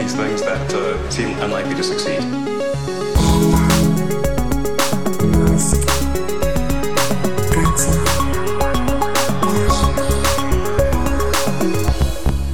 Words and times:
these 0.00 0.14
things 0.14 0.40
that 0.42 0.72
uh, 0.72 1.10
seem 1.10 1.38
unlikely 1.42 1.74
to 1.74 1.82
succeed. 1.82 2.20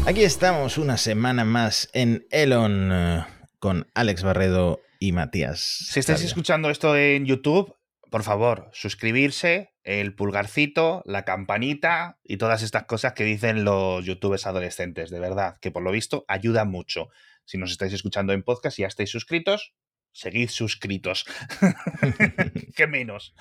Aquí 0.07 0.25
estamos 0.25 0.79
una 0.79 0.97
semana 0.97 1.45
más 1.45 1.89
en 1.93 2.27
Elon 2.31 2.91
eh, 2.91 3.25
con 3.59 3.87
Alex 3.95 4.23
Barredo 4.23 4.81
y 4.99 5.13
Matías. 5.13 5.61
Si 5.61 6.01
estáis 6.01 6.23
escuchando 6.23 6.71
esto 6.71 6.97
en 6.97 7.27
YouTube, 7.27 7.77
por 8.11 8.23
favor, 8.23 8.71
suscribirse, 8.73 9.75
el 9.85 10.15
pulgarcito, 10.15 11.03
la 11.05 11.25
campanita 11.25 12.19
y 12.25 12.39
todas 12.39 12.63
estas 12.63 12.85
cosas 12.85 13.13
que 13.13 13.25
dicen 13.25 13.65
los 13.65 14.05
youtubers 14.05 14.47
adolescentes, 14.47 15.11
de 15.11 15.21
verdad, 15.21 15.59
que 15.61 15.71
por 15.71 15.83
lo 15.83 15.93
visto 15.93 16.25
ayuda 16.27 16.65
mucho. 16.65 17.09
Si 17.47 17.57
nos 17.59 17.71
estáis 17.71 17.93
escuchando 17.95 18.33
en 18.35 18.43
podcast 18.43 18.79
y 18.79 18.83
ya 18.83 18.89
estáis 18.89 19.11
suscritos, 19.11 19.73
seguid 20.13 20.51
suscritos. 20.51 21.25
¿Qué 22.77 22.87
menos? 22.87 23.35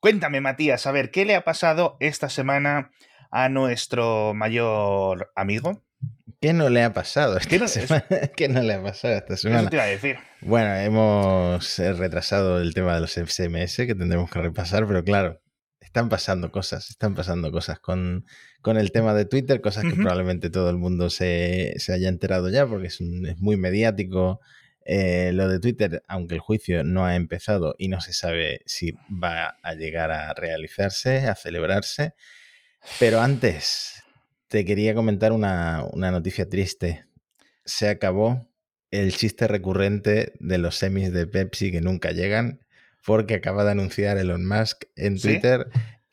Cuéntame, 0.00 0.40
Matías, 0.40 0.86
a 0.86 0.92
ver, 0.92 1.10
¿qué 1.10 1.24
le 1.24 1.34
ha 1.34 1.44
pasado 1.44 1.96
esta 2.00 2.28
semana 2.28 2.90
a 3.30 3.48
nuestro 3.48 4.32
mayor 4.34 5.32
amigo? 5.34 5.84
¿Qué 6.40 6.52
no 6.52 6.68
le 6.68 6.82
ha 6.84 6.92
pasado 6.92 7.38
esta 7.38 7.48
¿Qué 7.48 7.58
no- 7.58 7.68
semana? 7.68 8.04
¿Qué 8.36 8.48
no 8.48 8.62
le 8.62 8.74
ha 8.74 8.82
pasado 8.82 9.14
esta 9.14 9.34
Eso 9.34 9.48
semana? 9.48 9.70
te 9.70 9.76
iba 9.76 9.84
a 9.84 9.88
decir. 9.88 10.18
Bueno, 10.42 10.74
hemos 10.76 11.78
eh, 11.78 11.92
retrasado 11.94 12.60
el 12.60 12.74
tema 12.74 12.94
de 12.94 13.00
los 13.00 13.12
SMS 13.12 13.76
que 13.76 13.94
tendremos 13.94 14.30
que 14.30 14.40
repasar, 14.40 14.86
pero 14.86 15.02
claro, 15.02 15.40
están 15.80 16.10
pasando 16.10 16.52
cosas, 16.52 16.90
están 16.90 17.14
pasando 17.14 17.50
cosas 17.50 17.78
con, 17.80 18.26
con 18.64 18.78
el 18.78 18.90
tema 18.92 19.12
de 19.14 19.26
Twitter, 19.26 19.60
cosas 19.60 19.84
que 19.84 19.90
probablemente 19.94 20.48
todo 20.50 20.70
el 20.70 20.78
mundo 20.78 21.10
se, 21.10 21.74
se 21.76 21.92
haya 21.92 22.08
enterado 22.08 22.48
ya 22.48 22.66
porque 22.66 22.86
es, 22.88 22.98
un- 23.00 23.26
es 23.26 23.38
muy 23.38 23.56
mediático. 23.56 24.40
eh, 24.86 25.30
lo 25.32 25.48
de 25.48 25.60
Twitter, 25.60 26.02
aunque 26.08 26.34
el 26.34 26.40
juicio 26.40 26.82
no 26.84 27.06
ha 27.06 27.14
empezado 27.16 27.74
y 27.78 27.88
no 27.88 28.00
se 28.02 28.12
sabe 28.12 28.60
si 28.66 28.92
va 29.10 29.56
a 29.62 29.74
llegar 29.74 30.10
a 30.10 30.34
realizarse, 30.34 31.26
a 31.26 31.34
celebrarse. 31.34 32.12
Pero 32.98 33.20
antes, 33.22 34.02
te 34.48 34.64
quería 34.66 34.94
comentar 34.94 35.32
una, 35.32 35.84
una 35.92 36.10
noticia 36.10 36.48
triste. 36.50 37.06
Se 37.64 37.88
acabó 37.88 38.46
el 38.90 39.14
chiste 39.16 39.48
recurrente 39.48 40.34
de 40.38 40.58
los 40.58 40.76
semis 40.76 41.12
de 41.12 41.26
Pepsi 41.26 41.70
que 41.72 41.80
nunca 41.80 42.10
llegan, 42.12 42.60
porque 43.06 43.34
acaba 43.34 43.64
de 43.64 43.70
anunciar 43.72 44.18
Elon 44.18 44.46
Musk 44.46 44.84
en 44.96 45.18
¿Sí? 45.18 45.28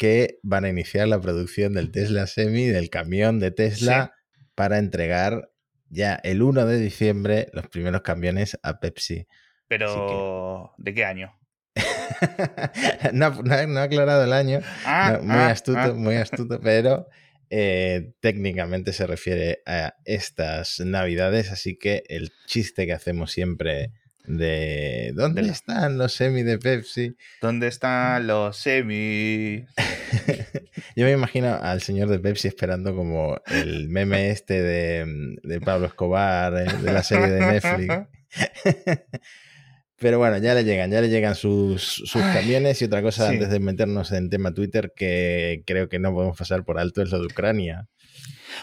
Que 0.02 0.40
van 0.42 0.66
a 0.66 0.70
iniciar 0.70 1.08
la 1.08 1.22
producción 1.22 1.74
del 1.74 1.92
Tesla 1.92 2.26
Semi, 2.26 2.66
del 2.66 2.90
camión 2.90 3.40
de 3.40 3.52
Tesla, 3.52 4.16
para 4.56 4.80
entregar 4.80 5.52
ya 5.90 6.16
el 6.24 6.42
1 6.42 6.66
de 6.66 6.80
diciembre 6.80 7.50
los 7.54 7.68
primeros 7.68 8.02
camiones 8.02 8.58
a 8.64 8.80
Pepsi. 8.80 9.28
Pero, 9.68 10.74
¿de 10.80 10.94
qué 10.96 11.06
año? 11.06 11.38
no, 13.14 13.26
ha- 13.28 13.42
no 13.44 13.54
ha- 13.54 13.68
no 13.68 13.80
ha 13.80 13.84
aclarado 13.84 14.24
el 14.24 14.34
año, 14.34 14.62
Ah, 14.86 15.18
no, 15.20 15.24
muy 15.24 15.36
ah, 15.36 15.52
astuto, 15.52 15.80
ah. 15.80 15.94
muy 15.94 16.16
astuto, 16.16 16.60
pero 16.60 17.08
eh, 17.52 18.14
técnicamente 18.22 18.94
se 18.94 19.06
refiere 19.06 19.62
a 19.68 19.94
estas 20.06 20.80
navidades, 20.80 21.52
así 21.52 21.78
que 21.78 22.02
el 22.10 22.32
chiste 22.48 22.88
que 22.88 22.94
hacemos 22.94 23.32
siempre 23.32 23.92
de 24.26 25.12
¿dónde 25.16 25.42
De 25.42 25.50
están 25.50 25.98
los 25.98 26.14
semi 26.14 26.44
de 26.44 26.58
Pepsi? 26.58 27.16
¿Dónde 27.42 27.68
están 27.68 28.28
los 28.28 28.58
semis? 28.58 29.66
Yo 30.96 31.06
me 31.06 31.12
imagino 31.12 31.54
al 31.62 31.82
señor 31.82 32.10
de 32.10 32.20
Pepsi 32.20 32.48
esperando 32.48 32.96
como 32.96 33.40
el 33.48 33.90
meme 33.90 34.30
este 34.32 34.62
de, 34.62 35.38
de 35.44 35.62
Pablo 35.62 35.88
Escobar, 35.88 36.54
eh, 36.54 36.66
de 36.82 36.94
la 36.94 37.04
serie 37.04 37.30
de 37.30 37.40
Netflix. 37.40 37.96
Pero 39.98 40.18
bueno, 40.18 40.38
ya 40.40 40.56
le 40.56 40.64
llegan, 40.64 40.90
ya 40.90 41.00
le 41.00 41.10
llegan 41.10 41.36
sus, 41.36 41.84
sus 41.84 42.24
camiones 42.24 42.82
y 42.82 42.86
otra 42.86 43.04
cosa 43.04 43.28
sí. 43.28 43.34
antes 43.34 43.52
de 43.52 43.60
meternos 43.60 44.12
en 44.12 44.32
tema 44.32 44.52
Twitter 44.52 44.94
que 44.96 45.64
creo 45.68 45.90
que 45.90 46.00
no 46.00 46.12
podemos 46.12 46.36
pasar 46.36 46.66
por 46.66 46.80
alto 46.80 47.04
es 47.04 47.12
lo 47.12 47.20
de 47.20 47.28
Ucrania. 47.28 47.88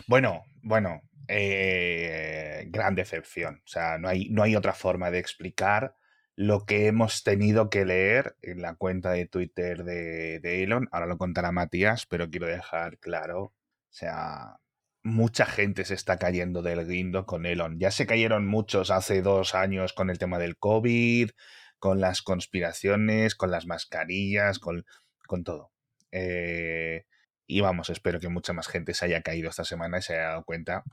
Bueno, 0.08 0.42
bueno, 0.62 1.00
eh, 1.28 2.64
gran 2.68 2.94
decepción. 2.94 3.62
O 3.64 3.68
sea, 3.68 3.98
no 3.98 4.08
hay, 4.08 4.28
no 4.30 4.42
hay 4.42 4.56
otra 4.56 4.72
forma 4.72 5.10
de 5.10 5.18
explicar 5.18 5.94
lo 6.36 6.64
que 6.66 6.86
hemos 6.86 7.24
tenido 7.24 7.68
que 7.68 7.84
leer 7.84 8.36
en 8.42 8.62
la 8.62 8.76
cuenta 8.76 9.10
de 9.10 9.26
Twitter 9.26 9.84
de, 9.84 10.62
Elon. 10.62 10.88
Ahora 10.92 11.06
lo 11.06 11.18
contará 11.18 11.52
Matías, 11.52 12.06
pero 12.06 12.30
quiero 12.30 12.46
dejar 12.46 12.98
claro, 12.98 13.42
o 13.42 13.54
sea, 13.90 14.58
mucha 15.02 15.46
gente 15.46 15.84
se 15.84 15.94
está 15.94 16.18
cayendo 16.18 16.62
del 16.62 16.86
guindo 16.86 17.26
con 17.26 17.44
Elon. 17.44 17.78
Ya 17.80 17.90
se 17.90 18.06
cayeron 18.06 18.46
muchos 18.46 18.90
hace 18.90 19.20
dos 19.22 19.54
años 19.54 19.92
con 19.92 20.10
el 20.10 20.18
tema 20.18 20.38
del 20.38 20.56
COVID, 20.58 21.30
con 21.78 22.00
las 22.00 22.22
conspiraciones, 22.22 23.34
con 23.34 23.50
las 23.50 23.66
mascarillas, 23.66 24.58
con, 24.60 24.86
con 25.26 25.44
todo. 25.44 25.72
Eh, 26.12 27.04
y 27.46 27.60
vamos, 27.62 27.90
espero 27.90 28.20
que 28.20 28.28
mucha 28.28 28.52
más 28.52 28.68
gente 28.68 28.94
se 28.94 29.06
haya 29.06 29.22
caído 29.22 29.50
esta 29.50 29.64
semana 29.64 29.98
y 29.98 30.02
se 30.02 30.14
haya 30.14 30.28
dado 30.28 30.44
cuenta 30.44 30.84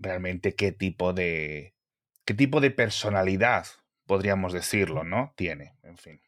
realmente 0.00 0.54
qué 0.54 0.72
tipo 0.72 1.12
de. 1.12 1.74
qué 2.24 2.34
tipo 2.34 2.60
de 2.60 2.70
personalidad, 2.72 3.66
podríamos 4.06 4.52
decirlo, 4.52 5.04
¿no? 5.04 5.32
Tiene, 5.36 5.74
en 5.84 5.96
fin. 5.98 6.20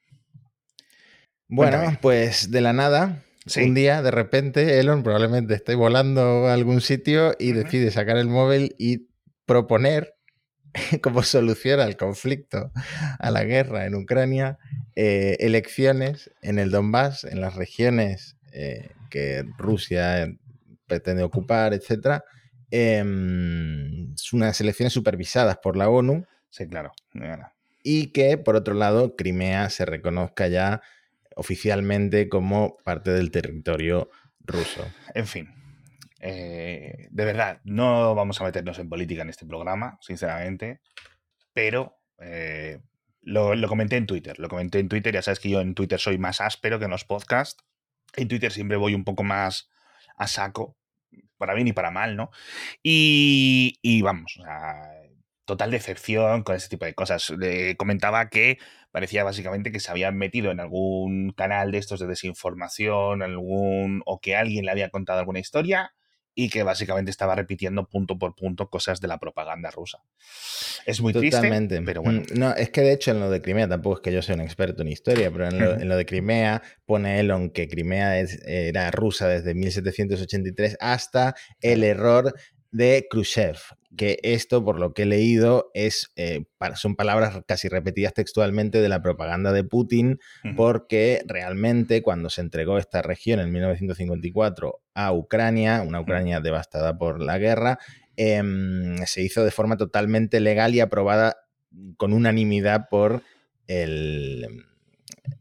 Bueno, 1.49 1.79
Cuéntame. 1.79 1.99
pues 2.01 2.51
de 2.51 2.61
la 2.61 2.73
nada, 2.73 3.23
Sí. 3.47 3.63
un 3.65 3.75
día 3.75 4.03
de 4.03 4.13
repente 4.13 4.79
Elon 4.79 5.03
probablemente 5.03 5.55
esté 5.55 5.75
volando 5.75 6.47
a 6.47 6.55
algún 6.55 6.81
sitio 6.81 7.35
y 7.41 7.51
decide 7.53 7.91
sacar 7.91 8.17
el 8.17 8.29
móvil 8.29 8.77
y 8.79 9.09
proponer 9.47 10.15
como 11.03 11.23
solución 11.25 11.81
al 11.81 11.97
conflicto, 11.97 12.71
a 13.19 13.31
la 13.33 13.43
guerra 13.45 13.85
en 13.87 13.97
Ucrania, 13.97 14.59
eh, 14.95 15.37
elecciones 15.41 16.31
en 16.41 16.59
el 16.61 16.71
Donbass, 16.71 17.25
en 17.25 17.41
las 17.41 17.57
regiones 17.57 18.37
eh, 18.53 18.91
que 19.11 19.45
Rusia 19.59 20.33
pretende 20.87 21.23
ocupar, 21.25 21.75
etc. 21.75 22.23
unas 24.33 24.61
elecciones 24.61 24.93
supervisadas 24.93 25.59
por 25.59 25.77
la 25.77 25.89
ONU 25.89 26.27
Sí, 26.53 26.69
claro. 26.69 26.93
Y 27.83 28.09
que, 28.09 28.37
por 28.37 28.57
otro 28.57 28.75
lado, 28.75 29.17
Crimea 29.17 29.71
se 29.71 29.87
reconozca 29.87 30.49
ya 30.49 30.83
oficialmente 31.35 32.29
como 32.29 32.77
parte 32.85 33.11
del 33.11 33.31
territorio 33.31 34.11
ruso. 34.41 34.87
En 35.15 35.27
fin. 35.27 35.49
eh, 36.21 37.09
de 37.11 37.25
verdad, 37.25 37.63
no 37.65 38.15
vamos 38.15 38.39
a 38.41 38.45
meternos 38.45 38.79
en 38.79 38.91
política 38.91 39.23
en 39.23 39.31
este 39.31 39.47
programa, 39.47 39.99
sinceramente. 40.03 40.83
Pero 41.55 41.97
eh, 42.19 42.81
lo, 43.23 43.55
lo 43.55 43.67
comenté 43.67 43.97
en 43.97 44.07
Twitter. 44.07 44.39
Lo 44.39 44.49
comenté 44.49 44.79
en 44.79 44.91
Twitter. 44.91 45.15
Ya 45.15 45.23
sabes 45.23 45.41
que 45.41 45.49
yo 45.49 45.63
en 45.63 45.75
Twitter 45.75 45.99
soy 45.99 46.19
más 46.19 46.43
áspero 46.43 46.79
que 46.79 46.85
en 46.85 46.91
los 46.91 47.07
podcasts. 47.07 47.65
En 48.15 48.29
Twitter 48.29 48.53
siempre 48.53 48.77
voy 48.77 48.95
un 48.95 49.05
poco 49.05 49.23
más 49.23 49.71
a 50.19 50.29
saco. 50.29 50.77
Para 51.43 51.55
bien 51.55 51.67
y 51.67 51.73
para 51.73 51.91
mal, 51.91 52.15
¿no? 52.15 52.31
Y, 52.85 53.81
y 53.83 54.01
vamos, 54.03 54.39
total 55.45 55.73
decepción 55.73 56.45
con 56.45 56.55
ese 56.55 56.69
tipo 56.69 56.85
de 56.85 56.95
cosas. 56.95 57.31
Le 57.31 57.77
comentaba 57.77 58.29
que 58.29 58.59
parecía 58.93 59.25
básicamente 59.25 59.73
que 59.73 59.81
se 59.81 59.91
habían 59.91 60.17
metido 60.17 60.53
en 60.53 60.61
algún 60.61 61.33
canal 61.33 61.73
de 61.73 61.79
estos 61.79 61.99
de 61.99 62.07
desinformación, 62.07 63.23
algún 63.23 64.03
o 64.07 64.21
que 64.21 64.37
alguien 64.37 64.65
le 64.67 64.71
había 64.71 64.91
contado 64.91 65.19
alguna 65.19 65.41
historia 65.41 65.93
y 66.35 66.49
que 66.49 66.63
básicamente 66.63 67.11
estaba 67.11 67.35
repitiendo 67.35 67.87
punto 67.89 68.19
por 68.19 68.35
punto 68.35 68.69
cosas 68.71 69.01
de 69.01 69.09
la 69.09 69.19
propaganda 69.19 69.71
rusa. 69.71 69.99
Es 70.87 71.01
muy 71.01 71.13
Totalmente. 71.13 71.77
triste, 71.77 71.83
pero 71.85 72.03
bueno. 72.03 72.23
Mm, 72.23 72.39
No, 72.39 72.55
es 72.55 72.71
que 72.71 72.81
de 72.81 72.93
hecho 72.93 73.11
en 73.11 73.21
lo 73.21 73.31
de 73.31 73.43
Crimea 73.43 73.69
tampoco 73.69 73.97
es 73.97 74.01
que 74.03 74.13
yo 74.13 74.23
sea 74.23 74.35
un 74.35 74.41
experto 74.41 74.83
en 74.83 74.89
historia, 74.89 75.31
pero 75.31 75.49
en 75.49 75.59
lo, 75.59 75.73
en 75.81 75.89
lo 75.89 75.97
de 75.97 76.07
Crimea 76.07 76.63
pone 76.87 77.21
Elon 77.21 77.51
que 77.51 77.69
Crimea 77.69 78.19
es- 78.19 78.41
era 78.47 78.91
rusa 78.91 79.29
desde 79.29 79.55
1783 79.55 80.77
hasta 80.81 81.35
el 81.61 81.85
error 81.85 82.35
de 82.73 83.07
Khrushchev, 83.09 83.59
que 83.97 84.19
esto, 84.23 84.65
por 84.65 84.81
lo 84.81 84.95
que 84.95 85.03
he 85.03 85.07
leído, 85.07 85.71
es, 85.75 86.13
eh, 86.17 86.45
son 86.75 86.97
palabras 86.97 87.41
casi 87.47 87.69
repetidas 87.69 88.15
textualmente 88.15 88.81
de 88.81 88.89
la 88.89 89.03
propaganda 89.03 89.53
de 89.53 89.63
Putin, 89.63 90.19
porque 90.57 91.23
realmente 91.27 92.03
cuando 92.03 92.31
se 92.31 92.41
entregó 92.41 92.79
esta 92.79 93.03
región 93.03 93.41
en 93.41 93.53
1954 93.53 94.81
a 94.95 95.13
Ucrania, 95.13 95.83
una 95.83 96.01
Ucrania 96.01 96.41
devastada 96.41 96.97
por 96.97 97.23
la 97.23 97.39
guerra, 97.39 97.79
em, 98.17 98.97
se 99.05 99.23
hizo 99.23 99.45
de 99.45 99.51
forma 99.51 99.77
totalmente 99.77 100.41
legal 100.41 100.75
y 100.75 100.81
aprobada 100.81 101.37
con 101.99 102.15
unanimidad 102.15 102.89
por 102.91 103.23
el, 103.67 104.47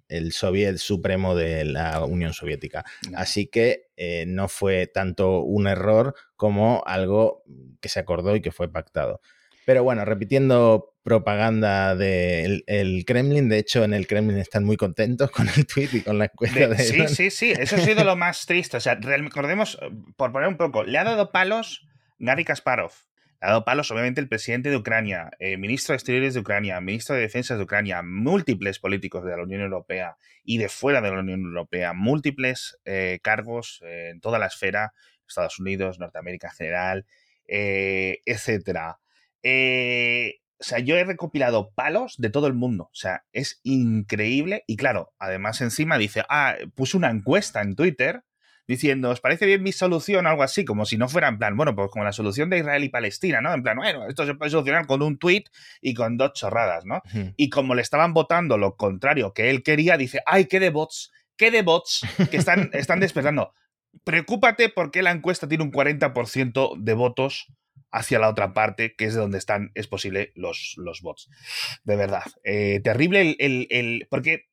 el 0.08 0.32
Soviet 0.32 0.78
Supremo 0.78 1.36
de 1.36 1.66
la 1.66 2.04
Unión 2.06 2.34
Soviética. 2.34 2.84
Así 3.16 3.48
que 3.48 3.88
eh, 3.96 4.26
no 4.28 4.48
fue 4.48 4.88
tanto 4.88 5.40
un 5.42 5.68
error 5.68 6.16
como 6.36 6.84
algo 6.86 7.44
que 7.80 7.90
se 7.90 8.00
acordó 8.00 8.36
y 8.36 8.42
que 8.42 8.52
fue 8.52 8.72
pactado. 8.72 9.22
Pero 9.66 9.84
bueno, 9.84 10.06
repitiendo 10.06 10.96
propaganda 11.04 11.96
del 11.96 12.64
el 12.68 13.06
Kremlin, 13.06 13.48
de 13.50 13.58
hecho 13.60 13.84
en 13.84 13.94
el 13.94 14.06
Kremlin 14.08 14.38
están 14.38 14.64
muy 14.64 14.76
contentos 14.78 15.32
con 15.32 15.48
el 15.50 15.66
tweet 15.66 15.90
y 15.94 16.02
con 16.02 16.18
la 16.18 16.26
encuesta 16.26 16.60
De- 16.60 16.68
de, 16.68 16.84
sí, 16.84 17.08
sí, 17.08 17.30
sí, 17.32 17.52
eso 17.52 17.76
ha 17.76 17.80
sido 17.80 18.04
lo 18.04 18.16
más 18.16 18.46
triste. 18.46 18.78
O 18.78 18.80
sea, 18.80 18.96
recordemos, 18.96 19.80
por 20.18 20.32
poner 20.32 20.48
un 20.48 20.58
poco, 20.58 20.84
le 20.84 20.98
ha 20.98 21.04
dado 21.04 21.32
palos 21.32 21.88
Gary 22.20 22.44
Kasparov, 22.44 22.92
Ha 23.44 23.48
dado 23.48 23.66
palos, 23.66 23.90
obviamente, 23.90 24.22
el 24.22 24.28
presidente 24.28 24.70
de 24.70 24.78
Ucrania, 24.78 25.32
eh, 25.40 25.58
ministro 25.58 25.94
de 25.94 25.98
Exteriores 25.98 26.36
de 26.36 26.42
Ucrania, 26.42 26.80
ministro 26.80 27.16
de 27.16 27.22
Defensa 27.22 27.58
de 27.58 27.64
Ucrania, 27.64 28.04
múltiples 28.04 28.78
políticos 28.78 29.26
de 29.26 29.36
la 29.36 29.42
Unión 29.42 29.62
Europea 29.62 30.16
y 30.44 30.60
de 30.60 30.70
fuera 30.70 31.02
de 31.02 31.10
la 31.10 31.22
Unión 31.22 31.42
Europea, 31.42 31.94
múltiples 31.94 32.80
eh, 32.86 33.20
cargos 33.24 33.82
eh, 33.84 34.10
en 34.12 34.22
toda 34.22 34.38
la 34.38 34.46
esfera, 34.46 34.94
Estados 35.28 35.60
Unidos, 35.60 35.98
Norteamérica 35.98 36.50
en 36.50 36.54
general, 36.54 37.06
etcétera. 37.48 39.00
o 39.44 40.64
sea, 40.64 40.80
yo 40.80 40.96
he 40.98 41.04
recopilado 41.04 41.72
palos 41.72 42.16
de 42.20 42.30
todo 42.30 42.46
el 42.46 42.54
mundo. 42.54 42.90
O 42.92 42.96
sea, 42.96 43.24
es 43.32 43.60
increíble. 43.64 44.64
Y 44.68 44.76
claro, 44.76 45.14
además 45.18 45.62
encima 45.62 45.98
dice, 45.98 46.24
ah, 46.30 46.58
puse 46.76 46.96
una 46.98 47.10
encuesta 47.10 47.62
en 47.62 47.76
Twitter 47.76 48.24
diciendo, 48.72 49.10
¿os 49.10 49.22
parece 49.22 49.46
bien 49.46 49.62
mi 49.62 49.72
solución? 49.72 50.26
Algo 50.26 50.44
así, 50.44 50.66
como 50.66 50.86
si 50.86 50.98
no 50.98 51.08
fuera 51.08 51.28
en 51.28 51.38
plan, 51.38 51.56
bueno, 51.56 51.76
pues 51.76 51.90
como 51.92 52.06
la 52.06 52.12
solución 52.12 52.50
de 52.50 52.60
Israel 52.60 52.84
y 52.84 52.90
Palestina, 52.90 53.42
¿no? 53.42 53.54
En 53.54 53.62
plan, 53.62 53.78
bueno, 53.78 54.08
esto 54.08 54.26
se 54.26 54.34
puede 54.34 54.50
solucionar 54.50 54.88
con 54.88 55.02
un 55.02 55.18
tweet 55.18 55.44
y 55.82 55.94
con 55.94 56.18
dos 56.18 56.34
chorradas, 56.34 56.86
¿no? 56.86 57.02
Y 57.36 57.50
como 57.50 57.76
le 57.76 57.82
estaban 57.82 58.14
votando 58.14 58.58
lo 58.58 58.76
contrario 58.76 59.34
que 59.34 59.50
él 59.50 59.62
quería, 59.62 59.98
dice, 59.98 60.22
¡ay, 60.26 60.46
qué 60.46 60.60
de 60.60 60.70
bots! 60.70 61.12
¡Qué 61.38 61.52
de 61.52 61.62
bots! 61.62 62.02
Que 62.32 62.38
están, 62.38 62.70
están 62.74 63.00
despertando. 63.00 63.54
Preocúpate 64.04 64.70
porque 64.70 65.02
la 65.02 65.12
encuesta 65.12 65.48
tiene 65.48 65.64
un 65.64 65.72
40% 65.72 66.78
de 66.78 66.94
votos 66.94 67.48
hacia 67.92 68.20
la 68.20 68.30
otra 68.30 68.54
parte, 68.54 68.96
que 68.96 69.06
es 69.06 69.14
de 69.14 69.20
donde 69.20 69.38
están, 69.38 69.72
es 69.76 69.88
posible, 69.88 70.32
los, 70.36 70.76
los 70.78 71.02
bots. 71.02 71.30
De 71.84 71.96
verdad. 71.96 72.24
Eh, 72.44 72.80
terrible 72.84 73.36
el, 73.38 73.68
el, 73.70 74.08
Porque 74.10 74.46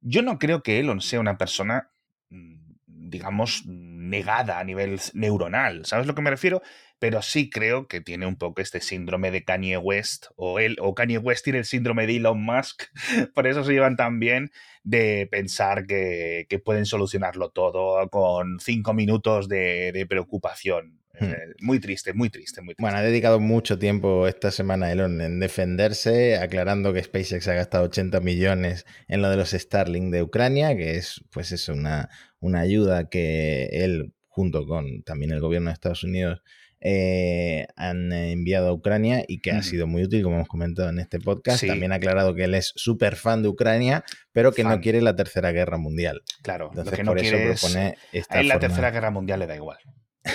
yo 0.00 0.22
no 0.22 0.38
creo 0.38 0.62
que 0.62 0.78
Elon 0.78 1.00
sea 1.00 1.20
una 1.20 1.38
persona 1.38 1.90
mm, 2.30 2.65
digamos, 3.08 3.64
negada 3.66 4.58
a 4.58 4.64
nivel 4.64 5.00
neuronal. 5.14 5.84
¿Sabes 5.86 6.06
lo 6.06 6.14
que 6.14 6.22
me 6.22 6.30
refiero? 6.30 6.62
Pero 6.98 7.22
sí 7.22 7.50
creo 7.50 7.88
que 7.88 8.00
tiene 8.00 8.26
un 8.26 8.36
poco 8.36 8.60
este 8.60 8.80
síndrome 8.80 9.30
de 9.30 9.44
Kanye 9.44 9.76
West, 9.76 10.26
o 10.36 10.58
él, 10.58 10.76
o 10.80 10.94
Kanye 10.94 11.18
West 11.18 11.44
tiene 11.44 11.60
el 11.60 11.64
síndrome 11.64 12.06
de 12.06 12.16
Elon 12.16 12.42
Musk, 12.42 12.84
por 13.34 13.46
eso 13.46 13.64
se 13.64 13.72
llevan 13.72 13.96
tan 13.96 14.18
bien 14.18 14.50
de 14.82 15.28
pensar 15.30 15.86
que, 15.86 16.46
pueden 16.64 16.86
solucionarlo 16.86 17.50
todo 17.50 18.08
con 18.08 18.58
cinco 18.60 18.94
minutos 18.94 19.48
de 19.48 20.06
preocupación. 20.08 21.05
Hmm. 21.18 21.24
Eh, 21.24 21.36
muy 21.60 21.80
triste, 21.80 22.12
muy 22.12 22.30
triste, 22.30 22.60
muy 22.60 22.74
triste. 22.74 22.82
Bueno, 22.82 22.98
ha 22.98 23.02
dedicado 23.02 23.40
mucho 23.40 23.78
tiempo 23.78 24.26
esta 24.26 24.50
semana 24.50 24.92
Elon 24.92 25.20
en 25.20 25.40
defenderse, 25.40 26.36
aclarando 26.36 26.92
que 26.92 27.02
SpaceX 27.02 27.48
ha 27.48 27.54
gastado 27.54 27.84
80 27.84 28.20
millones 28.20 28.84
en 29.08 29.22
lo 29.22 29.30
de 29.30 29.36
los 29.36 29.50
Starlink 29.50 30.12
de 30.12 30.22
Ucrania, 30.22 30.76
que 30.76 30.96
es, 30.96 31.24
pues 31.30 31.52
es 31.52 31.68
una, 31.68 32.10
una 32.40 32.60
ayuda 32.60 33.08
que 33.08 33.66
él, 33.72 34.12
junto 34.28 34.66
con 34.66 35.02
también 35.02 35.32
el 35.32 35.40
gobierno 35.40 35.70
de 35.70 35.74
Estados 35.74 36.04
Unidos, 36.04 36.42
eh, 36.80 37.66
han 37.76 38.12
enviado 38.12 38.68
a 38.68 38.72
Ucrania 38.72 39.24
y 39.26 39.40
que 39.40 39.50
ha 39.50 39.62
sido 39.62 39.86
muy 39.86 40.04
útil, 40.04 40.22
como 40.22 40.36
hemos 40.36 40.48
comentado 40.48 40.90
en 40.90 40.98
este 40.98 41.18
podcast. 41.18 41.66
También 41.66 41.92
ha 41.92 41.96
aclarado 41.96 42.34
que 42.34 42.44
él 42.44 42.54
es 42.54 42.72
súper 42.76 43.16
fan 43.16 43.42
de 43.42 43.48
Ucrania, 43.48 44.04
pero 44.32 44.52
que 44.52 44.62
no 44.62 44.80
quiere 44.80 45.00
la 45.00 45.16
Tercera 45.16 45.52
Guerra 45.52 45.78
Mundial. 45.78 46.22
Claro, 46.42 46.70
lo 46.74 46.84
que 46.84 47.02
no 47.02 47.14
quiere 47.14 47.50
es... 47.50 47.64
a 47.64 48.40
él 48.40 48.48
la 48.48 48.58
Tercera 48.58 48.90
Guerra 48.90 49.10
Mundial 49.10 49.40
le 49.40 49.46
da 49.46 49.56
igual, 49.56 49.78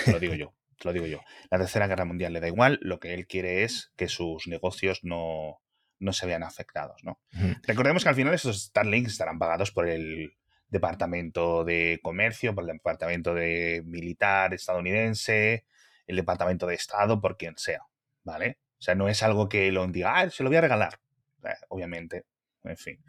lo 0.07 0.19
digo 0.19 0.33
yo 0.33 0.53
lo 0.83 0.93
digo 0.93 1.05
yo. 1.05 1.19
La 1.49 1.57
Tercera 1.57 1.87
Guerra 1.87 2.05
Mundial 2.05 2.33
le 2.33 2.39
da 2.39 2.47
igual, 2.47 2.79
lo 2.81 2.99
que 2.99 3.13
él 3.13 3.27
quiere 3.27 3.63
es 3.63 3.91
que 3.95 4.07
sus 4.07 4.47
negocios 4.47 4.99
no, 5.03 5.61
no 5.99 6.13
se 6.13 6.25
vean 6.25 6.43
afectados, 6.43 7.03
¿no? 7.03 7.19
Recordemos 7.63 8.03
que 8.03 8.09
al 8.09 8.15
final 8.15 8.33
esos 8.33 8.63
Starlinks 8.63 9.11
estarán 9.11 9.39
pagados 9.39 9.71
por 9.71 9.87
el 9.87 10.33
Departamento 10.67 11.63
de 11.63 11.99
Comercio, 12.01 12.55
por 12.55 12.63
el 12.63 12.77
Departamento 12.77 13.33
de 13.33 13.83
Militar 13.85 14.53
estadounidense, 14.53 15.65
el 16.07 16.15
Departamento 16.15 16.65
de 16.65 16.75
Estado, 16.75 17.21
por 17.21 17.37
quien 17.37 17.57
sea, 17.57 17.81
¿vale? 18.23 18.57
O 18.79 18.81
sea, 18.81 18.95
no 18.95 19.09
es 19.09 19.21
algo 19.21 19.47
que 19.47 19.71
lo 19.71 19.85
diga, 19.87 20.19
ah, 20.19 20.29
se 20.29 20.43
lo 20.43 20.49
voy 20.49 20.57
a 20.57 20.61
regalar. 20.61 20.99
Eh, 21.43 21.49
obviamente, 21.69 22.25
en 22.63 22.77
fin. 22.77 22.99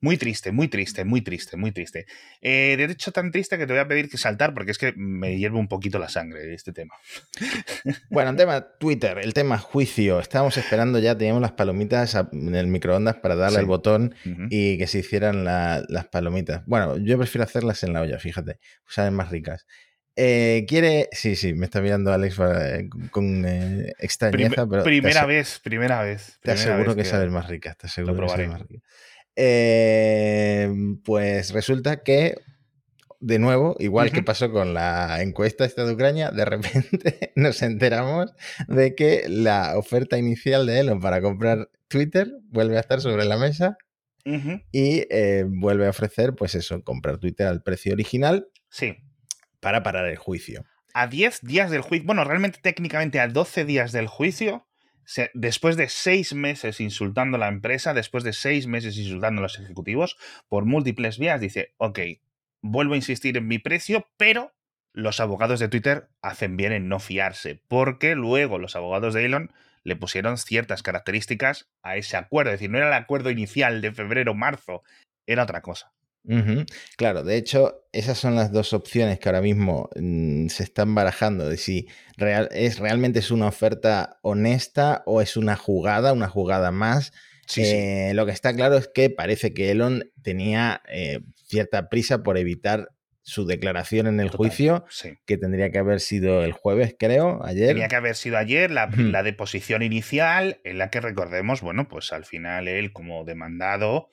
Muy 0.00 0.16
triste, 0.16 0.52
muy 0.52 0.68
triste, 0.68 1.04
muy 1.04 1.22
triste, 1.22 1.56
muy 1.56 1.72
triste. 1.72 2.06
Eh, 2.40 2.76
de 2.76 2.84
hecho, 2.84 3.12
tan 3.12 3.30
triste 3.30 3.58
que 3.58 3.66
te 3.66 3.72
voy 3.72 3.80
a 3.80 3.88
pedir 3.88 4.08
que 4.08 4.18
saltar 4.18 4.54
porque 4.54 4.70
es 4.70 4.78
que 4.78 4.92
me 4.96 5.36
hierve 5.38 5.58
un 5.58 5.68
poquito 5.68 5.98
la 5.98 6.08
sangre 6.08 6.54
este 6.54 6.72
tema. 6.72 6.94
Bueno, 8.10 8.30
el 8.30 8.36
tema 8.36 8.66
Twitter, 8.78 9.18
el 9.18 9.34
tema 9.34 9.58
juicio. 9.58 10.20
Estábamos 10.20 10.56
esperando 10.56 10.98
ya, 10.98 11.16
teníamos 11.16 11.42
las 11.42 11.52
palomitas 11.52 12.14
en 12.14 12.54
el 12.54 12.66
microondas 12.66 13.16
para 13.16 13.34
darle 13.34 13.60
el 13.60 13.66
botón 13.66 14.14
y 14.50 14.78
que 14.78 14.86
se 14.86 14.98
hicieran 14.98 15.44
las 15.44 16.06
palomitas. 16.10 16.62
Bueno, 16.66 16.98
yo 16.98 17.18
prefiero 17.18 17.44
hacerlas 17.44 17.82
en 17.82 17.92
la 17.92 18.02
olla, 18.02 18.18
fíjate, 18.18 18.58
salen 18.86 19.14
más 19.14 19.30
ricas. 19.30 19.66
Eh, 20.16 20.66
quiere. 20.68 21.08
Sí, 21.12 21.36
sí, 21.36 21.54
me 21.54 21.64
está 21.64 21.80
mirando 21.80 22.12
Alex 22.12 22.38
eh, 22.38 22.88
con 23.10 23.44
eh, 23.46 23.94
extrañeza. 23.98 24.66
pero 24.68 24.84
primera 24.84 25.24
vez, 25.24 25.58
primera 25.62 26.02
vez. 26.02 26.38
te 26.42 26.50
aseguro 26.52 26.94
que, 26.94 27.04
sale 27.04 27.30
más 27.30 27.48
rica. 27.48 27.74
Te 27.74 27.86
aseguro 27.86 28.14
que 28.14 28.46
más 28.46 28.62
rica. 28.66 28.82
pues 31.04 31.50
resulta 31.52 32.02
que, 32.02 32.34
de 33.20 33.38
nuevo, 33.38 33.76
igual 33.78 34.12
que 34.12 34.22
pasó 34.22 34.52
con 34.52 34.74
la 34.74 35.22
encuesta 35.22 35.64
esta 35.64 35.86
de 35.86 35.94
Ucrania, 35.94 36.30
de 36.30 36.44
repente 36.44 37.32
nos 37.36 37.62
enteramos 37.62 38.34
de 38.68 38.94
que 38.94 39.24
la 39.28 39.78
oferta 39.78 40.18
inicial 40.18 40.66
de 40.66 40.80
Elon 40.80 41.00
para 41.00 41.22
comprar 41.22 41.70
Twitter 41.88 42.30
vuelve 42.50 42.76
a 42.76 42.80
estar 42.80 43.00
sobre 43.00 43.24
la 43.24 43.38
mesa 43.38 43.78
y 44.70 45.04
vuelve 45.46 45.86
a 45.86 45.90
ofrecer, 45.90 46.34
pues 46.34 46.54
eso, 46.54 46.84
comprar 46.84 47.16
Twitter 47.16 47.46
al 47.46 47.62
precio 47.62 47.94
original. 47.94 48.48
Sí 48.68 48.98
para 49.62 49.84
parar 49.84 50.06
el 50.06 50.16
juicio. 50.16 50.66
A 50.92 51.06
10 51.06 51.40
días 51.42 51.70
del 51.70 51.80
juicio, 51.80 52.04
bueno, 52.04 52.24
realmente 52.24 52.58
técnicamente 52.60 53.20
a 53.20 53.28
12 53.28 53.64
días 53.64 53.92
del 53.92 54.08
juicio, 54.08 54.66
después 55.34 55.76
de 55.76 55.88
seis 55.88 56.34
meses 56.34 56.80
insultando 56.80 57.36
a 57.36 57.40
la 57.40 57.48
empresa, 57.48 57.94
después 57.94 58.24
de 58.24 58.32
seis 58.32 58.66
meses 58.66 58.98
insultando 58.98 59.38
a 59.40 59.42
los 59.42 59.58
ejecutivos, 59.58 60.18
por 60.48 60.64
múltiples 60.64 61.18
vías, 61.18 61.40
dice, 61.40 61.74
ok, 61.78 62.00
vuelvo 62.60 62.94
a 62.94 62.96
insistir 62.96 63.36
en 63.36 63.46
mi 63.46 63.58
precio, 63.58 64.06
pero 64.16 64.52
los 64.92 65.20
abogados 65.20 65.60
de 65.60 65.68
Twitter 65.68 66.08
hacen 66.20 66.56
bien 66.56 66.72
en 66.72 66.88
no 66.88 66.98
fiarse, 66.98 67.62
porque 67.68 68.14
luego 68.14 68.58
los 68.58 68.76
abogados 68.76 69.14
de 69.14 69.24
Elon 69.24 69.52
le 69.84 69.96
pusieron 69.96 70.38
ciertas 70.38 70.82
características 70.82 71.70
a 71.82 71.96
ese 71.96 72.16
acuerdo, 72.16 72.50
es 72.50 72.54
decir, 72.60 72.70
no 72.70 72.78
era 72.78 72.88
el 72.88 72.94
acuerdo 72.94 73.30
inicial 73.30 73.80
de 73.80 73.92
febrero-marzo, 73.92 74.82
era 75.26 75.44
otra 75.44 75.62
cosa. 75.62 75.92
Claro, 76.96 77.24
de 77.24 77.36
hecho, 77.36 77.84
esas 77.92 78.18
son 78.18 78.36
las 78.36 78.52
dos 78.52 78.72
opciones 78.72 79.18
que 79.18 79.28
ahora 79.28 79.40
mismo 79.40 79.90
mm, 79.96 80.48
se 80.48 80.62
están 80.62 80.94
barajando 80.94 81.48
de 81.48 81.56
si 81.56 81.88
real, 82.16 82.48
es, 82.52 82.78
realmente 82.78 83.18
es 83.18 83.30
una 83.30 83.48
oferta 83.48 84.18
honesta 84.22 85.02
o 85.06 85.20
es 85.20 85.36
una 85.36 85.56
jugada, 85.56 86.12
una 86.12 86.28
jugada 86.28 86.70
más. 86.70 87.12
Eh, 87.56 88.12
lo 88.14 88.24
que 88.24 88.32
está 88.32 88.54
claro 88.54 88.76
es 88.76 88.88
que 88.88 89.10
parece 89.10 89.52
que 89.52 89.70
Elon 89.70 90.10
tenía 90.22 90.80
eh, 90.88 91.20
cierta 91.48 91.88
prisa 91.88 92.22
por 92.22 92.38
evitar 92.38 92.90
su 93.24 93.44
declaración 93.44 94.06
en 94.06 94.20
el 94.20 94.30
juicio, 94.30 94.84
que 95.26 95.36
tendría 95.36 95.70
que 95.70 95.78
haber 95.78 96.00
sido 96.00 96.44
el 96.44 96.52
jueves, 96.52 96.96
creo, 96.98 97.44
ayer. 97.44 97.68
Tenía 97.68 97.88
que 97.88 97.96
haber 97.96 98.16
sido 98.16 98.36
ayer 98.36 98.70
la, 98.70 98.88
la 98.96 99.22
deposición 99.22 99.82
inicial, 99.82 100.60
en 100.64 100.78
la 100.78 100.90
que 100.90 101.00
recordemos, 101.00 101.60
bueno, 101.60 101.88
pues 101.88 102.12
al 102.12 102.24
final 102.24 102.66
él 102.66 102.92
como 102.92 103.24
demandado 103.24 104.08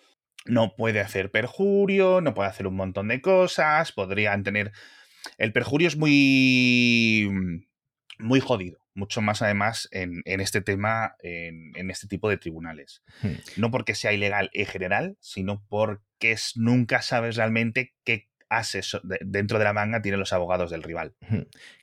no 0.46 0.76
puede 0.76 1.00
hacer 1.00 1.32
perjurio, 1.32 2.22
no 2.22 2.34
puede 2.34 2.50
hacer 2.50 2.68
un 2.68 2.76
montón 2.76 3.08
de 3.08 3.22
cosas, 3.22 3.92
podrían 3.92 4.44
tener... 4.44 4.72
El 5.38 5.52
perjurio 5.52 5.88
es 5.88 5.98
muy, 5.98 7.30
muy 8.20 8.40
jodido, 8.40 8.80
mucho 8.94 9.22
más 9.22 9.42
además 9.42 9.90
en, 9.92 10.22
este 10.26 10.62
tema, 10.62 11.16
en, 11.22 11.92
este 11.92 12.08
tipo 12.08 12.30
de 12.30 12.38
tribunales. 12.38 13.04
Hmm. 13.22 13.34
No 13.58 13.70
porque 13.72 13.96
sea 13.96 14.14
ilegal 14.14 14.50
en 14.54 14.66
general, 14.66 15.18
sino 15.20 15.66
porque 15.68 16.38
nunca 16.56 17.02
sabes 17.02 17.36
realmente 17.36 17.94
qué 18.06 18.30
ases 18.50 18.98
dentro 19.22 19.60
de 19.60 19.66
la 19.66 19.74
manga 19.74 20.02
tienen 20.02 20.20
los 20.20 20.34
abogados 20.34 20.72
del 20.72 20.84
rival. 20.84 21.16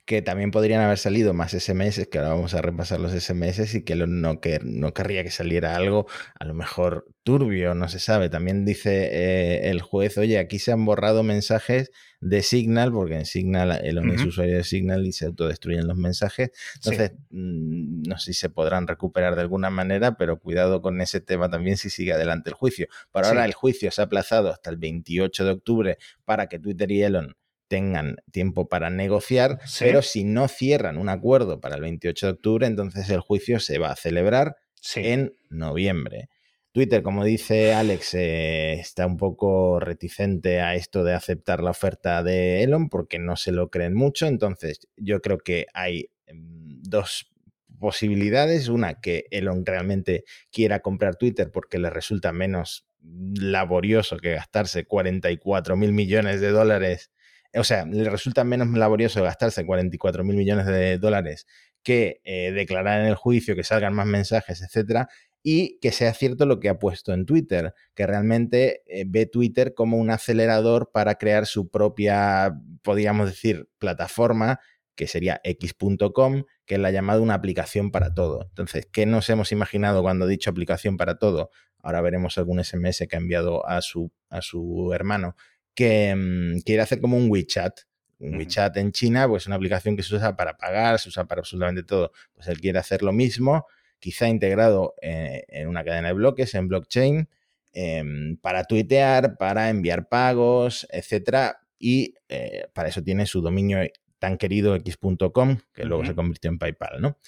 Que 0.07 0.21
también 0.21 0.51
podrían 0.51 0.81
haber 0.81 0.97
salido 0.97 1.33
más 1.33 1.51
SMS, 1.51 2.07
que 2.07 2.17
ahora 2.17 2.29
vamos 2.29 2.53
a 2.53 2.61
repasar 2.61 2.99
los 3.01 3.11
SMS 3.11 3.75
y 3.75 3.83
que 3.83 3.95
no, 3.95 4.39
que 4.39 4.59
no 4.63 4.93
querría 4.93 5.21
que 5.21 5.31
saliera 5.31 5.75
algo, 5.75 6.07
a 6.39 6.45
lo 6.45 6.53
mejor 6.53 7.05
turbio, 7.23 7.75
no 7.75 7.89
se 7.89 7.99
sabe. 7.99 8.29
También 8.29 8.63
dice 8.63 9.09
eh, 9.11 9.69
el 9.69 9.81
juez, 9.81 10.17
oye, 10.17 10.39
aquí 10.39 10.59
se 10.59 10.71
han 10.71 10.85
borrado 10.85 11.23
mensajes 11.23 11.91
de 12.21 12.41
Signal, 12.41 12.93
porque 12.93 13.15
en 13.15 13.25
Signal 13.25 13.81
el 13.83 13.99
uh 13.99 14.13
es 14.13 14.23
usuario 14.23 14.55
de 14.55 14.63
Signal 14.63 15.05
y 15.05 15.11
se 15.11 15.25
autodestruyen 15.25 15.85
los 15.85 15.97
mensajes. 15.97 16.51
Entonces, 16.75 17.11
mm, 17.29 18.03
no 18.07 18.17
sé 18.17 18.33
si 18.33 18.39
se 18.39 18.49
podrán 18.49 18.87
recuperar 18.87 19.35
de 19.35 19.41
alguna 19.41 19.69
manera, 19.69 20.15
pero 20.15 20.39
cuidado 20.39 20.81
con 20.81 21.01
ese 21.01 21.19
tema 21.19 21.49
también 21.49 21.75
si 21.75 21.89
sigue 21.89 22.13
adelante 22.13 22.49
el 22.49 22.55
juicio. 22.55 22.87
Por 23.11 23.25
ahora 23.25 23.43
el 23.43 23.53
juicio 23.53 23.91
se 23.91 23.99
ha 23.99 24.05
aplazado 24.05 24.49
hasta 24.49 24.69
el 24.69 24.77
28 24.77 25.43
de 25.43 25.51
octubre 25.51 25.97
para 26.23 26.47
que 26.47 26.59
Twitter 26.59 26.89
y 26.91 27.03
Elon 27.03 27.35
tengan 27.67 28.17
tiempo 28.31 28.67
para 28.67 28.89
negociar, 28.89 29.59
pero 29.79 30.01
si 30.01 30.23
no 30.23 30.47
cierran 30.47 30.97
un 30.97 31.09
acuerdo 31.09 31.59
para 31.59 31.75
el 31.75 31.81
28 31.81 32.25
de 32.25 32.31
octubre, 32.33 32.67
entonces 32.67 33.09
el 33.09 33.19
juicio 33.19 33.59
se 33.59 33.77
va 33.77 33.91
a 33.91 33.95
celebrar 33.95 34.55
en 34.95 35.33
noviembre. 35.49 36.29
Twitter, 36.77 37.01
como 37.01 37.23
dice 37.23 37.73
Alex, 37.73 38.13
eh, 38.13 38.73
está 38.73 39.07
un 39.07 39.17
poco 39.17 39.79
reticente 39.79 40.61
a 40.61 40.75
esto 40.75 41.03
de 41.03 41.15
aceptar 41.15 41.63
la 41.63 41.71
oferta 41.71 42.21
de 42.21 42.61
Elon 42.61 42.89
porque 42.89 43.17
no 43.17 43.35
se 43.35 43.51
lo 43.51 43.71
creen 43.71 43.95
mucho. 43.95 44.27
Entonces, 44.27 44.87
yo 44.95 45.19
creo 45.19 45.39
que 45.39 45.65
hay 45.73 46.11
mm, 46.31 46.83
dos 46.83 47.31
posibilidades. 47.79 48.67
Una, 48.67 49.01
que 49.01 49.25
Elon 49.31 49.65
realmente 49.65 50.23
quiera 50.51 50.81
comprar 50.81 51.15
Twitter 51.15 51.49
porque 51.51 51.79
le 51.79 51.89
resulta 51.89 52.31
menos 52.31 52.85
laborioso 53.01 54.17
que 54.17 54.33
gastarse 54.33 54.85
44 54.85 55.75
mil 55.77 55.93
millones 55.93 56.41
de 56.41 56.51
dólares. 56.51 57.11
O 57.59 57.63
sea, 57.63 57.85
le 57.85 58.09
resulta 58.09 58.43
menos 58.43 58.69
laborioso 58.69 59.23
gastarse 59.23 59.65
44 59.65 60.23
mil 60.23 60.35
millones 60.35 60.65
de 60.65 60.97
dólares 60.97 61.45
que 61.83 62.21
eh, 62.23 62.51
declarar 62.51 63.01
en 63.01 63.07
el 63.07 63.15
juicio, 63.15 63.55
que 63.55 63.63
salgan 63.63 63.93
más 63.93 64.07
mensajes, 64.07 64.61
etcétera, 64.61 65.07
y 65.43 65.79
que 65.79 65.93
sea 65.93 66.13
cierto 66.13 66.45
lo 66.45 66.59
que 66.59 66.67
ha 66.67 66.79
puesto 66.79 67.13
en 67.13 67.25
Twitter, 67.25 67.73
que 67.95 68.05
realmente 68.05 68.83
eh, 68.87 69.05
ve 69.07 69.25
Twitter 69.25 69.73
como 69.73 69.97
un 69.97 70.09
acelerador 70.09 70.91
para 70.91 71.15
crear 71.15 71.45
su 71.45 71.69
propia, 71.69 72.53
podríamos 72.81 73.27
decir, 73.27 73.69
plataforma, 73.77 74.59
que 74.95 75.07
sería 75.07 75.39
x.com, 75.45 76.43
que 76.65 76.75
es 76.75 76.81
la 76.81 76.91
llamada 76.91 77.21
una 77.21 77.35
aplicación 77.35 77.91
para 77.91 78.13
todo. 78.13 78.41
Entonces, 78.49 78.87
¿qué 78.91 79.05
nos 79.05 79.29
hemos 79.29 79.53
imaginado 79.53 80.01
cuando 80.01 80.25
he 80.25 80.29
dicho 80.29 80.49
aplicación 80.49 80.97
para 80.97 81.17
todo? 81.17 81.51
Ahora 81.81 82.01
veremos 82.01 82.37
algún 82.37 82.61
SMS 82.61 83.05
que 83.07 83.15
ha 83.15 83.19
enviado 83.19 83.65
a 83.65 83.81
su, 83.81 84.11
a 84.29 84.41
su 84.41 84.91
hermano, 84.93 85.35
que 85.77 86.15
mm, 86.15 86.61
quiere 86.61 86.81
hacer 86.81 86.99
como 86.99 87.15
un 87.17 87.29
WeChat, 87.29 87.81
un 88.17 88.35
WeChat 88.35 88.75
en 88.77 88.91
China, 88.91 89.27
pues 89.27 89.45
una 89.45 89.57
aplicación 89.57 89.95
que 89.95 90.01
se 90.01 90.15
usa 90.15 90.35
para 90.35 90.57
pagar, 90.57 90.99
se 90.99 91.09
usa 91.09 91.25
para 91.25 91.41
absolutamente 91.41 91.83
todo. 91.83 92.11
Pues 92.33 92.47
él 92.47 92.59
quiere 92.59 92.79
hacer 92.79 93.03
lo 93.03 93.13
mismo, 93.13 93.67
quizá 93.99 94.27
integrado 94.27 94.95
eh, 95.03 95.43
en 95.49 95.67
una 95.67 95.83
cadena 95.83 96.07
de 96.07 96.15
bloques, 96.15 96.55
en 96.55 96.67
blockchain, 96.67 97.29
em, 97.73 98.37
para 98.37 98.63
tuitear, 98.63 99.37
para 99.37 99.69
enviar 99.69 100.09
pagos, 100.09 100.87
etcétera. 100.89 101.59
Y 101.77 102.15
eh, 102.27 102.65
para 102.73 102.89
eso 102.89 103.03
tiene 103.03 103.27
su 103.27 103.41
dominio 103.41 103.77
tan 104.17 104.39
querido 104.39 104.73
x.com, 104.73 105.59
que 105.75 105.85
luego 105.85 106.03
se 106.03 106.15
convirtió 106.15 106.49
en 106.49 106.57
PayPal, 106.57 106.99
¿no? 106.99 107.19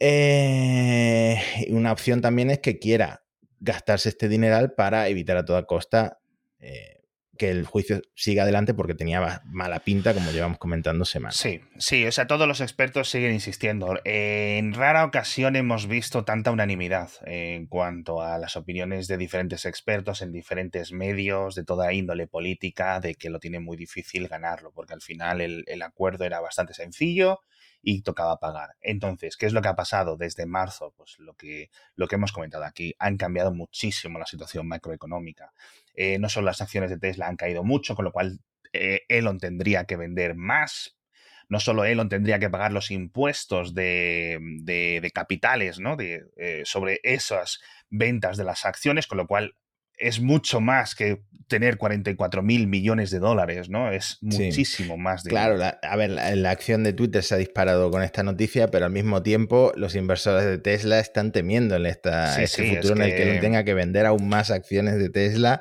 Eh, 0.00 1.36
una 1.68 1.92
opción 1.92 2.20
también 2.20 2.50
es 2.50 2.58
que 2.58 2.80
quiera 2.80 3.22
gastarse 3.60 4.08
este 4.08 4.28
dineral 4.28 4.72
para 4.72 5.06
evitar 5.06 5.36
a 5.36 5.44
toda 5.44 5.66
costa 5.66 6.18
que 7.36 7.50
el 7.50 7.66
juicio 7.66 8.02
siga 8.14 8.42
adelante 8.42 8.74
porque 8.74 8.94
tenía 8.94 9.42
mala 9.44 9.80
pinta, 9.80 10.14
como 10.14 10.30
llevamos 10.30 10.58
comentando 10.58 11.04
semanas. 11.04 11.36
Sí, 11.36 11.60
sí, 11.78 12.06
o 12.06 12.12
sea, 12.12 12.26
todos 12.26 12.46
los 12.46 12.60
expertos 12.60 13.08
siguen 13.08 13.32
insistiendo. 13.32 13.98
En 14.04 14.74
rara 14.74 15.04
ocasión 15.04 15.56
hemos 15.56 15.86
visto 15.86 16.24
tanta 16.24 16.50
unanimidad 16.50 17.10
en 17.24 17.66
cuanto 17.66 18.22
a 18.22 18.38
las 18.38 18.56
opiniones 18.56 19.08
de 19.08 19.16
diferentes 19.16 19.64
expertos 19.64 20.22
en 20.22 20.32
diferentes 20.32 20.92
medios, 20.92 21.54
de 21.54 21.64
toda 21.64 21.92
índole 21.92 22.26
política, 22.26 23.00
de 23.00 23.14
que 23.14 23.30
lo 23.30 23.40
tiene 23.40 23.60
muy 23.60 23.76
difícil 23.76 24.28
ganarlo, 24.28 24.72
porque 24.72 24.94
al 24.94 25.02
final 25.02 25.40
el, 25.40 25.64
el 25.66 25.82
acuerdo 25.82 26.24
era 26.24 26.40
bastante 26.40 26.74
sencillo 26.74 27.40
y 27.84 28.02
tocaba 28.02 28.40
pagar. 28.40 28.76
Entonces, 28.80 29.36
¿qué 29.36 29.46
es 29.46 29.52
lo 29.52 29.60
que 29.60 29.68
ha 29.68 29.76
pasado 29.76 30.16
desde 30.16 30.46
marzo? 30.46 30.94
Pues 30.96 31.18
lo 31.18 31.34
que, 31.34 31.70
lo 31.94 32.08
que 32.08 32.16
hemos 32.16 32.32
comentado 32.32 32.64
aquí, 32.64 32.94
han 32.98 33.18
cambiado 33.18 33.52
muchísimo 33.52 34.18
la 34.18 34.26
situación 34.26 34.66
macroeconómica. 34.66 35.52
Eh, 35.94 36.18
no 36.18 36.28
solo 36.28 36.46
las 36.46 36.62
acciones 36.62 36.90
de 36.90 36.98
Tesla 36.98 37.28
han 37.28 37.36
caído 37.36 37.62
mucho, 37.62 37.94
con 37.94 38.06
lo 38.06 38.12
cual 38.12 38.40
eh, 38.72 39.02
Elon 39.08 39.38
tendría 39.38 39.84
que 39.84 39.96
vender 39.96 40.34
más. 40.34 40.96
No 41.48 41.60
solo 41.60 41.84
Elon 41.84 42.08
tendría 42.08 42.38
que 42.38 42.48
pagar 42.48 42.72
los 42.72 42.90
impuestos 42.90 43.74
de, 43.74 44.38
de, 44.62 45.10
capitales 45.12 45.78
¿no? 45.78 45.96
de, 45.96 46.24
eh, 46.38 46.62
sobre 46.64 47.00
esas 47.02 47.60
ventas 47.90 48.38
de 48.38 48.44
las 48.44 48.64
acciones, 48.64 49.06
con 49.06 49.18
lo 49.18 49.26
cual 49.26 49.54
es 49.98 50.20
mucho 50.20 50.60
más 50.60 50.94
que 50.94 51.22
tener 51.48 51.76
44 51.76 52.42
mil 52.42 52.66
millones 52.66 53.10
de 53.10 53.18
dólares, 53.18 53.68
¿no? 53.68 53.90
Es 53.90 54.18
muchísimo 54.22 54.96
más. 54.96 55.24
Claro, 55.24 55.62
a 55.62 55.96
ver, 55.96 56.10
la, 56.10 56.50
acción 56.50 56.84
de 56.84 56.92
Twitter 56.92 57.22
se 57.22 57.34
ha 57.34 57.38
disparado 57.38 57.90
con 57.90 58.02
esta 58.02 58.22
noticia, 58.22 58.68
pero 58.68 58.86
al 58.86 58.92
mismo 58.92 59.22
tiempo 59.22 59.72
los 59.76 59.94
inversores 59.94 60.46
de 60.46 60.58
Tesla 60.58 60.98
están 61.00 61.32
temiendo 61.32 61.76
en 61.76 61.86
esta, 61.86 62.42
este 62.42 62.74
futuro 62.74 62.96
en 62.96 63.02
el 63.02 63.14
que 63.14 63.38
tenga 63.40 63.64
que 63.64 63.74
vender 63.74 64.06
aún 64.06 64.28
más 64.28 64.50
acciones 64.50 64.96
de 64.96 65.10
Tesla 65.10 65.60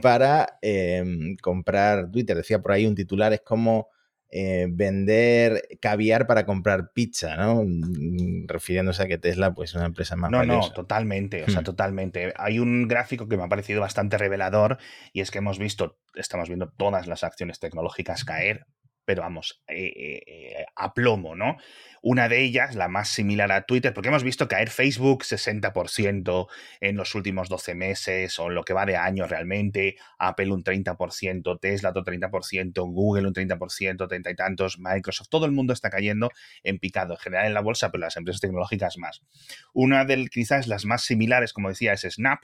para 0.00 0.58
em, 0.60 1.36
comprar 1.36 2.10
Twitter. 2.10 2.36
Decía 2.36 2.60
por 2.60 2.72
ahí 2.72 2.86
un 2.86 2.94
titular, 2.94 3.32
es 3.32 3.40
como 3.40 3.88
eh, 4.34 4.66
vender 4.70 5.68
caviar 5.78 6.26
para 6.26 6.46
comprar 6.46 6.92
pizza, 6.94 7.36
¿no? 7.36 7.62
Mm, 7.66 8.46
refiriéndose 8.48 9.02
a 9.02 9.06
que 9.06 9.18
Tesla 9.18 9.52
pues, 9.52 9.70
es 9.70 9.76
una 9.76 9.84
empresa 9.84 10.16
más 10.16 10.30
No, 10.30 10.42
no, 10.42 10.70
totalmente, 10.70 11.44
o 11.44 11.50
sea, 11.50 11.60
hmm. 11.60 11.64
totalmente. 11.64 12.32
Hay 12.38 12.58
un 12.58 12.88
gráfico 12.88 13.28
que 13.28 13.36
me 13.36 13.42
ha 13.42 13.48
parecido 13.48 13.82
bastante 13.82 14.16
revelador 14.16 14.78
y 15.12 15.20
es 15.20 15.30
que 15.30 15.38
hemos 15.38 15.58
visto, 15.58 15.98
estamos 16.14 16.48
viendo 16.48 16.70
todas 16.70 17.06
las 17.06 17.24
acciones 17.24 17.60
tecnológicas 17.60 18.24
caer 18.24 18.66
pero 19.04 19.22
vamos, 19.22 19.62
eh, 19.66 19.92
eh, 19.96 20.22
eh, 20.26 20.64
a 20.76 20.94
plomo, 20.94 21.34
¿no? 21.34 21.56
Una 22.02 22.28
de 22.28 22.42
ellas, 22.42 22.74
la 22.74 22.88
más 22.88 23.08
similar 23.08 23.50
a 23.52 23.62
Twitter, 23.62 23.92
porque 23.92 24.08
hemos 24.08 24.24
visto 24.24 24.48
caer 24.48 24.70
Facebook 24.70 25.24
60% 25.24 26.48
en 26.80 26.96
los 26.96 27.14
últimos 27.14 27.48
12 27.48 27.74
meses 27.74 28.38
o 28.38 28.48
lo 28.48 28.64
que 28.64 28.72
va 28.72 28.86
de 28.86 28.96
año 28.96 29.26
realmente, 29.26 29.96
Apple 30.18 30.52
un 30.52 30.64
30%, 30.64 31.58
Tesla 31.60 31.90
otro 31.90 32.04
30%, 32.04 32.72
Google 32.92 33.28
un 33.28 33.34
30%, 33.34 34.08
30 34.08 34.30
y 34.30 34.34
tantos, 34.34 34.78
Microsoft, 34.78 35.28
todo 35.28 35.46
el 35.46 35.52
mundo 35.52 35.72
está 35.72 35.90
cayendo 35.90 36.30
en 36.62 36.78
picado, 36.78 37.14
en 37.14 37.18
general 37.18 37.46
en 37.46 37.54
la 37.54 37.60
bolsa, 37.60 37.90
pero 37.90 38.02
las 38.02 38.16
empresas 38.16 38.40
tecnológicas 38.40 38.98
más. 38.98 39.22
Una 39.72 40.04
de 40.04 40.28
quizás 40.28 40.66
las 40.66 40.84
más 40.84 41.02
similares, 41.02 41.52
como 41.52 41.68
decía, 41.68 41.92
es 41.92 42.02
Snap, 42.02 42.42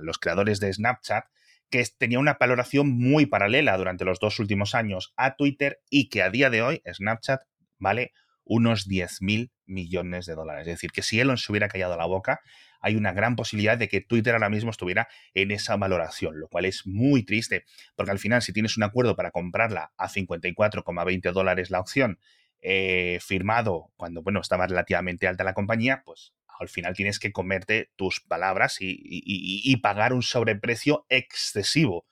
los 0.00 0.18
creadores 0.18 0.60
de 0.60 0.72
Snapchat, 0.72 1.26
que 1.70 1.84
tenía 1.96 2.18
una 2.18 2.36
valoración 2.38 2.90
muy 2.90 3.26
paralela 3.26 3.76
durante 3.76 4.04
los 4.04 4.18
dos 4.18 4.38
últimos 4.38 4.74
años 4.74 5.12
a 5.16 5.36
Twitter 5.36 5.80
y 5.88 6.08
que 6.08 6.22
a 6.22 6.30
día 6.30 6.50
de 6.50 6.62
hoy 6.62 6.82
Snapchat 6.92 7.42
vale 7.78 8.12
unos 8.44 8.88
10 8.88 9.22
mil 9.22 9.52
millones 9.66 10.26
de 10.26 10.34
dólares. 10.34 10.66
Es 10.66 10.74
decir, 10.74 10.90
que 10.90 11.02
si 11.02 11.20
Elon 11.20 11.38
se 11.38 11.52
hubiera 11.52 11.68
callado 11.68 11.96
la 11.96 12.06
boca, 12.06 12.40
hay 12.80 12.96
una 12.96 13.12
gran 13.12 13.36
posibilidad 13.36 13.78
de 13.78 13.88
que 13.88 14.00
Twitter 14.00 14.34
ahora 14.34 14.48
mismo 14.48 14.70
estuviera 14.70 15.08
en 15.34 15.50
esa 15.52 15.76
valoración, 15.76 16.40
lo 16.40 16.48
cual 16.48 16.64
es 16.64 16.86
muy 16.86 17.22
triste, 17.24 17.64
porque 17.94 18.10
al 18.10 18.18
final 18.18 18.42
si 18.42 18.52
tienes 18.52 18.76
un 18.76 18.82
acuerdo 18.82 19.14
para 19.16 19.30
comprarla 19.30 19.92
a 19.96 20.08
54,20 20.08 21.32
dólares 21.32 21.70
la 21.70 21.80
opción, 21.80 22.18
eh, 22.62 23.18
firmado 23.22 23.90
cuando 23.96 24.22
bueno, 24.22 24.40
estaba 24.40 24.66
relativamente 24.66 25.26
alta 25.26 25.44
la 25.44 25.54
compañía, 25.54 26.02
pues 26.04 26.34
al 26.60 26.68
final 26.68 26.94
tienes 26.94 27.18
que 27.18 27.32
comerte 27.32 27.90
tus 27.96 28.20
palabras 28.20 28.76
y, 28.80 29.76
pagar 29.82 30.12
un 30.12 30.22
sobreprecio 30.22 31.06
excesivo 31.08 32.06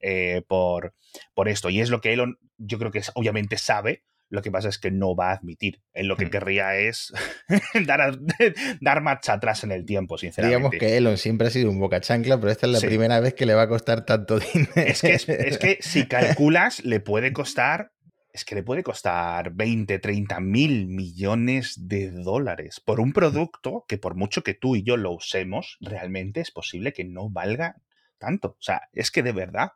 eh, 0.00 0.42
por, 0.48 0.94
por 1.34 1.48
esto. 1.48 1.70
Y 1.70 1.80
es 1.80 1.88
lo 1.88 2.00
que 2.00 2.12
Elon, 2.12 2.38
yo 2.58 2.78
creo 2.78 2.90
que 2.90 3.02
obviamente 3.14 3.58
sabe, 3.58 4.02
lo 4.28 4.40
que 4.40 4.50
pasa 4.50 4.70
es 4.70 4.78
que 4.78 4.90
no 4.90 5.14
va 5.14 5.30
a 5.30 5.34
admitir. 5.34 5.82
Él 5.92 6.06
lo 6.06 6.16
que 6.16 6.26
hmm. 6.26 6.30
querría 6.30 6.76
es 6.76 7.12
dar, 7.86 8.18
dar, 8.80 9.02
marcha 9.02 9.34
atrás 9.34 9.62
en 9.62 9.72
el 9.72 9.84
tiempo, 9.84 10.18
sinceramente. 10.18 10.56
Digamos 10.56 10.80
que 10.80 10.96
Elon 10.96 11.18
siempre 11.18 11.48
ha 11.48 11.50
sido 11.50 11.70
un 11.70 11.78
boca 11.78 12.00
chancla, 12.00 12.40
pero 12.40 12.50
esta 12.50 12.66
es 12.66 12.72
la 12.72 12.80
primera 12.80 13.20
vez 13.20 13.34
que 13.34 13.46
le 13.46 13.54
va 13.54 13.62
a 13.62 13.68
costar 13.68 14.04
tanto 14.04 14.38
dinero. 14.40 14.72
Es 14.74 15.02
que, 15.02 15.12
es 15.12 15.58
que 15.58 15.78
si 15.80 16.06
calculas, 16.06 16.84
le 16.84 16.98
puede 16.98 17.32
costar 17.32 17.92
es 18.32 18.44
que 18.44 18.54
le 18.54 18.62
puede 18.62 18.82
costar 18.82 19.52
20, 19.52 19.98
30 19.98 20.40
mil 20.40 20.86
millones 20.86 21.88
de 21.88 22.10
dólares 22.10 22.80
por 22.80 22.98
un 22.98 23.12
producto 23.12 23.84
que 23.86 23.98
por 23.98 24.14
mucho 24.14 24.42
que 24.42 24.54
tú 24.54 24.74
y 24.74 24.82
yo 24.82 24.96
lo 24.96 25.12
usemos, 25.12 25.76
realmente 25.80 26.40
es 26.40 26.50
posible 26.50 26.92
que 26.92 27.04
no 27.04 27.28
valga 27.28 27.76
tanto. 28.18 28.56
O 28.58 28.62
sea, 28.62 28.88
es 28.92 29.10
que 29.10 29.22
de 29.22 29.32
verdad. 29.32 29.72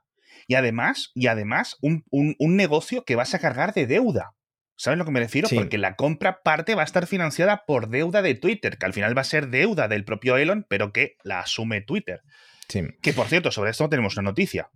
Y 0.47 0.55
además, 0.55 1.11
y 1.15 1.27
además, 1.27 1.77
un, 1.81 2.05
negocio 2.39 3.05
que 3.05 3.17
vas 3.17 3.35
a 3.35 3.39
cargar 3.39 3.75
de 3.75 3.87
deuda. 3.87 4.35
¿Sabes 4.77 4.99
lo 4.99 5.05
que 5.05 5.11
me 5.11 5.21
refiero? 5.21 5.49
Porque 5.55 5.79
la 5.79 5.97
compra 5.97 6.43
parte 6.43 6.75
va 6.75 6.83
a 6.83 6.85
estar 6.85 7.07
financiada 7.07 7.65
por 7.67 7.89
deuda 7.89 8.21
de 8.23 8.35
Twitter, 8.35 8.79
que 8.79 8.87
al 8.87 8.93
final 8.93 9.17
va 9.17 9.23
a 9.23 9.25
ser 9.25 9.49
deuda 9.49 9.89
del 9.89 10.05
propio 10.05 10.37
Elon, 10.37 10.67
pero 10.69 10.93
que 10.93 11.17
la 11.25 11.41
asume 11.41 11.81
Twitter. 11.81 12.23
Que 12.69 13.13
por 13.13 13.27
cierto, 13.27 13.51
sobre 13.51 13.71
esto 13.71 13.89
tenemos 13.89 14.17
una 14.17 14.31
noticia. 14.31 14.71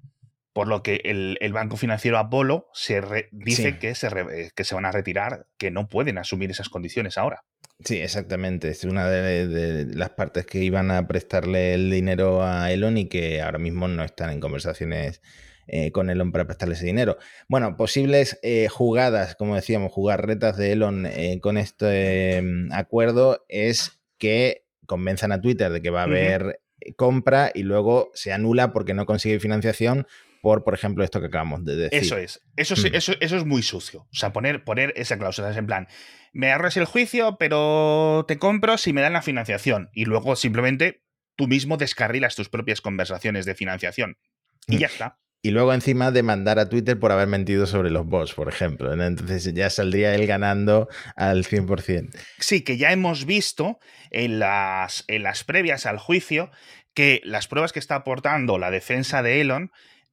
Por 0.52 0.66
lo 0.66 0.82
que 0.82 1.00
el, 1.04 1.52
banco 1.52 1.76
financiero 1.76 2.18
Apolo 2.18 2.68
se 2.72 3.28
dice 3.30 3.78
que, 3.78 3.94
se 3.94 4.50
que 4.54 4.64
se 4.64 4.74
van 4.74 4.84
a 4.84 4.92
retirar, 4.92 5.46
que 5.58 5.70
no 5.70 5.88
pueden 5.88 6.18
asumir 6.18 6.50
esas 6.50 6.68
condiciones 6.68 7.18
ahora. 7.18 7.44
Sí, 7.84 7.98
exactamente. 7.98 8.68
Es 8.68 8.84
una 8.84 9.08
de, 9.08 9.86
las 9.94 10.10
partes 10.10 10.44
que 10.44 10.58
iban 10.58 10.90
a 10.90 11.06
prestarle 11.06 11.74
el 11.74 11.90
dinero 11.90 12.42
a 12.44 12.70
Elon 12.70 12.98
y 12.98 13.08
que 13.08 13.40
ahora 13.40 13.58
mismo 13.58 13.88
no 13.88 14.04
están 14.04 14.30
en 14.30 14.40
conversaciones 14.40 15.22
eh, 15.66 15.90
con 15.92 16.10
Elon 16.10 16.32
para 16.32 16.46
prestarle 16.46 16.74
ese 16.74 16.86
dinero. 16.86 17.16
Bueno, 17.48 17.76
posibles 17.76 18.38
eh, 18.42 18.68
jugadas, 18.68 19.34
como 19.34 19.54
decíamos, 19.54 19.92
jugar 19.92 20.26
retas 20.26 20.56
de 20.56 20.72
Elon 20.72 21.06
eh, 21.06 21.38
con 21.40 21.56
este 21.56 22.42
mm, 22.42 22.72
acuerdo 22.72 23.44
es 23.48 24.00
que 24.18 24.66
convenzan 24.86 25.32
a 25.32 25.40
Twitter 25.40 25.70
de 25.70 25.80
que 25.80 25.90
va 25.90 26.00
a 26.00 26.04
haber 26.04 26.60
compra 26.96 27.50
y 27.54 27.62
luego 27.62 28.10
se 28.14 28.32
anula 28.32 28.72
porque 28.72 28.94
no 28.94 29.06
consigue 29.06 29.38
financiación 29.38 30.06
por, 30.40 30.64
por 30.64 30.74
ejemplo, 30.74 31.04
esto 31.04 31.20
que 31.20 31.26
acabamos 31.26 31.64
de 31.64 31.76
decir. 31.76 31.98
Eso 31.98 32.16
es. 32.16 32.40
Eso, 32.56 32.74
mm. 32.74 32.94
eso, 32.94 33.12
eso 33.20 33.36
es 33.36 33.44
muy 33.44 33.62
sucio. 33.62 34.02
O 34.02 34.16
sea, 34.16 34.32
poner, 34.32 34.64
poner 34.64 34.92
esa 34.96 35.18
cláusula. 35.18 35.50
Es 35.50 35.56
en 35.56 35.66
plan, 35.66 35.88
me 36.32 36.52
ahorras 36.52 36.76
el 36.76 36.84
juicio, 36.84 37.36
pero 37.38 38.24
te 38.26 38.38
compro 38.38 38.78
si 38.78 38.92
me 38.92 39.00
dan 39.00 39.12
la 39.12 39.22
financiación. 39.22 39.90
Y 39.92 40.04
luego 40.04 40.36
simplemente 40.36 41.02
tú 41.36 41.48
mismo 41.48 41.76
descarrilas 41.76 42.36
tus 42.36 42.48
propias 42.48 42.80
conversaciones 42.80 43.44
de 43.44 43.54
financiación. 43.54 44.18
Y 44.66 44.76
mm. 44.76 44.78
ya 44.78 44.86
está. 44.86 45.18
Y 45.42 45.52
luego 45.52 45.72
encima 45.72 46.10
demandar 46.10 46.58
a 46.58 46.68
Twitter 46.68 46.98
por 46.98 47.12
haber 47.12 47.26
mentido 47.26 47.66
sobre 47.66 47.90
los 47.90 48.06
bots, 48.06 48.34
por 48.34 48.48
ejemplo. 48.48 48.92
Entonces 48.92 49.54
ya 49.54 49.70
saldría 49.70 50.14
él 50.14 50.26
ganando 50.26 50.88
al 51.16 51.44
100%. 51.44 52.10
Sí, 52.38 52.62
que 52.62 52.76
ya 52.76 52.92
hemos 52.92 53.24
visto 53.24 53.78
en 54.10 54.38
las, 54.38 55.04
en 55.08 55.22
las 55.22 55.44
previas 55.44 55.86
al 55.86 55.98
juicio 55.98 56.50
que 56.92 57.22
las 57.24 57.48
pruebas 57.48 57.72
que 57.72 57.78
está 57.78 57.94
aportando 57.94 58.58
la 58.58 58.70
defensa 58.70 59.22
de 59.22 59.40
Elon 59.40 59.70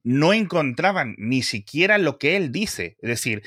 no 0.08 0.32
encontraban 0.32 1.14
ni 1.18 1.42
siquiera 1.42 1.98
lo 1.98 2.18
que 2.18 2.36
él 2.36 2.50
dice. 2.50 2.96
Es 3.02 3.10
decir, 3.10 3.42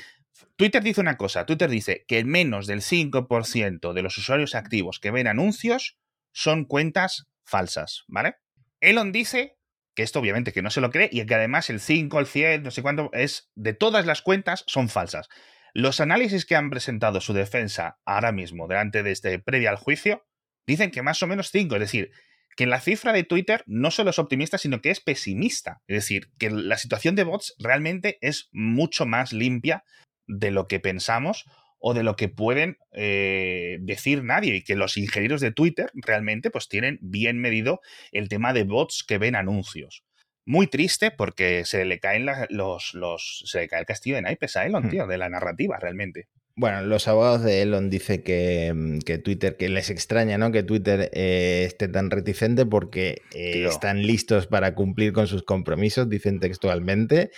Twitter 0.54 0.80
dice 0.80 1.00
una 1.00 1.16
cosa, 1.16 1.44
Twitter 1.44 1.68
dice 1.68 2.04
que 2.06 2.24
menos 2.24 2.68
del 2.68 2.82
5% 2.82 3.92
de 3.92 4.02
los 4.02 4.16
usuarios 4.16 4.54
activos 4.54 5.00
que 5.00 5.10
ven 5.10 5.26
anuncios 5.26 5.98
son 6.30 6.64
cuentas 6.64 7.26
falsas, 7.44 8.04
¿vale? 8.06 8.36
Elon 8.80 9.10
dice 9.10 9.58
que 9.96 10.04
esto 10.04 10.20
obviamente 10.20 10.52
que 10.52 10.62
no 10.62 10.70
se 10.70 10.80
lo 10.80 10.92
cree 10.92 11.08
y 11.10 11.26
que 11.26 11.34
además 11.34 11.68
el 11.68 11.80
5, 11.80 12.20
el 12.20 12.26
100, 12.26 12.62
no 12.62 12.70
sé 12.70 12.80
cuánto, 12.80 13.10
es 13.12 13.50
de 13.56 13.74
todas 13.74 14.06
las 14.06 14.22
cuentas 14.22 14.62
son 14.68 14.88
falsas. 14.88 15.28
Los 15.74 16.00
análisis 16.00 16.46
que 16.46 16.54
han 16.54 16.70
presentado 16.70 17.20
su 17.20 17.32
defensa 17.32 17.98
ahora 18.04 18.30
mismo, 18.30 18.68
delante 18.68 19.02
de 19.02 19.10
este 19.10 19.36
previo 19.40 19.68
al 19.68 19.78
juicio, 19.78 20.28
dicen 20.64 20.92
que 20.92 21.02
más 21.02 21.20
o 21.24 21.26
menos 21.26 21.50
5, 21.50 21.74
es 21.74 21.80
decir, 21.80 22.12
que 22.56 22.66
la 22.66 22.80
cifra 22.80 23.12
de 23.12 23.24
Twitter 23.24 23.64
no 23.66 23.90
solo 23.90 24.10
es 24.10 24.18
optimista, 24.18 24.58
sino 24.58 24.80
que 24.80 24.90
es 24.90 25.00
pesimista. 25.00 25.82
Es 25.86 25.96
decir, 25.96 26.30
que 26.38 26.50
la 26.50 26.78
situación 26.78 27.16
de 27.16 27.24
bots 27.24 27.54
realmente 27.58 28.18
es 28.20 28.48
mucho 28.52 29.06
más 29.06 29.32
limpia 29.32 29.84
de 30.26 30.50
lo 30.50 30.68
que 30.68 30.80
pensamos 30.80 31.44
o 31.78 31.94
de 31.94 32.04
lo 32.04 32.14
que 32.14 32.28
pueden 32.28 32.78
eh, 32.92 33.78
decir 33.80 34.22
nadie 34.22 34.54
y 34.54 34.62
que 34.62 34.76
los 34.76 34.96
ingenieros 34.96 35.40
de 35.40 35.50
Twitter 35.50 35.90
realmente 35.94 36.50
pues 36.50 36.68
tienen 36.68 36.98
bien 37.02 37.40
medido 37.40 37.80
el 38.12 38.28
tema 38.28 38.52
de 38.52 38.62
bots 38.62 39.02
que 39.06 39.18
ven 39.18 39.34
anuncios. 39.34 40.04
Muy 40.44 40.66
triste 40.68 41.10
porque 41.10 41.64
se 41.64 41.84
le 41.84 41.98
caen 41.98 42.26
los, 42.50 42.94
los, 42.94 43.42
se 43.46 43.60
le 43.60 43.68
cae 43.68 43.80
el 43.80 43.86
castillo 43.86 44.16
de 44.16 44.22
naipes 44.22 44.56
a 44.56 44.66
Elon, 44.66 44.86
hmm. 44.86 44.90
tío, 44.90 45.06
de 45.06 45.18
la 45.18 45.28
narrativa 45.28 45.78
realmente. 45.80 46.28
Bueno, 46.54 46.82
los 46.82 47.08
abogados 47.08 47.42
de 47.42 47.62
Elon 47.62 47.88
dicen 47.88 48.22
que, 48.22 48.98
que, 49.06 49.18
Twitter, 49.18 49.56
que 49.56 49.68
les 49.68 49.88
extraña, 49.88 50.36
¿no? 50.36 50.52
Que 50.52 50.62
Twitter 50.62 51.10
eh, 51.14 51.64
esté 51.66 51.88
tan 51.88 52.10
reticente 52.10 52.66
porque 52.66 53.22
eh, 53.34 53.64
están 53.66 54.02
listos 54.02 54.46
para 54.46 54.74
cumplir 54.74 55.12
con 55.12 55.26
sus 55.26 55.44
compromisos, 55.44 56.10
dicen 56.10 56.40
textualmente 56.40 57.30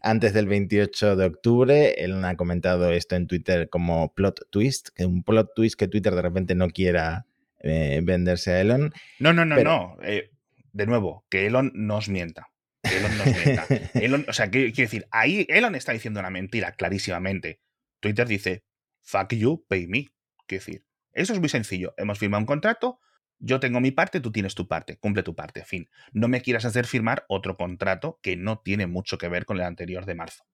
antes 0.00 0.32
del 0.32 0.46
28 0.46 1.16
de 1.16 1.24
octubre. 1.26 1.94
Él 1.98 2.24
ha 2.24 2.36
comentado 2.36 2.90
esto 2.90 3.16
en 3.16 3.26
Twitter 3.26 3.68
como 3.68 4.14
plot 4.14 4.48
twist, 4.50 4.88
que 4.94 5.04
un 5.04 5.22
plot 5.22 5.54
twist 5.54 5.78
que 5.78 5.88
Twitter 5.88 6.14
de 6.14 6.22
repente 6.22 6.54
no 6.54 6.68
quiera 6.70 7.26
eh, 7.60 8.00
venderse 8.02 8.52
a 8.52 8.60
Elon. 8.62 8.94
No, 9.18 9.34
no, 9.34 9.44
no, 9.44 9.62
no. 9.62 9.98
De 10.72 10.86
nuevo, 10.86 11.24
que 11.28 11.46
Elon 11.46 11.70
nos 11.74 12.08
mienta. 12.08 12.48
Elon 12.82 13.18
nos 13.18 13.26
mienta. 13.26 13.66
Elon, 13.94 14.24
o 14.28 14.32
sea, 14.32 14.50
quiero 14.50 14.72
decir, 14.74 15.06
ahí 15.10 15.46
Elon 15.48 15.74
está 15.74 15.92
diciendo 15.92 16.20
una 16.20 16.30
mentira 16.30 16.72
clarísimamente. 16.72 17.60
Twitter 18.04 18.28
dice, 18.28 18.66
fuck 19.00 19.32
you, 19.32 19.64
pay 19.66 19.86
me. 19.86 20.10
Quiero 20.46 20.60
decir, 20.60 20.84
eso 21.14 21.32
es 21.32 21.40
muy 21.40 21.48
sencillo. 21.48 21.94
Hemos 21.96 22.18
firmado 22.18 22.42
un 22.42 22.46
contrato, 22.46 23.00
yo 23.38 23.60
tengo 23.60 23.80
mi 23.80 23.92
parte, 23.92 24.20
tú 24.20 24.30
tienes 24.30 24.54
tu 24.54 24.68
parte, 24.68 24.98
cumple 24.98 25.22
tu 25.22 25.34
parte, 25.34 25.64
fin. 25.64 25.88
No 26.12 26.28
me 26.28 26.42
quieras 26.42 26.66
hacer 26.66 26.84
firmar 26.84 27.24
otro 27.28 27.56
contrato 27.56 28.20
que 28.22 28.36
no 28.36 28.58
tiene 28.58 28.86
mucho 28.86 29.16
que 29.16 29.28
ver 29.28 29.46
con 29.46 29.56
el 29.56 29.62
anterior 29.62 30.04
de 30.04 30.16
marzo. 30.16 30.44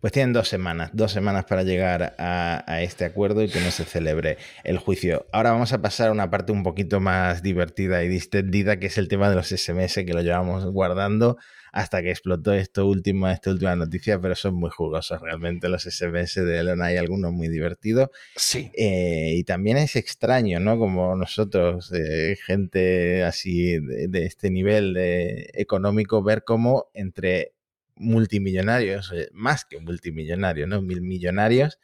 Pues 0.00 0.12
tienen 0.12 0.32
dos 0.32 0.48
semanas, 0.48 0.90
dos 0.92 1.12
semanas 1.12 1.44
para 1.44 1.62
llegar 1.62 2.16
a, 2.18 2.82
este 2.82 3.04
acuerdo 3.04 3.44
y 3.44 3.48
que 3.48 3.60
no 3.60 3.70
se 3.70 3.84
celebre 3.84 4.38
el 4.64 4.78
juicio. 4.78 5.28
Ahora 5.32 5.52
vamos 5.52 5.72
a 5.72 5.80
pasar 5.80 6.08
a 6.08 6.12
una 6.12 6.28
parte 6.28 6.50
un 6.50 6.64
poquito 6.64 6.98
más 6.98 7.40
divertida 7.40 8.02
y 8.02 8.08
distendida, 8.08 8.80
que 8.80 8.86
es 8.86 8.98
el 8.98 9.06
tema 9.06 9.30
de 9.30 9.36
los 9.36 9.48
SMS, 9.48 9.94
que 9.94 10.12
lo 10.12 10.22
llevamos 10.22 10.64
guardando 10.64 11.38
hasta 11.72 12.02
que 12.02 12.10
explotó 12.10 12.52
esto 12.52 12.86
último, 12.86 13.28
esta 13.28 13.50
última 13.50 13.76
noticia, 13.76 14.20
pero 14.20 14.34
son 14.34 14.54
muy 14.54 14.70
jugosos 14.70 15.20
realmente 15.20 15.68
los 15.68 15.84
SMS 15.84 16.34
de 16.34 16.58
Elon. 16.58 16.82
Hay 16.82 16.96
algunos 16.96 17.32
muy 17.32 17.48
divertidos. 17.48 18.10
Sí. 18.36 18.70
Eh, 18.74 19.34
y 19.36 19.44
también 19.44 19.76
es 19.76 19.96
extraño, 19.96 20.58
¿no? 20.60 20.78
Como 20.78 21.14
nosotros, 21.16 21.92
eh, 21.92 22.36
gente 22.44 23.22
así 23.24 23.78
de, 23.78 24.24
este 24.24 24.50
nivel 24.50 24.94
de 24.94 25.50
económico, 25.54 26.22
ver 26.22 26.44
cómo 26.44 26.90
entre 26.94 27.54
multimillonarios, 27.94 29.12
eh, 29.14 29.28
más 29.32 29.64
que 29.64 29.78
multimillonarios, 29.78 30.68
¿no? 30.68 30.82
Mil 30.82 31.02
millonarios, 31.02 31.78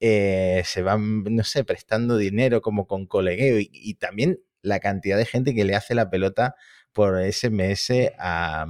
se 0.00 0.82
van, 0.82 1.24
no 1.24 1.44
sé, 1.44 1.64
prestando 1.64 2.16
dinero 2.16 2.60
como 2.62 2.86
con 2.86 3.06
colegueo 3.06 3.58
y, 3.60 3.94
también 3.94 4.40
la 4.62 4.80
cantidad 4.80 5.16
de 5.16 5.26
gente 5.26 5.54
que 5.54 5.64
le 5.64 5.74
hace 5.74 5.94
la 5.94 6.10
pelota 6.10 6.54
por 6.92 7.20
SMS 7.22 8.12
a, 8.18 8.66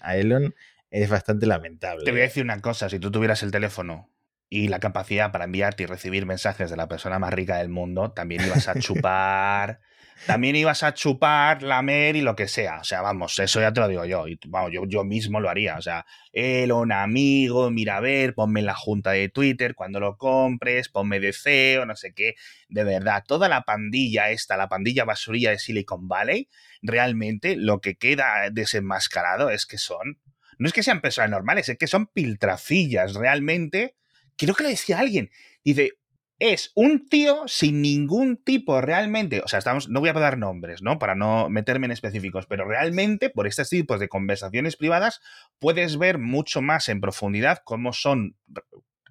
a 0.00 0.16
Elon 0.16 0.54
es 0.90 1.08
bastante 1.08 1.46
lamentable. 1.46 2.04
Te 2.04 2.10
voy 2.10 2.20
a 2.20 2.24
decir 2.24 2.42
una 2.42 2.60
cosa, 2.60 2.88
si 2.88 2.98
tú 2.98 3.10
tuvieras 3.10 3.42
el 3.42 3.50
teléfono 3.50 4.08
y 4.48 4.68
la 4.68 4.80
capacidad 4.80 5.30
para 5.30 5.44
enviarte 5.44 5.84
y 5.84 5.86
recibir 5.86 6.26
mensajes 6.26 6.70
de 6.70 6.76
la 6.76 6.88
persona 6.88 7.18
más 7.18 7.32
rica 7.32 7.58
del 7.58 7.68
mundo, 7.68 8.10
también 8.10 8.44
ibas 8.44 8.68
a 8.68 8.74
chupar 8.78 9.80
también 10.26 10.56
ibas 10.56 10.82
a 10.82 10.92
chupar, 10.92 11.62
lamer 11.62 12.16
y 12.16 12.20
lo 12.20 12.36
que 12.36 12.46
sea. 12.46 12.80
O 12.80 12.84
sea, 12.84 13.00
vamos, 13.00 13.38
eso 13.38 13.60
ya 13.60 13.72
te 13.72 13.80
lo 13.80 13.88
digo 13.88 14.04
yo. 14.04 14.24
Vamos, 14.48 14.70
yo, 14.72 14.82
yo 14.86 15.04
mismo 15.04 15.40
lo 15.40 15.48
haría. 15.48 15.76
O 15.76 15.82
sea, 15.82 16.04
él, 16.32 16.72
un 16.72 16.92
amigo, 16.92 17.70
mira 17.70 17.96
a 17.96 18.00
ver, 18.00 18.34
ponme 18.34 18.60
en 18.60 18.66
la 18.66 18.74
junta 18.74 19.12
de 19.12 19.28
Twitter 19.28 19.74
cuando 19.74 19.98
lo 19.98 20.16
compres, 20.16 20.88
ponme 20.88 21.20
de 21.20 21.32
CEO, 21.32 21.86
no 21.86 21.96
sé 21.96 22.12
qué. 22.12 22.34
De 22.68 22.84
verdad, 22.84 23.24
toda 23.26 23.48
la 23.48 23.62
pandilla 23.62 24.30
esta, 24.30 24.56
la 24.56 24.68
pandilla 24.68 25.04
basurilla 25.04 25.50
de 25.50 25.58
Silicon 25.58 26.06
Valley, 26.06 26.48
realmente 26.82 27.56
lo 27.56 27.80
que 27.80 27.96
queda 27.96 28.50
desenmascarado 28.50 29.50
es 29.50 29.66
que 29.66 29.78
son. 29.78 30.18
No 30.58 30.66
es 30.66 30.74
que 30.74 30.82
sean 30.82 31.00
personas 31.00 31.30
normales, 31.30 31.68
es 31.70 31.78
que 31.78 31.86
son 31.86 32.06
piltrafillas. 32.06 33.14
Realmente, 33.14 33.96
creo 34.36 34.54
que 34.54 34.64
lo 34.64 34.68
decía 34.68 34.98
alguien. 34.98 35.30
Dice, 35.64 35.92
es 36.40 36.72
un 36.74 37.06
tío 37.06 37.46
sin 37.46 37.82
ningún 37.82 38.38
tipo 38.38 38.80
realmente, 38.80 39.42
o 39.44 39.48
sea, 39.48 39.58
estamos, 39.58 39.90
no 39.90 40.00
voy 40.00 40.08
a 40.08 40.14
dar 40.14 40.38
nombres, 40.38 40.82
¿no? 40.82 40.98
Para 40.98 41.14
no 41.14 41.50
meterme 41.50 41.84
en 41.84 41.92
específicos, 41.92 42.46
pero 42.46 42.66
realmente 42.66 43.28
por 43.28 43.46
estos 43.46 43.68
tipos 43.68 44.00
de 44.00 44.08
conversaciones 44.08 44.76
privadas 44.76 45.20
puedes 45.58 45.98
ver 45.98 46.18
mucho 46.18 46.62
más 46.62 46.88
en 46.88 47.02
profundidad 47.02 47.60
cómo 47.62 47.92
son 47.92 48.36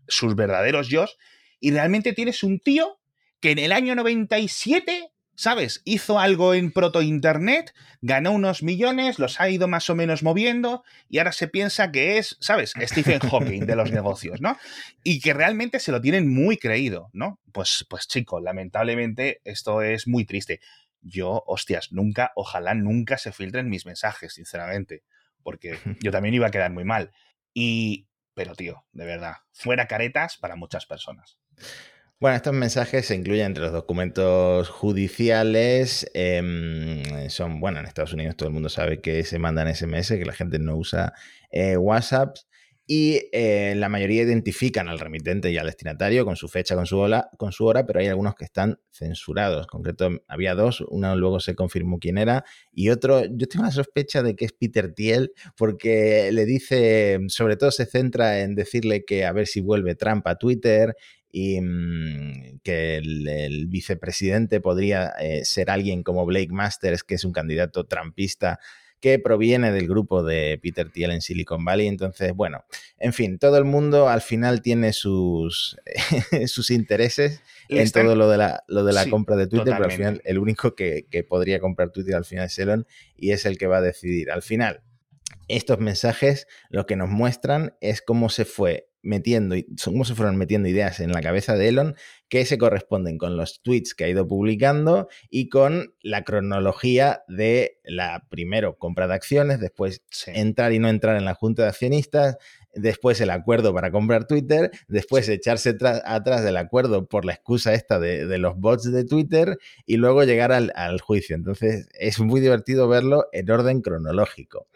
sus 0.07 0.35
verdaderos 0.35 0.89
yo 0.89 1.05
y 1.59 1.71
realmente 1.71 2.13
tienes 2.13 2.43
un 2.43 2.59
tío 2.59 2.99
que 3.39 3.51
en 3.51 3.59
el 3.59 3.71
año 3.73 3.93
97 3.93 5.11
¿sabes? 5.39 5.82
Hizo 5.86 6.19
algo 6.19 6.54
en 6.54 6.73
proto-internet, 6.73 7.73
ganó 8.02 8.34
unos 8.34 8.62
millones, 8.62 9.19
los 9.19 9.39
ha 9.39 9.49
ido 9.49 9.69
más 9.69 9.89
o 9.89 9.95
menos 9.95 10.21
moviendo 10.21 10.84
y 11.08 11.19
ahora 11.19 11.32
se 11.32 11.47
piensa 11.47 11.93
que 11.93 12.17
es, 12.17 12.36
¿sabes? 12.41 12.73
Stephen 12.78 13.19
Hawking 13.32 13.65
de 13.65 13.78
los 13.78 13.89
negocios, 13.89 14.41
¿no? 14.41 14.58
Y 15.02 15.21
que 15.21 15.34
realmente 15.34 15.80
se 15.80 15.93
lo 15.93 16.02
tienen 16.02 16.28
muy 16.28 16.58
creído, 16.58 17.10
¿no? 17.13 17.39
Pues, 17.54 17.86
pues 17.89 18.06
chico, 18.10 18.41
lamentablemente 18.41 19.39
esto 19.45 19.82
es 19.82 20.10
muy 20.10 20.25
triste. 20.25 20.60
Yo, 20.99 21.41
hostias, 21.47 21.93
nunca, 21.93 22.34
ojalá 22.36 22.73
nunca 22.73 23.17
se 23.17 23.32
filtren 23.32 23.69
mis 23.69 23.86
mensajes, 23.86 24.34
sinceramente, 24.34 25.04
porque 25.41 25.80
yo 26.04 26.12
también 26.12 26.36
iba 26.36 26.47
a 26.47 26.52
quedar 26.52 26.73
muy 26.73 26.84
mal. 26.84 27.13
Y, 27.54 28.10
pero 28.34 28.56
tío, 28.56 28.84
de 28.91 29.06
verdad, 29.06 29.36
fuera 29.54 29.88
caretas 29.88 30.36
para 30.36 30.58
muchas 30.58 30.86
personas. 30.86 31.38
Bueno, 32.21 32.36
estos 32.36 32.53
mensajes 32.53 33.05
se 33.05 33.15
incluyen 33.15 33.45
entre 33.45 33.63
los 33.63 33.71
documentos 33.71 34.67
judiciales. 34.67 36.05
Em, 36.13 37.01
son, 37.29 37.62
bueno, 37.62 37.79
en 37.79 37.86
Estados 37.86 38.12
Unidos 38.12 38.36
todo 38.36 38.49
el 38.49 38.53
mundo 38.53 38.67
sabe 38.67 38.99
que 38.99 39.23
se 39.23 39.39
mandan 39.39 39.73
SMS, 39.73 40.10
que 40.17 40.25
la 40.25 40.34
gente 40.34 40.60
no 40.60 40.75
usa 40.75 41.13
eh, 41.49 41.77
WhatsApp. 41.77 42.36
Y 42.91 43.30
eh, 43.34 43.75
la 43.78 43.88
mayoría 43.88 44.23
identifican 44.23 44.89
al 44.89 44.97
remitente 44.97 45.52
y 45.52 45.60
al 45.60 45.67
destinatario 45.67 46.25
con 46.25 46.36
su 46.36 46.47
fecha, 46.47 46.73
con 46.73 46.88
su, 46.88 46.97
hora, 46.97 47.30
con 47.38 47.52
su 47.52 47.67
hora, 47.67 47.86
pero 47.86 47.99
hay 47.99 48.08
algunos 48.08 48.34
que 48.34 48.45
están 48.45 48.80
censurados. 48.89 49.65
En 49.65 49.67
concreto, 49.67 50.10
había 50.28 50.56
dos, 50.56 50.82
uno 50.89 51.15
luego 51.15 51.39
se 51.39 51.54
confirmó 51.54 51.99
quién 51.99 52.17
era, 52.17 52.43
y 52.73 52.89
otro, 52.89 53.25
yo 53.25 53.47
tengo 53.47 53.65
la 53.65 53.69
sospecha 53.69 54.23
de 54.23 54.36
que 54.36 54.45
es 54.45 54.54
Peter 54.54 54.91
Thiel, 54.91 55.34
porque 55.56 56.32
le 56.32 56.45
dice, 56.45 57.19
sobre 57.28 57.58
todo 57.58 57.69
se 57.69 57.86
centra 57.86 58.39
en 58.39 58.56
decirle 58.56 59.06
que 59.06 59.23
a 59.23 59.34
ver 59.34 59.45
si 59.45 59.62
vuelve 59.62 59.93
Trump 59.93 60.25
a 60.25 60.38
Twitter 60.38 60.95
y 61.32 61.62
mm, 61.62 62.62
que 62.63 62.97
el, 62.97 63.67
vicepresidente 63.67 64.62
podría 64.62 65.10
eh, 65.19 65.45
ser 65.45 65.69
alguien 65.69 66.02
como 66.02 66.25
Blake 66.25 66.52
Masters, 66.52 67.04
que 67.04 67.13
es 67.13 67.23
un 67.23 67.34
candidato 67.34 67.86
trampista 67.86 68.60
que 68.99 69.19
proviene 69.19 69.71
del 69.71 69.88
grupo 69.88 70.23
de 70.23 70.59
Peter 70.62 70.89
Thiel 70.89 71.12
en 71.12 71.21
Silicon 71.21 71.63
Valley. 71.63 71.88
Entonces, 71.88 72.33
bueno, 72.33 72.65
en 72.97 73.13
fin, 73.13 73.39
todo 73.39 73.57
el 73.57 73.65
mundo 73.65 74.09
al 74.09 74.21
final 74.21 74.62
tiene 74.62 74.93
sus, 74.93 75.77
sus 76.47 76.69
intereses 76.71 77.41
en 77.69 77.89
todo 77.91 78.15
lo 78.15 78.29
de 78.29 78.38
la, 78.38 78.63
lo 78.67 78.83
de 78.83 78.93
la 78.93 79.09
compra 79.09 79.35
de 79.35 79.47
Twitter, 79.47 79.73
pero 79.77 79.85
al 79.85 79.91
final 79.91 80.21
el 80.25 80.38
único 80.38 80.75
que, 80.75 81.07
que 81.09 81.23
podría 81.23 81.59
comprar 81.59 81.91
Twitter 81.91 82.15
al 82.15 82.25
final 82.25 82.45
es 82.45 82.59
Elon 82.59 82.88
y 83.15 83.31
es 83.31 83.45
el 83.45 83.57
que 83.57 83.67
va 83.67 83.77
a 83.77 83.81
decidir. 83.81 84.31
Al 84.31 84.41
final, 84.41 84.81
estos 85.47 85.79
mensajes 85.79 86.47
lo 86.69 86.85
que 86.85 86.95
nos 86.95 87.09
muestran 87.09 87.75
es 87.81 88.01
cómo 88.01 88.29
se 88.29 88.45
fue 88.45 88.88
metiendo, 89.01 89.55
cómo 89.83 90.05
se 90.05 90.15
fueron 90.15 90.38
metiendo 90.38 90.67
ideas 90.67 90.99
en 90.99 91.12
la 91.12 91.21
cabeza 91.21 91.55
de 91.55 91.69
Elon 91.69 91.95
que 92.27 92.45
se 92.45 92.57
corresponden 92.57 93.17
con 93.17 93.38
los 93.38 93.62
tweets 93.62 93.95
que 93.95 94.03
ha 94.03 94.09
ido 94.09 94.27
publicando 94.27 95.07
y 95.29 95.49
con 95.49 95.95
la 96.01 96.23
cronología 96.23 97.23
de 97.27 97.79
la 97.83 98.27
primero 98.29 98.77
compra 98.77 99.07
de 99.07 99.15
acciones, 99.15 99.59
después 99.59 100.03
entrar 100.27 100.73
y 100.73 100.79
no 100.79 100.89
entrar 100.89 101.17
en 101.17 101.25
la 101.25 101.33
junta 101.33 101.63
de 101.63 101.69
accionistas, 101.69 102.38
después 102.73 103.19
el 103.21 103.29
acuerdo 103.29 103.73
para 103.73 103.91
comprar 103.91 104.25
Twitter, 104.25 104.71
después 104.88 105.27
echarse 105.27 105.75
atrás 106.05 106.43
del 106.43 106.57
acuerdo 106.57 107.07
por 107.07 107.25
la 107.25 107.33
excusa 107.33 107.73
esta 107.73 107.99
de, 107.99 108.38
los 108.38 108.57
bots 108.57 108.91
de 108.91 109.05
Twitter 109.05 109.57
y 109.85 109.97
luego 109.97 110.23
llegar 110.23 110.51
al, 110.51 111.01
juicio. 111.01 111.35
Entonces 111.35 111.88
es 111.93 112.19
muy 112.19 112.41
divertido 112.41 112.88
verlo 112.88 113.25
en 113.31 113.49
orden 113.49 113.81
cronológico. 113.81 114.67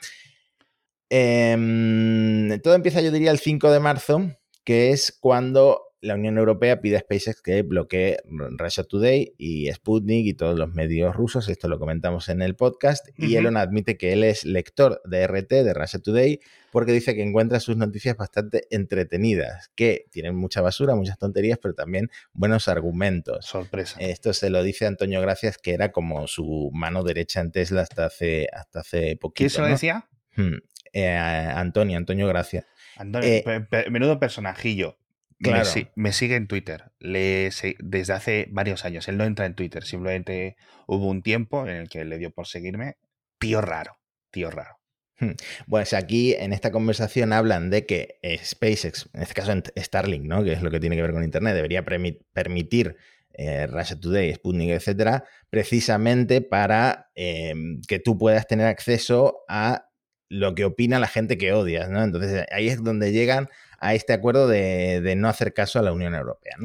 Em, 1.15 2.59
todo 2.61 2.73
empieza, 2.73 2.99
yo 2.99 3.11
diría, 3.11 3.29
el 3.29 3.37
5 3.37 3.71
de 3.71 3.79
marzo, 3.79 4.31
que 4.63 4.89
es 4.89 5.11
cuando 5.11 5.93
la 6.01 6.15
Unión 6.15 6.39
Europea 6.39 6.81
pide 6.81 6.97
a 6.97 7.01
SpaceX 7.01 7.39
que 7.43 7.61
bloquee 7.61 8.17
Russia 8.57 8.83
Today 8.83 9.35
y 9.37 9.71
Sputnik 9.71 10.25
y 10.25 10.33
todos 10.33 10.57
los 10.57 10.73
medios 10.73 11.15
rusos. 11.15 11.49
Esto 11.49 11.67
lo 11.67 11.77
comentamos 11.77 12.29
en 12.29 12.41
el 12.41 12.55
podcast. 12.55 13.07
Y 13.15 13.35
Elon 13.35 13.57
admite 13.57 13.95
que 13.95 14.11
él 14.11 14.23
es 14.23 14.43
lector 14.43 15.03
de 15.05 15.27
RT, 15.27 15.63
de 15.63 15.75
Russia 15.75 15.99
Today, 15.99 16.39
porque 16.71 16.93
dice 16.93 17.13
que 17.13 17.21
encuentra 17.21 17.59
sus 17.59 17.77
noticias 17.77 18.17
bastante 18.17 18.65
entretenidas, 18.71 19.69
que 19.75 20.07
tienen 20.09 20.35
mucha 20.35 20.61
basura, 20.61 20.95
muchas 20.95 21.19
tonterías, 21.19 21.59
pero 21.61 21.75
también 21.75 22.09
buenos 22.33 22.67
argumentos. 22.67 23.45
Sorpresa. 23.45 23.99
Esto 23.99 24.33
se 24.33 24.49
lo 24.49 24.63
dice 24.63 24.87
Antonio 24.87 25.21
Gracias, 25.21 25.59
que 25.59 25.75
era 25.75 25.91
como 25.91 26.25
su 26.25 26.71
mano 26.73 27.03
derecha 27.03 27.39
en 27.39 27.51
Tesla 27.51 27.83
hasta 27.83 28.07
hace, 28.07 28.47
hasta 28.51 28.79
hace 28.79 29.15
poquito. 29.15 29.35
¿Quién 29.35 29.49
se 29.51 29.61
lo 29.61 29.67
decía? 29.67 30.07
Hmm. 30.35 30.57
Eh, 30.93 31.11
Antonio, 31.11 31.97
Antonio 31.97 32.27
Gracias. 32.27 32.65
Antonio, 32.95 33.27
eh, 33.27 33.65
menudo 33.89 34.19
personajillo. 34.19 34.97
Claro. 35.39 35.69
Me, 35.95 36.13
sigue 36.13 36.35
en 36.37 36.47
Twitter 36.47 36.91
le, 36.99 37.49
desde 37.79 38.13
hace 38.13 38.47
varios 38.51 38.85
años. 38.85 39.07
Él 39.09 39.17
no 39.17 39.25
entra 39.25 39.45
en 39.45 39.55
Twitter, 39.55 39.83
simplemente 39.83 40.55
hubo 40.87 41.07
un 41.07 41.21
tiempo 41.21 41.67
en 41.67 41.75
el 41.75 41.89
que 41.89 42.05
le 42.05 42.17
dio 42.17 42.31
por 42.31 42.47
seguirme. 42.47 42.95
Tío 43.39 43.59
raro, 43.59 43.97
tío 44.31 44.49
raro. 44.51 44.79
Hmm. 45.19 45.31
Bueno, 45.67 45.85
aquí 45.97 46.33
en 46.33 46.53
esta 46.53 46.71
conversación 46.71 47.33
hablan 47.33 47.69
de 47.69 47.85
que 47.85 48.19
SpaceX, 48.41 49.09
en 49.13 49.21
este 49.21 49.33
caso 49.33 49.51
Starlink, 49.75 50.23
¿no? 50.23 50.43
que 50.43 50.53
es 50.53 50.61
lo 50.61 50.71
que 50.71 50.79
tiene 50.79 50.95
que 50.95 51.01
ver 51.01 51.11
con 51.11 51.23
Internet, 51.23 51.55
debería 51.55 51.83
permitir 51.83 52.95
eh, 53.33 53.67
Russia 53.67 53.99
Today, 53.99 54.33
Sputnik, 54.35 54.69
etcétera, 54.69 55.23
precisamente 55.49 56.41
para 56.41 57.09
em, 57.15 57.81
que 57.87 57.99
tú 57.99 58.17
puedas 58.17 58.47
tener 58.47 58.67
acceso 58.67 59.43
a 59.47 59.89
lo 60.33 60.55
que 60.55 60.65
opina 60.65 60.99
la 60.99 61.07
gente 61.07 61.37
que 61.37 61.53
odias, 61.53 61.89
¿no? 61.89 62.03
Entonces 62.03 62.45
ahí 62.51 62.67
es 62.67 62.83
donde 62.83 63.11
llegan 63.11 63.49
a 63.79 63.93
este 63.93 64.13
acuerdo 64.13 64.47
de, 64.47 65.13
no 65.15 65.29
hacer 65.29 65.53
caso 65.53 65.77
a 65.77 65.83
la 65.83 65.93
Unión 65.93 66.15
Europea. 66.15 66.55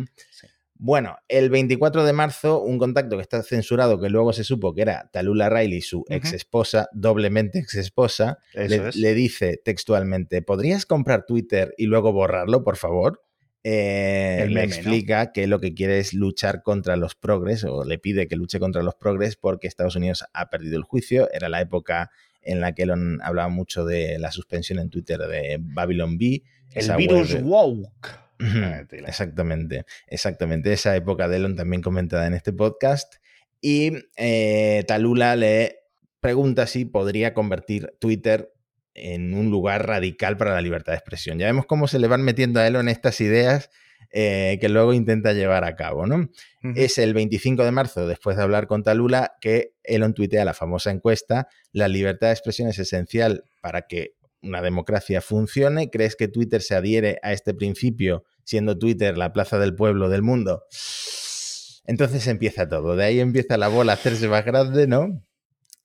Bueno, 0.75 1.17
el 1.29 1.51
24 1.51 2.05
de 2.05 2.13
marzo, 2.13 2.63
un 2.63 2.79
contacto 2.79 3.17
que 3.17 3.23
está 3.23 3.43
censurado, 3.43 4.01
que 4.01 4.09
luego 4.09 4.33
se 4.33 4.45
supo 4.45 4.75
que 4.75 4.83
era 4.83 5.11
Talula 5.13 5.51
Riley, 5.51 5.83
su 5.83 6.05
ex 6.09 6.33
esposa, 6.33 6.89
doblemente 6.93 7.59
ex 7.59 7.75
esposa, 7.75 8.39
le, 8.55 9.15
dice 9.15 9.61
textualmente: 9.63 10.41
¿Podrías 10.41 10.87
comprar 10.87 11.27
Twitter 11.27 11.75
y 11.77 11.87
luego 11.87 12.13
borrarlo, 12.13 12.63
por 12.63 12.77
favor? 12.77 13.23
Eh, 13.65 14.47
le 14.49 14.63
explica 14.63 15.33
que 15.33 15.49
lo 15.49 15.59
que 15.61 15.75
quiere 15.75 15.99
es 15.99 16.15
luchar 16.15 16.63
contra 16.63 16.97
los 16.97 17.17
progres, 17.17 17.65
o 17.65 17.85
le 17.85 17.99
pide 17.99 18.29
que 18.29 18.37
luche 18.37 18.61
contra 18.61 18.83
los 18.85 18.95
progres 18.95 19.37
porque 19.37 19.67
Estados 19.67 19.97
Unidos 19.97 20.25
ha 20.33 20.49
perdido 20.49 20.79
el 20.79 20.85
juicio. 20.85 21.29
Era 21.33 21.49
la 21.49 21.61
época 21.61 22.11
en 22.43 22.61
la 22.61 22.75
que 22.75 22.85
Elon 22.85 23.21
hablaba 23.23 23.49
mucho 23.49 23.85
de 23.85 24.19
la 24.19 24.31
suspensión 24.33 24.79
en 24.79 24.91
Twitter 24.91 25.19
de 25.19 25.59
Babylon 25.61 26.19
B 26.19 26.43
el 26.75 26.97
virus 26.97 27.35
woke. 27.43 28.09
Ah, 28.41 28.83
exactamente, 28.91 29.85
exactamente. 30.07 30.73
Esa 30.73 30.95
época 30.95 31.29
de 31.29 31.37
Elon 31.37 31.57
también 31.57 31.83
comentada 31.83 32.27
en 32.27 32.35
este 32.35 32.53
podcast. 32.53 33.17
Y 33.61 33.93
eh, 34.17 34.85
Talula 34.87 35.35
le 35.35 35.81
pregunta 36.21 36.67
si 36.67 36.85
podría 36.85 37.35
convertir 37.35 37.95
Twitter 37.99 38.53
en 38.95 39.35
un 39.35 39.51
lugar 39.51 39.87
radical 39.87 40.37
para 40.37 40.55
la 40.55 40.61
libertad 40.61 40.93
de 40.93 40.99
expresión. 40.99 41.39
Ya 41.39 41.47
vemos 41.47 41.67
cómo 41.67 41.89
se 41.89 41.99
le 41.99 42.07
van 42.07 42.23
metiendo 42.23 42.61
a 42.61 42.67
Elon 42.67 42.89
estas 42.89 43.21
ideas 43.21 43.71
eh, 44.11 44.59
que 44.61 44.69
luego 44.69 44.93
intenta 44.95 45.33
llevar 45.33 45.65
a 45.65 45.77
cabo, 45.77 46.07
¿no? 46.07 46.29
Es 46.75 46.99
el 46.99 47.15
25 47.15 47.65
de 47.65 47.71
marzo, 47.71 48.07
después 48.07 48.37
de 48.37 48.43
hablar 48.43 48.67
con 48.67 48.83
Talula, 48.83 49.33
que 49.41 49.75
Elon 49.85 50.15
tuitea 50.15 50.45
la 50.45 50.55
famosa 50.55 50.91
encuesta, 50.91 51.49
la 51.73 51.89
libertad 51.89 52.29
de 52.29 52.33
expresión 52.33 52.69
es 52.69 52.79
esencial 52.79 53.45
para 53.61 53.83
que 53.83 54.15
una 54.43 54.63
democracia 54.63 55.21
funcione? 55.21 55.91
¿Crees 55.91 56.17
que 56.17 56.29
Twitter 56.29 56.63
se 56.63 56.75
adhiere 56.75 57.19
a 57.23 57.33
este 57.33 57.55
principio, 57.55 58.25
siendo 58.45 58.79
Twitter 58.79 59.17
la 59.19 59.33
plaza 59.33 59.59
del 59.59 59.75
pueblo 59.75 60.09
del 60.09 60.23
mundo? 60.23 60.65
Entonces 61.85 62.27
empieza 62.27 62.69
todo. 62.69 62.97
De 62.97 63.05
ahí 63.05 63.21
empieza 63.21 63.57
la 63.57 63.69
bola 63.69 63.93
a 63.93 63.95
hacerse 63.95 64.29
más 64.29 64.45
grande, 64.45 64.87
¿no? 64.87 65.25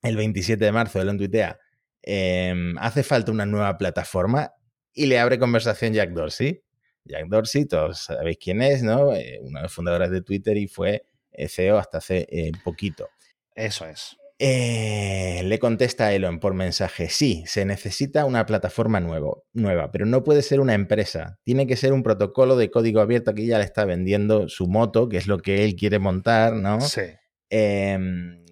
El 0.02 0.18
27 0.18 0.64
de 0.64 0.72
marzo, 0.72 1.02
Elon 1.02 1.18
tuitea, 1.18 1.60
em, 2.02 2.78
hace 2.78 3.04
falta 3.04 3.32
una 3.32 3.46
nueva 3.46 3.78
plataforma 3.78 4.52
y 4.94 5.06
le 5.06 5.20
abre 5.20 5.40
conversación 5.40 5.94
Jack 5.94 6.12
Dorsey. 6.12 6.62
Jack 7.06 7.28
Dorsey, 7.28 7.66
todos 7.66 8.00
sabéis 8.00 8.38
quién 8.40 8.62
es, 8.62 8.84
¿no? 8.84 9.14
Eh, 9.14 9.40
uno 9.42 9.60
de 9.60 9.64
los 9.64 9.74
fundadores 9.74 10.10
de 10.12 10.22
Twitter 10.22 10.58
y 10.58 10.68
fue 10.68 11.04
eh, 11.32 11.50
CEO 11.50 11.78
hasta 11.78 11.98
hace 11.98 12.28
eh, 12.30 12.52
poquito. 12.64 13.10
Eso 13.56 13.86
es. 13.86 14.18
Eh, 14.40 15.42
le 15.46 15.60
contesta 15.60 16.08
a 16.08 16.14
Elon 16.14 16.40
por 16.40 16.54
mensaje, 16.54 17.08
sí, 17.08 17.44
se 17.46 17.66
necesita 17.66 18.26
una 18.26 18.46
plataforma 18.46 19.00
nuevo, 19.00 19.46
nueva, 19.54 19.92
pero 19.92 20.06
no 20.06 20.24
puede 20.24 20.42
ser 20.42 20.60
una 20.60 20.74
empresa, 20.74 21.40
tiene 21.44 21.68
que 21.68 21.78
ser 21.78 21.94
un 21.94 22.04
protocolo 22.04 22.58
de 22.58 22.70
código 22.70 23.00
abierto 23.00 23.34
que 23.34 23.46
ya 23.46 23.60
le 23.60 23.64
está 23.64 23.86
vendiendo 23.86 24.50
su 24.50 24.68
moto, 24.68 25.08
que 25.08 25.18
es 25.18 25.28
lo 25.28 25.38
que 25.38 25.64
él 25.64 25.76
quiere 25.76 26.00
montar, 26.00 26.54
¿no? 26.54 26.82
Sí. 26.82 27.04
Em, 27.50 28.44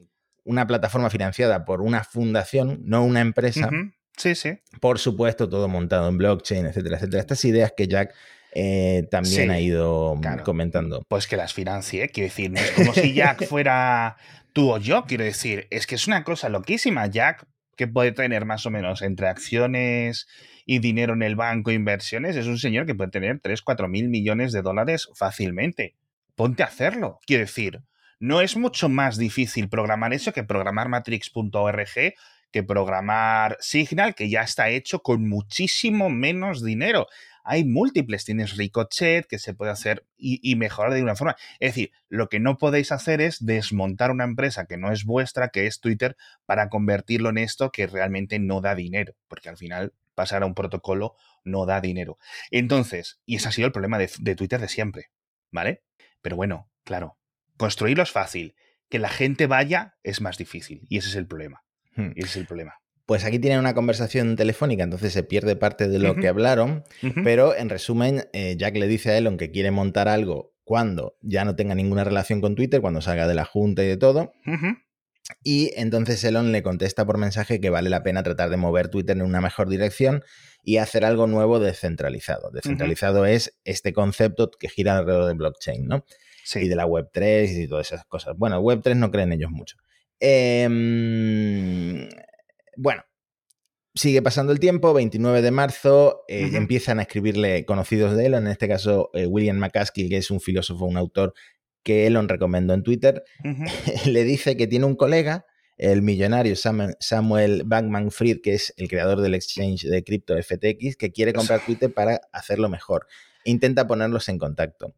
una 0.45 0.67
plataforma 0.67 1.09
financiada 1.09 1.65
por 1.65 1.81
una 1.81 2.03
fundación, 2.03 2.79
no 2.85 3.03
una 3.03 3.19
empresa. 3.19 3.69
Sí, 4.15 4.35
sí. 4.35 4.59
Por 4.79 4.99
supuesto, 4.99 5.49
todo 5.49 5.67
montado 5.67 6.07
en 6.07 6.17
blockchain, 6.17 6.67
etcétera, 6.67 6.97
etcétera. 6.97 7.21
Estas 7.21 7.43
ideas 7.43 7.73
que 7.75 7.87
Jack 7.87 8.13
eh, 8.53 9.07
también 9.09 9.49
ha 9.49 9.59
ido 9.59 10.19
comentando. 10.43 11.03
Pues 11.07 11.27
que 11.27 11.37
las 11.37 11.53
financie, 11.53 12.09
quiero 12.09 12.29
decir, 12.29 12.51
no 12.51 12.59
es 12.59 12.71
como 12.71 12.93
si 12.93 13.13
Jack 13.13 13.45
fuera 13.47 14.17
tú 14.53 14.71
o 14.71 14.77
yo, 14.77 15.05
quiero 15.05 15.23
decir, 15.23 15.67
es 15.69 15.87
que 15.87 15.95
es 15.95 16.07
una 16.07 16.23
cosa 16.23 16.49
loquísima. 16.49 17.07
Jack, 17.07 17.45
que 17.77 17.87
puede 17.87 18.11
tener 18.11 18.45
más 18.45 18.65
o 18.65 18.69
menos 18.69 19.01
entre 19.01 19.27
acciones 19.27 20.27
y 20.65 20.79
dinero 20.79 21.13
en 21.13 21.23
el 21.23 21.35
banco, 21.35 21.71
inversiones, 21.71 22.35
es 22.35 22.47
un 22.47 22.57
señor 22.57 22.85
que 22.85 22.95
puede 22.95 23.11
tener 23.11 23.39
3, 23.39 23.61
4 23.61 23.87
mil 23.87 24.09
millones 24.09 24.51
de 24.51 24.61
dólares 24.61 25.09
fácilmente. 25.15 25.95
Ponte 26.35 26.63
a 26.63 26.67
hacerlo, 26.67 27.19
quiero 27.25 27.41
decir. 27.41 27.81
No 28.19 28.41
es 28.41 28.55
mucho 28.55 28.87
más 28.87 29.17
difícil 29.17 29.67
programar 29.67 30.13
eso 30.13 30.31
que 30.31 30.43
programar 30.43 30.89
matrix.org, 30.89 32.13
que 32.51 32.63
programar 32.63 33.57
Signal, 33.61 34.13
que 34.13 34.29
ya 34.29 34.41
está 34.41 34.69
hecho 34.69 35.01
con 35.01 35.27
muchísimo 35.27 36.11
menos 36.11 36.63
dinero 36.63 37.07
hay 37.43 37.65
múltiples. 37.65 38.25
Tienes 38.25 38.58
Ricochet 38.58 39.27
que 39.27 39.39
se 39.39 39.54
puede 39.54 39.71
hacer 39.71 40.06
y, 40.17 40.56
mejorar 40.56 40.93
de 40.93 41.04
una 41.04 41.15
forma. 41.15 41.36
Es 41.60 41.71
decir, 41.71 41.91
lo 42.10 42.30
que 42.30 42.39
no 42.39 42.58
podéis 42.58 42.91
hacer 42.91 43.21
es 43.21 43.45
desmontar 43.45 44.12
una 44.12 44.23
empresa 44.23 44.65
que 44.65 44.77
no 44.77 44.91
es 44.91 45.06
vuestra, 45.06 45.49
que 45.49 45.67
es 45.67 45.80
Twitter, 45.80 46.15
para 46.45 46.69
convertirlo 46.69 47.30
en 47.30 47.38
esto 47.38 47.71
que 47.71 47.88
realmente 47.88 48.39
no 48.39 48.62
da 48.62 48.75
dinero, 48.75 49.15
porque 49.27 49.49
al 49.49 49.58
final 49.58 49.93
pasar 50.15 50.43
a 50.43 50.45
un 50.45 50.54
protocolo 50.54 51.15
no 51.43 51.65
da 51.65 51.82
dinero. 51.82 52.17
Entonces, 52.51 53.19
y 53.25 53.38
ese 53.38 53.47
ha 53.47 53.51
sido 53.51 53.67
el 53.67 53.73
problema 53.73 53.97
de, 53.97 54.10
de 54.19 54.36
Twitter 54.36 54.60
de 54.60 54.67
siempre, 54.67 55.12
¿vale? 55.51 55.84
Pero 56.21 56.36
bueno, 56.36 56.69
claro, 56.84 57.17
construirlo 57.58 58.04
es 58.04 58.12
fácil, 58.12 58.56
que 58.89 58.99
la 58.99 59.10
gente 59.10 59.47
vaya 59.47 59.95
es 60.04 60.21
más 60.21 60.38
difícil, 60.38 60.86
y 60.89 60.97
ese 60.97 61.10
es 61.10 61.15
el 61.15 61.27
problema. 61.27 61.63
Hmm. 61.95 62.12
ese 62.15 62.27
es 62.27 62.36
el 62.38 62.45
problema. 62.45 62.81
Pues 63.12 63.26
aquí 63.26 63.39
tienen 63.39 63.60
una 63.60 63.74
conversación 63.74 64.38
telefónica, 64.38 64.86
entonces 64.86 65.12
se 65.12 65.24
pierde 65.24 65.58
parte 65.58 65.89
de 65.89 66.00
lo 66.00 66.15
que 66.15 66.30
hablaron, 66.30 66.86
pero 67.26 67.54
en 67.54 67.67
resumen, 67.67 68.30
eh, 68.32 68.56
Jack 68.58 68.78
le 68.78 68.88
dice 68.88 69.12
a 69.12 69.17
Elon 69.17 69.36
que 69.36 69.52
quiere 69.52 69.69
montar 69.69 70.08
algo 70.08 70.54
cuando 70.63 71.17
ya 71.21 71.43
no 71.43 71.58
tenga 71.58 71.76
ninguna 71.76 72.06
relación 72.06 72.39
con 72.39 72.56
Twitter, 72.56 72.80
cuando 72.80 73.02
salga 73.02 73.28
de 73.28 73.34
la 73.34 73.43
junta 73.43 73.84
y 73.84 73.88
de 73.88 73.97
todo. 73.97 74.32
Y 75.43 75.74
entonces 75.76 76.24
Elon 76.24 76.54
le 76.54 76.63
contesta 76.63 77.06
por 77.06 77.17
mensaje 77.17 77.60
que 77.60 77.69
vale 77.69 77.89
la 77.89 78.02
pena 78.02 78.24
tratar 78.24 78.50
de 78.50 78.56
mover 78.56 78.88
Twitter 78.88 79.17
en 79.17 79.24
una 79.24 79.41
mejor 79.41 79.67
dirección 79.67 80.24
y 80.63 80.78
hacer 80.78 81.04
algo 81.04 81.28
nuevo 81.28 81.60
descentralizado. 81.60 82.50
Descentralizado 82.50 83.26
es 83.26 83.60
este 83.65 83.91
concepto 83.91 84.50
que 84.58 84.69
gira 84.69 84.97
alrededor 84.97 85.28
de 85.28 85.34
blockchain, 85.34 85.86
¿no? 85.86 86.06
Sí. 86.45 86.62
Y 86.62 86.67
de 86.69 86.78
la 86.78 86.88
Web3 86.88 87.62
y 87.62 87.67
todas 87.67 87.91
esas 87.91 88.06
cosas. 88.06 88.38
Bueno, 88.38 88.62
Web3 88.62 88.95
no 88.95 89.12
creen 89.12 89.34
ellos 89.34 89.52
mucho. 89.52 89.76
Eh, 90.21 90.69
bueno, 92.77 93.03
sigue 93.93 94.21
pasando 94.21 94.51
el 94.53 94.60
tiempo, 94.60 94.93
29 94.93 95.41
de 95.41 95.51
marzo, 95.51 96.23
eh, 96.27 96.51
empiezan 96.53 96.99
a 96.99 97.03
escribirle 97.03 97.65
conocidos 97.65 98.15
de 98.15 98.27
Elon, 98.27 98.45
en 98.45 98.51
este 98.51 98.67
caso 98.67 99.10
eh, 99.13 99.25
William 99.25 99.57
McCaskill, 99.57 100.10
que 100.10 100.17
es 100.17 100.31
un 100.31 100.39
filósofo, 100.39 100.86
un 100.86 100.97
autor 100.97 101.34
que 101.84 102.07
Elon 102.07 102.29
recomendó 102.29 102.73
en 102.73 102.84
Twitter, 102.84 103.23
le 104.05 104.23
dice 104.23 104.55
que 104.55 104.67
tiene 104.67 104.86
un 104.86 104.95
colega 104.95 105.45
el 105.81 106.03
millonario 106.03 106.55
Samuel 106.55 107.63
Bankman 107.65 108.12
Fried, 108.12 108.41
que 108.43 108.53
es 108.53 108.71
el 108.77 108.88
creador 108.88 109.19
del 109.19 109.34
exchange 109.34 109.88
de 109.88 110.03
cripto 110.03 110.36
FTX, 110.38 110.95
que 110.95 111.12
quiere 111.12 111.34
comprar 111.34 111.65
Twitter 111.65 111.91
para 111.91 112.21
hacerlo 112.31 112.69
mejor. 112.69 113.07
Intenta 113.45 113.88
ponerlos 113.88 114.29
en 114.29 114.38
contacto. 114.38 114.93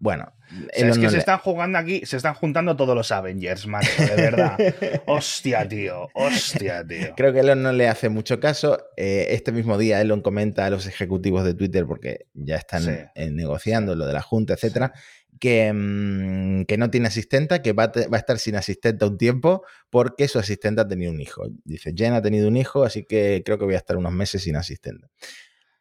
Bueno, 0.00 0.32
es 0.72 0.98
que 0.98 1.10
se 1.10 1.18
están 1.18 1.38
jugando 1.38 1.78
aquí, 1.78 2.02
se 2.06 2.16
están 2.16 2.34
juntando 2.34 2.76
todos 2.76 2.94
los 2.94 3.10
Avengers, 3.10 3.66
macho, 3.66 3.90
de 3.98 4.14
verdad. 4.14 4.56
hostia, 5.06 5.68
tío, 5.68 6.08
hostia, 6.14 6.86
tío. 6.86 7.14
Creo 7.16 7.32
que 7.32 7.40
Elon 7.40 7.62
no 7.62 7.72
le 7.72 7.88
hace 7.88 8.08
mucho 8.08 8.38
caso. 8.38 8.78
Eh, 8.96 9.26
este 9.30 9.50
mismo 9.50 9.76
día 9.76 10.00
Elon 10.00 10.22
comenta 10.22 10.66
a 10.66 10.70
los 10.70 10.86
ejecutivos 10.86 11.44
de 11.44 11.54
Twitter, 11.54 11.84
porque 11.86 12.26
ya 12.32 12.56
están 12.56 13.10
eh, 13.14 13.30
negociando 13.30 13.96
lo 13.96 14.06
de 14.06 14.12
la 14.12 14.22
Junta, 14.22 14.54
etcétera, 14.54 14.92
que, 15.40 15.72
mm, 15.72 16.64
que, 16.64 16.78
no 16.78 16.90
tiene 16.90 17.08
asistenta, 17.08 17.60
que 17.60 17.72
va 17.72 17.84
a, 17.84 17.92
va 18.08 18.16
a, 18.16 18.20
estar 18.20 18.38
sin 18.38 18.54
asistenta 18.54 19.06
un 19.06 19.18
tiempo 19.18 19.64
porque 19.90 20.28
su 20.28 20.38
asistenta 20.38 20.82
ha 20.82 20.88
tenido 20.88 21.10
un 21.10 21.20
hijo. 21.20 21.42
Dice, 21.64 21.92
Jen 21.96 22.14
ha 22.14 22.22
tenido 22.22 22.46
un 22.46 22.56
hijo, 22.56 22.84
así 22.84 23.04
que 23.04 23.42
creo 23.44 23.58
que 23.58 23.64
voy 23.64 23.74
a 23.74 23.78
estar 23.78 23.96
unos 23.96 24.12
meses 24.12 24.42
sin 24.44 24.56
asistenta 24.56 25.08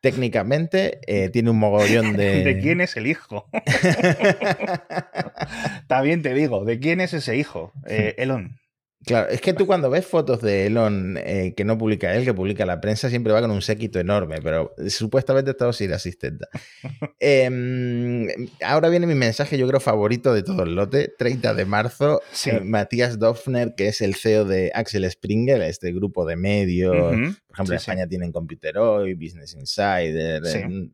técnicamente 0.01 0.99
eh, 1.07 1.29
tiene 1.29 1.49
un 1.49 1.59
mogollón 1.59 2.15
de... 2.15 2.43
¿De 2.43 2.59
quién 2.59 2.81
es 2.81 2.95
el 2.97 3.07
hijo? 3.07 3.49
También 5.87 6.21
te 6.21 6.33
digo, 6.33 6.65
¿de 6.65 6.79
quién 6.79 7.01
es 7.01 7.13
ese 7.13 7.37
hijo? 7.37 7.73
Eh, 7.87 8.15
Elon. 8.17 8.59
Claro, 9.05 9.29
es 9.29 9.41
que 9.41 9.53
tú 9.53 9.67
cuando 9.67 9.89
ves 9.89 10.05
fotos 10.05 10.41
de 10.41 10.65
Elon 10.65 11.17
eh, 11.17 11.53
que 11.55 11.63
no 11.63 11.77
publica 11.77 12.13
él, 12.15 12.25
que 12.25 12.33
publica 12.33 12.65
la 12.65 12.81
prensa, 12.81 13.09
siempre 13.09 13.31
va 13.31 13.41
con 13.41 13.51
un 13.51 13.61
séquito 13.61 13.99
enorme, 13.99 14.39
pero 14.41 14.73
supuestamente 14.89 15.51
está 15.51 15.71
sin 15.71 15.93
asistente. 15.93 16.45
Em, 17.19 18.27
ahora 18.61 18.89
viene 18.89 19.07
mi 19.07 19.15
mensaje, 19.15 19.57
yo 19.57 19.67
creo, 19.67 19.79
favorito 19.79 20.33
de 20.33 20.43
todo 20.43 20.63
el 20.63 20.75
lote. 20.75 21.13
30 21.17 21.53
de 21.53 21.65
marzo, 21.65 22.21
eh, 22.45 22.59
Matías 22.59 23.17
Dofner, 23.17 23.73
que 23.75 23.87
es 23.87 24.01
el 24.01 24.15
CEO 24.15 24.45
de 24.45 24.71
Axel 24.73 25.09
Springer, 25.09 25.61
este 25.61 25.91
grupo 25.93 26.25
de 26.25 26.35
medios. 26.35 26.95
Por 26.95 27.53
ejemplo, 27.53 27.73
en 27.73 27.73
España 27.73 28.07
tienen 28.07 28.31
Computer 28.31 28.77
Hoy, 28.77 29.13
Business 29.13 29.53
Insider. 29.53 30.45
Em, 30.47 30.91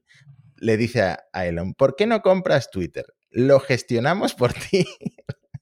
le 0.57 0.77
dice 0.77 1.01
a 1.01 1.45
Elon, 1.45 1.73
¿por 1.73 1.95
qué 1.95 2.05
no 2.05 2.21
compras 2.21 2.69
Twitter? 2.69 3.05
Lo 3.31 3.59
gestionamos 3.59 4.33
por 4.33 4.53
ti 4.71 4.85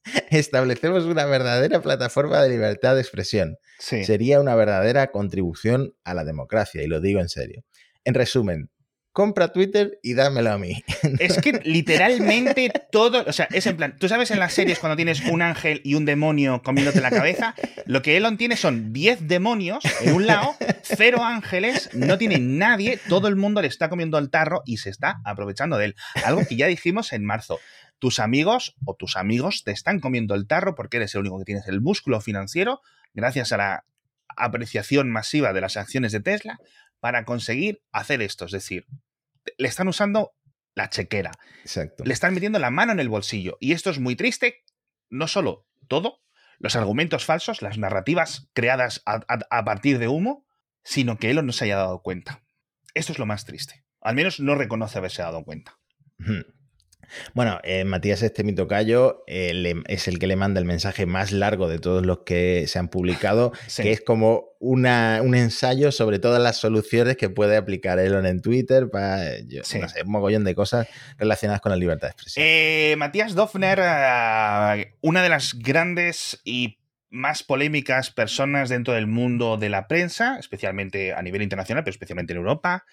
establecemos 0.30 1.06
una 1.06 1.26
verdadera 1.26 1.82
plataforma 1.82 2.42
de 2.42 2.50
libertad 2.50 2.96
de 2.96 3.02
expresión. 3.02 3.58
Sería 3.80 4.40
una 4.40 4.56
verdadera 4.56 5.12
contribución 5.12 5.96
a 6.04 6.14
la 6.14 6.24
democracia, 6.24 6.84
y 6.84 6.88
lo 6.88 7.02
digo 7.02 7.20
en 7.20 7.30
serio. 7.30 7.64
En 8.04 8.14
resumen, 8.14 8.70
compra 9.12 9.52
Twitter 9.52 10.00
y 10.02 10.14
dámelo 10.14 10.52
a 10.52 10.58
mí. 10.58 10.84
Es 11.20 11.38
que 11.40 11.60
literalmente 11.64 12.72
todo, 12.92 13.24
o 13.26 13.34
sea, 13.34 13.48
es 13.52 13.66
en 13.68 13.78
plan, 13.78 13.98
tú 14.00 14.08
sabes 14.08 14.32
en 14.32 14.40
las 14.40 14.54
series 14.54 14.80
cuando 14.80 14.96
tienes 14.96 15.22
un 15.22 15.42
ángel 15.42 15.82
y 15.84 15.96
un 15.96 16.06
demonio 16.06 16.62
comiéndote 16.64 17.02
la 17.02 17.10
cabeza, 17.10 17.56
lo 17.86 18.02
que 18.02 18.18
Elon 18.18 18.38
tiene 18.38 18.56
son 18.56 18.94
10 18.94 19.28
demonios 19.28 19.84
en 20.02 20.14
un 20.14 20.28
lado, 20.28 20.56
cero 20.84 21.24
ángeles, 21.24 21.90
no 21.94 22.18
tiene 22.18 22.40
nadie, 22.40 23.00
todo 23.10 23.28
el 23.28 23.36
mundo 23.36 23.62
le 23.62 23.68
está 23.68 23.90
comiendo 23.90 24.18
el 24.18 24.30
tarro 24.30 24.62
y 24.66 24.78
se 24.78 24.90
está 24.90 25.22
aprovechando 25.26 25.78
de 25.78 25.86
él. 25.86 25.96
Algo 26.24 26.46
que 26.48 26.56
ya 26.56 26.68
dijimos 26.68 27.14
en 27.14 27.26
marzo 27.26 27.60
tus 28.02 28.20
amigos 28.20 28.76
o 28.84 28.96
tus 28.96 29.16
amigos 29.16 29.64
te 29.64 29.70
están 29.70 30.00
comiendo 30.00 30.34
el 30.34 30.48
tarro 30.48 30.74
porque 30.74 30.98
eres 30.98 31.14
el 31.14 31.22
único 31.22 31.38
que 31.38 31.46
tienes 31.46 31.68
el 31.68 31.82
músculo 31.82 32.20
financiero, 32.20 32.82
gracias 33.14 33.52
a 33.52 33.58
la 33.58 33.86
apreciación 34.36 35.12
masiva 35.12 35.54
de 35.54 35.62
las 35.62 35.78
acciones 35.78 36.12
de 36.12 36.20
Tesla, 36.20 36.60
para 37.00 37.26
conseguir 37.26 37.84
hacer 37.92 38.24
esto. 38.24 38.46
Es 38.46 38.52
decir, 38.52 38.88
le 39.60 39.68
están 39.68 39.88
usando 39.88 40.34
la 40.74 40.90
chequera. 40.90 41.32
Exacto. 41.62 42.04
Le 42.04 42.12
están 42.12 42.34
metiendo 42.34 42.58
la 42.58 42.72
mano 42.72 42.92
en 42.92 43.00
el 43.00 43.08
bolsillo. 43.08 43.58
Y 43.60 43.74
esto 43.74 43.92
es 43.92 44.00
muy 44.00 44.16
triste, 44.16 44.64
no 45.12 45.28
solo 45.28 45.68
todo, 45.88 46.24
los 46.58 46.76
argumentos 46.76 47.24
falsos, 47.24 47.62
las 47.62 47.78
narrativas 47.78 48.50
creadas 48.54 49.04
a, 49.06 49.64
partir 49.64 50.00
de 50.00 50.08
humo, 50.08 50.48
sino 50.84 51.20
que 51.20 51.30
él 51.30 51.46
no 51.46 51.52
se 51.52 51.66
haya 51.66 51.78
dado 51.78 52.02
cuenta. 52.02 52.42
Esto 52.96 53.12
es 53.12 53.20
lo 53.20 53.28
más 53.28 53.46
triste. 53.46 53.84
Al 54.00 54.16
menos 54.16 54.40
no 54.40 54.56
reconoce 54.56 54.98
haberse 54.98 55.22
dado 55.22 55.44
cuenta. 55.44 55.78
Bueno, 57.34 57.60
eh, 57.64 57.84
Matías 57.84 58.22
este 58.22 58.44
mi 58.44 58.54
tocayo 58.54 59.24
eh, 59.28 59.74
es 59.88 60.08
el 60.08 60.20
que 60.20 60.28
le 60.28 60.36
manda 60.36 60.60
el 60.60 60.66
mensaje 60.66 61.06
más 61.06 61.32
largo 61.32 61.68
de 61.68 61.80
todos 61.80 62.06
los 62.06 62.20
que 62.20 62.66
se 62.68 62.80
han 62.80 62.88
publicado, 62.88 63.52
que 63.76 63.92
es 63.92 64.02
como 64.02 64.52
una, 64.60 65.22
un 65.24 65.36
ensayo 65.36 65.92
sobre 65.92 66.20
todas 66.20 66.42
las 66.42 66.58
soluciones 66.58 67.18
que 67.18 67.30
puede 67.30 67.58
aplicar 67.58 68.00
Elon 68.00 68.26
en 68.26 68.42
Twitter 68.42 68.90
para, 68.90 69.20
no 69.20 69.64
sé, 69.64 70.04
un 70.04 70.12
mogollón 70.12 70.44
de 70.44 70.56
cosas 70.56 70.88
relacionadas 71.18 71.62
con 71.62 71.72
la 71.72 71.78
libertad 71.78 72.08
de 72.08 72.12
expresión. 72.12 72.46
Eh, 72.48 72.96
Matías 72.98 73.34
Dofner, 73.34 73.80
una 75.02 75.24
de 75.24 75.30
las 75.30 75.54
grandes 75.56 76.40
y 76.44 76.78
más 77.12 77.44
polémicas 77.44 78.10
personas 78.10 78.70
dentro 78.70 78.94
del 78.94 79.06
mundo 79.06 79.58
de 79.58 79.70
la 79.70 79.88
prensa, 79.88 80.38
especialmente 80.40 81.14
a 81.14 81.22
nivel 81.22 81.42
internacional, 81.42 81.84
pero 81.84 81.92
especialmente 81.92 82.34
en 82.34 82.38
Europa. 82.38 82.86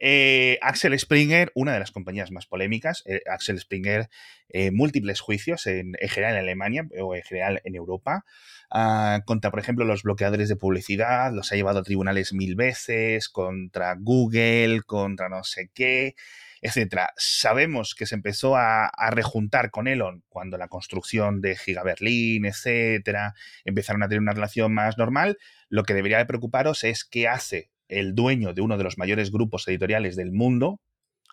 Eh, 0.00 0.58
Axel 0.62 0.96
Springer, 0.98 1.50
una 1.54 1.72
de 1.72 1.80
las 1.80 1.90
compañías 1.90 2.30
más 2.30 2.46
polémicas, 2.46 3.02
eh, 3.06 3.20
Axel 3.28 3.58
Springer, 3.58 4.08
eh, 4.48 4.70
múltiples 4.70 5.20
juicios 5.20 5.66
en, 5.66 5.94
general 6.00 6.34
en 6.34 6.40
Alemania 6.40 6.86
o 7.00 7.16
en 7.16 7.22
general 7.22 7.60
en 7.64 7.74
Europa, 7.74 8.24
ah, 8.70 9.22
contra, 9.26 9.50
por 9.50 9.60
ejemplo, 9.60 9.84
los 9.84 10.02
bloqueadores 10.04 10.48
de 10.48 10.56
publicidad, 10.56 11.32
los 11.32 11.52
ha 11.52 11.56
llevado 11.56 11.80
a 11.80 11.82
tribunales 11.82 12.32
mil 12.32 12.54
veces, 12.54 13.28
contra 13.28 13.96
Google, 13.98 14.82
contra 14.86 15.28
no 15.28 15.42
sé 15.42 15.70
qué, 15.74 16.14
etcétera. 16.62 17.12
Sabemos 17.16 17.94
que 17.94 18.06
se 18.06 18.14
empezó 18.14 18.56
a, 18.56 18.90
rejuntar 19.10 19.70
con 19.70 19.88
Elon 19.88 20.24
cuando 20.28 20.58
la 20.58 20.68
construcción 20.68 21.40
de 21.40 21.56
Giga 21.56 21.82
Berlín, 21.82 22.46
etcétera, 22.46 23.34
empezaron 23.64 24.02
a 24.02 24.08
tener 24.08 24.20
una 24.20 24.32
relación 24.32 24.72
más 24.74 24.98
normal. 24.98 25.38
Lo 25.68 25.84
que 25.84 25.94
debería 25.94 26.18
de 26.18 26.26
preocuparos 26.26 26.84
es 26.84 27.04
qué 27.04 27.28
hace 27.28 27.70
el 27.88 28.14
dueño 28.14 28.54
de 28.54 28.60
uno 28.60 28.76
de 28.78 28.84
los 28.84 28.98
mayores 28.98 29.30
grupos 29.30 29.66
editoriales 29.68 30.16
del 30.16 30.32
mundo 30.32 30.80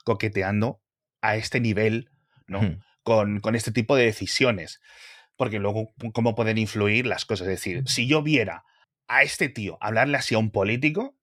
coqueteando 0.04 0.82
a 1.22 1.36
este 1.36 1.60
nivel, 1.60 2.10
¿no? 2.48 2.80
Con, 3.04 3.56
este 3.56 3.72
tipo 3.72 3.96
de 3.96 4.06
decisiones. 4.06 4.80
Porque 5.36 5.60
luego, 5.60 5.94
¿cómo 6.14 6.36
pueden 6.36 6.58
influir 6.58 7.06
las 7.06 7.26
cosas? 7.26 7.48
Es 7.48 7.56
decir, 7.56 7.84
si 7.88 8.08
yo 8.08 8.24
viera 8.24 8.64
a 9.08 9.24
este 9.24 9.50
tío 9.50 9.78
hablarle 9.82 10.18
así 10.18 10.36
a 10.36 10.40
un 10.40 10.52
político, 10.52 11.16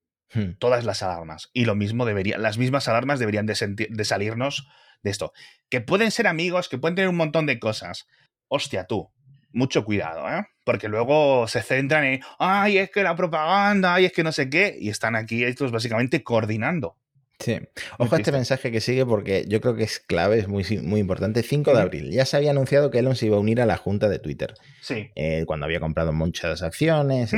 todas 0.59 0.85
las 0.85 1.03
alarmas. 1.03 1.51
Y 1.53 1.64
lo 1.66 1.75
mismo 1.75 2.07
debería, 2.07 2.38
las 2.38 2.59
mismas 2.59 2.88
alarmas 2.88 3.18
deberían 3.18 3.47
de, 3.47 3.88
de 3.88 4.05
salirnos 4.05 4.66
de 5.03 5.11
esto. 5.11 5.33
Que 5.68 5.81
pueden 5.81 6.11
ser 6.11 6.27
amigos, 6.27 6.68
que 6.68 6.79
pueden 6.79 6.95
tener 6.95 7.09
un 7.09 7.16
montón 7.16 7.47
de 7.47 7.59
cosas. 7.59 8.07
Hostia, 8.49 8.87
tú, 8.87 9.11
mucho 9.53 9.85
cuidado, 9.85 10.29
¿eh? 10.29 10.47
Porque 10.65 10.88
luego 10.88 11.47
se 11.49 11.62
centran 11.62 12.05
en, 12.05 12.21
ay, 12.38 12.79
es 12.79 12.91
que 12.91 13.03
la 13.03 13.17
propaganda, 13.17 13.95
ay, 13.95 14.07
es 14.07 14.12
que 14.12 14.23
no 14.23 14.33
sé 14.33 14.49
qué, 14.49 14.77
y 14.79 14.88
están 14.88 15.17
aquí 15.17 15.45
estos 15.45 15.73
básicamente 15.73 16.23
coordinando. 16.23 16.97
Sí. 17.43 17.59
Ojo 17.99 18.15
a 18.15 18.19
este 18.19 18.31
mensaje 18.31 18.71
que 18.71 18.81
sigue 18.81 19.05
porque 19.05 19.45
yo 19.49 19.61
creo 19.61 19.75
que 19.75 19.83
es 19.83 19.99
clave, 19.99 20.38
es 20.38 20.49
muy, 20.49 20.65
muy 20.81 21.01
importante. 21.01 21.43
5 21.43 21.75
de 21.75 21.81
abril. 21.81 22.11
Ya 22.12 22.25
se 22.25 22.37
había 22.37 22.53
anunciado 22.53 22.91
que 22.91 23.01
Elon 23.01 23.17
se 23.17 23.27
iba 23.27 23.37
a 23.37 23.41
unir 23.41 23.61
a 23.61 23.67
la 23.67 23.77
junta 23.77 24.09
de 24.09 24.21
Twitter. 24.21 24.55
Sí. 24.81 25.11
Eh, 25.17 25.45
cuando 25.47 25.67
había 25.67 25.81
comprado 25.81 26.12
muchas 26.12 26.62
acciones. 26.62 27.33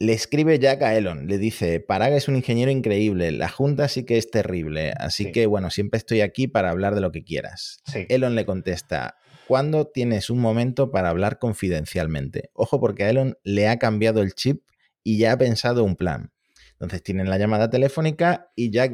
Le 0.00 0.12
escribe 0.12 0.60
Jack 0.60 0.82
a 0.82 0.94
Elon, 0.94 1.26
le 1.26 1.38
dice, 1.38 1.80
Parag 1.80 2.12
es 2.12 2.28
un 2.28 2.36
ingeniero 2.36 2.70
increíble, 2.70 3.32
la 3.32 3.48
junta 3.48 3.88
sí 3.88 4.04
que 4.04 4.16
es 4.16 4.30
terrible, 4.30 4.92
así 4.96 5.32
que 5.32 5.46
bueno, 5.46 5.70
siempre 5.70 5.98
estoy 5.98 6.20
aquí 6.20 6.46
para 6.46 6.70
hablar 6.70 6.94
de 6.94 7.00
lo 7.00 7.10
que 7.10 7.24
quieras. 7.24 7.82
Elon 8.08 8.36
le 8.36 8.46
contesta, 8.46 9.16
¿Cuándo 9.48 9.86
tienes 9.86 10.28
un 10.28 10.40
momento 10.40 10.90
para 10.90 11.08
hablar 11.08 11.38
confidencialmente? 11.38 12.50
Ojo 12.52 12.78
porque 12.78 13.04
a 13.04 13.08
Elon 13.08 13.38
le 13.44 13.66
ha 13.66 13.78
cambiado 13.78 14.20
el 14.20 14.34
chip 14.34 14.62
y 15.02 15.16
ya 15.16 15.32
ha 15.32 15.38
pensado 15.38 15.84
un 15.84 15.96
plan. 15.96 16.34
Entonces 16.72 17.02
tienen 17.02 17.30
la 17.30 17.38
llamada 17.38 17.70
telefónica 17.70 18.52
y 18.54 18.70
Jack, 18.70 18.92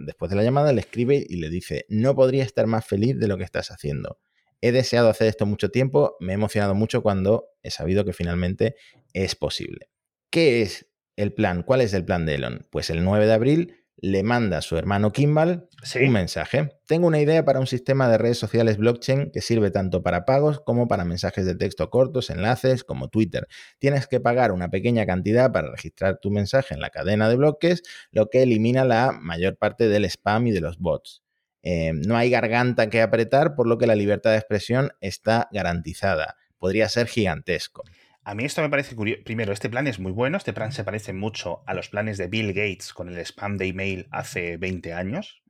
después 0.00 0.28
de 0.28 0.36
la 0.36 0.42
llamada, 0.42 0.72
le 0.72 0.80
escribe 0.80 1.24
y 1.28 1.36
le 1.36 1.50
dice, 1.50 1.86
no 1.88 2.16
podría 2.16 2.42
estar 2.42 2.66
más 2.66 2.84
feliz 2.84 3.16
de 3.20 3.28
lo 3.28 3.38
que 3.38 3.44
estás 3.44 3.70
haciendo. 3.70 4.18
He 4.60 4.72
deseado 4.72 5.08
hacer 5.08 5.28
esto 5.28 5.46
mucho 5.46 5.70
tiempo, 5.70 6.16
me 6.18 6.32
he 6.32 6.34
emocionado 6.34 6.74
mucho 6.74 7.00
cuando 7.04 7.50
he 7.62 7.70
sabido 7.70 8.04
que 8.04 8.12
finalmente 8.12 8.74
es 9.12 9.36
posible. 9.36 9.88
¿Qué 10.30 10.62
es 10.62 10.90
el 11.14 11.32
plan? 11.32 11.62
¿Cuál 11.62 11.80
es 11.80 11.94
el 11.94 12.04
plan 12.04 12.26
de 12.26 12.34
Elon? 12.34 12.66
Pues 12.72 12.90
el 12.90 13.04
9 13.04 13.26
de 13.26 13.32
abril 13.34 13.81
le 13.96 14.22
manda 14.22 14.58
a 14.58 14.62
su 14.62 14.76
hermano 14.76 15.12
Kimball 15.12 15.68
un 16.00 16.12
mensaje. 16.12 16.70
Tengo 16.86 17.06
una 17.06 17.20
idea 17.20 17.44
para 17.44 17.60
un 17.60 17.66
sistema 17.66 18.08
de 18.08 18.18
redes 18.18 18.38
sociales 18.38 18.76
blockchain 18.76 19.30
que 19.30 19.40
sirve 19.40 19.70
tanto 19.70 20.02
para 20.02 20.24
pagos 20.24 20.60
como 20.60 20.88
para 20.88 21.04
mensajes 21.04 21.46
de 21.46 21.54
texto 21.54 21.90
cortos, 21.90 22.30
enlaces, 22.30 22.84
como 22.84 23.08
Twitter. 23.08 23.46
Tienes 23.78 24.06
que 24.06 24.20
pagar 24.20 24.52
una 24.52 24.70
pequeña 24.70 25.06
cantidad 25.06 25.52
para 25.52 25.70
registrar 25.70 26.18
tu 26.18 26.30
mensaje 26.30 26.74
en 26.74 26.80
la 26.80 26.90
cadena 26.90 27.28
de 27.28 27.36
bloques, 27.36 27.82
lo 28.10 28.28
que 28.28 28.42
elimina 28.42 28.84
la 28.84 29.12
mayor 29.12 29.56
parte 29.56 29.88
del 29.88 30.04
spam 30.04 30.48
y 30.48 30.52
de 30.52 30.60
los 30.60 30.78
bots. 30.78 31.22
Eh, 31.62 31.92
no 31.94 32.16
hay 32.16 32.30
garganta 32.30 32.90
que 32.90 33.02
apretar, 33.02 33.54
por 33.54 33.68
lo 33.68 33.78
que 33.78 33.86
la 33.86 33.94
libertad 33.94 34.30
de 34.32 34.38
expresión 34.38 34.90
está 35.00 35.48
garantizada. 35.52 36.36
Podría 36.58 36.88
ser 36.88 37.06
gigantesco. 37.06 37.82
A 38.24 38.34
mí 38.34 38.44
esto 38.44 38.62
me 38.62 38.70
parece 38.70 38.94
curioso. 38.94 39.22
Primero, 39.24 39.52
este 39.52 39.68
plan 39.68 39.86
es 39.86 39.98
muy 39.98 40.12
bueno. 40.12 40.36
Este 40.36 40.52
plan 40.52 40.72
se 40.72 40.84
parece 40.84 41.12
mucho 41.12 41.62
a 41.66 41.74
los 41.74 41.88
planes 41.88 42.18
de 42.18 42.28
Bill 42.28 42.52
Gates 42.52 42.92
con 42.92 43.08
el 43.08 43.18
spam 43.18 43.56
de 43.56 43.66
email 43.66 44.08
hace 44.12 44.56
20 44.58 44.92
años. 44.92 45.42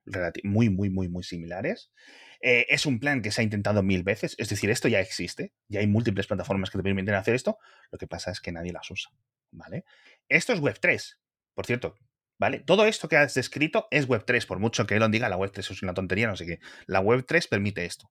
Muy, 0.43 0.71
muy, 0.71 0.89
muy, 0.89 1.09
muy 1.09 1.23
similares. 1.23 1.91
Eh, 2.43 2.67
es 2.71 2.87
un 2.87 2.99
plan 2.99 3.23
que 3.23 3.31
se 3.31 3.41
ha 3.41 3.45
intentado 3.45 3.85
mil 3.85 4.03
veces, 4.03 4.35
es 4.37 4.49
decir, 4.49 4.69
esto 4.69 4.89
ya 4.89 4.99
existe, 4.99 5.53
ya 5.69 5.79
hay 5.79 5.87
múltiples 5.87 6.27
plataformas 6.27 6.71
que 6.71 6.79
te 6.79 6.83
permiten 6.83 7.15
hacer 7.15 7.37
esto, 7.37 7.57
lo 7.93 7.99
que 7.99 8.09
pasa 8.09 8.33
es 8.33 8.41
que 8.41 8.51
nadie 8.51 8.73
las 8.73 8.91
usa, 8.91 9.13
¿vale? 9.53 9.85
Esto 10.29 10.53
es 10.53 10.61
Web3, 10.61 11.19
por 11.55 11.67
cierto, 11.67 11.95
¿vale? 12.41 12.59
Todo 12.59 12.85
esto 12.85 13.09
que 13.09 13.17
has 13.17 13.35
descrito 13.35 13.87
es 13.93 14.09
Web3, 14.09 14.45
por 14.45 14.59
mucho 14.59 14.89
que 14.89 14.97
Elon 14.97 15.13
diga 15.13 15.29
la 15.29 15.39
Web3 15.39 15.71
es 15.71 15.83
una 15.85 15.95
tontería, 15.95 16.27
no 16.27 16.35
sé 16.35 16.45
qué. 16.45 16.59
La 16.87 17.01
Web3 17.01 17.49
permite 17.49 17.85
esto. 17.85 18.11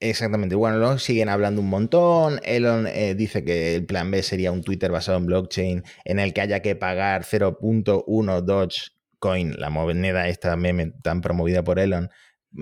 Exactamente. 0.00 0.54
Bueno, 0.54 0.78
lo 0.78 0.96
siguen 0.98 1.28
hablando 1.28 1.60
un 1.60 1.68
montón. 1.68 2.40
Elon 2.44 2.86
eh, 2.86 3.14
dice 3.16 3.44
que 3.44 3.74
el 3.74 3.84
plan 3.84 4.10
B 4.12 4.22
sería 4.22 4.52
un 4.52 4.62
Twitter 4.62 4.92
basado 4.92 5.18
en 5.18 5.26
blockchain 5.26 5.82
en 6.04 6.18
el 6.20 6.32
que 6.32 6.40
haya 6.40 6.62
que 6.62 6.76
pagar 6.76 7.24
0.1 7.24 8.40
Dogecoin, 8.42 9.54
la 9.58 9.70
moneda 9.70 10.28
esta 10.28 10.56
meme 10.56 10.92
tan 11.02 11.20
promovida 11.20 11.64
por 11.64 11.80
Elon, 11.80 12.08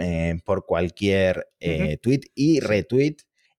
eh, 0.01 0.38
por 0.46 0.64
cualquier 0.64 1.46
eh, 1.61 1.99
tweet 1.99 2.20
y 2.35 2.61
retweet 2.61 3.16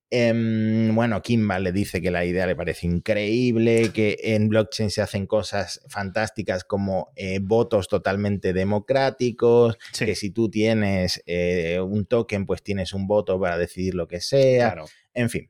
Em, 0.10 0.96
bueno, 0.96 1.22
Kimba 1.22 1.60
le 1.60 1.74
dice 1.74 2.02
que 2.02 2.12
la 2.12 2.24
idea 2.24 2.48
le 2.48 2.56
parece 2.56 2.88
increíble, 2.88 3.92
que 3.94 4.18
en 4.22 4.48
blockchain 4.48 4.90
se 4.90 5.02
hacen 5.02 5.26
cosas 5.26 5.82
fantásticas 5.90 6.64
como 6.64 7.12
eh, 7.16 7.40
votos 7.42 7.90
totalmente 7.90 8.54
democráticos, 8.54 9.78
que 9.98 10.16
si 10.16 10.32
tú 10.32 10.50
tienes 10.50 11.22
eh, 11.26 11.80
un 11.82 12.06
token, 12.06 12.46
pues 12.46 12.64
tienes 12.64 12.94
un 12.94 13.06
voto 13.06 13.40
para 13.40 13.58
decidir 13.58 13.96
lo 13.96 14.08
que 14.08 14.22
sea. 14.22 14.76
En 15.14 15.30
fin, 15.30 15.50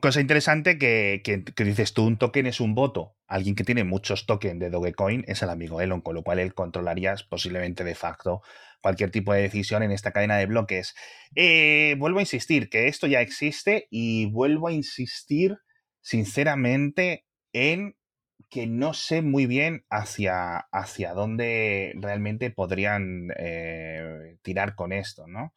cosa 0.00 0.20
interesante 0.20 0.78
que, 0.78 1.22
que, 1.24 1.64
dices 1.64 1.94
tú, 1.94 2.04
un 2.04 2.18
token 2.18 2.46
es 2.46 2.60
un 2.60 2.74
voto. 2.74 3.16
Alguien 3.26 3.54
que 3.54 3.64
tiene 3.64 3.84
muchos 3.84 4.26
tokens 4.26 4.60
de 4.60 4.70
Dogecoin 4.70 5.24
es 5.26 5.42
el 5.42 5.50
amigo 5.50 5.80
Elon, 5.80 6.00
con 6.00 6.14
lo 6.14 6.22
cual 6.22 6.38
él 6.38 6.54
controlaría 6.54 7.14
posiblemente 7.28 7.84
de 7.84 7.94
facto 7.94 8.42
cualquier 8.80 9.10
tipo 9.10 9.32
de 9.32 9.42
decisión 9.42 9.82
en 9.82 9.90
esta 9.90 10.12
cadena 10.12 10.36
de 10.36 10.46
bloques. 10.46 10.94
Eh, 11.34 11.96
vuelvo 11.98 12.18
a 12.18 12.22
insistir 12.22 12.68
que 12.68 12.88
esto 12.88 13.06
ya 13.06 13.20
existe 13.20 13.88
y 13.90 14.26
vuelvo 14.26 14.68
a 14.68 14.72
insistir 14.72 15.58
sinceramente 16.00 17.26
en 17.52 17.96
que 18.50 18.66
no 18.66 18.94
sé 18.94 19.20
muy 19.20 19.46
bien 19.46 19.84
hacia, 19.90 20.58
hacia 20.72 21.12
dónde 21.12 21.92
realmente 21.96 22.50
podrían 22.50 23.28
eh, 23.36 24.36
tirar 24.42 24.74
con 24.74 24.92
esto, 24.92 25.26
¿no? 25.26 25.52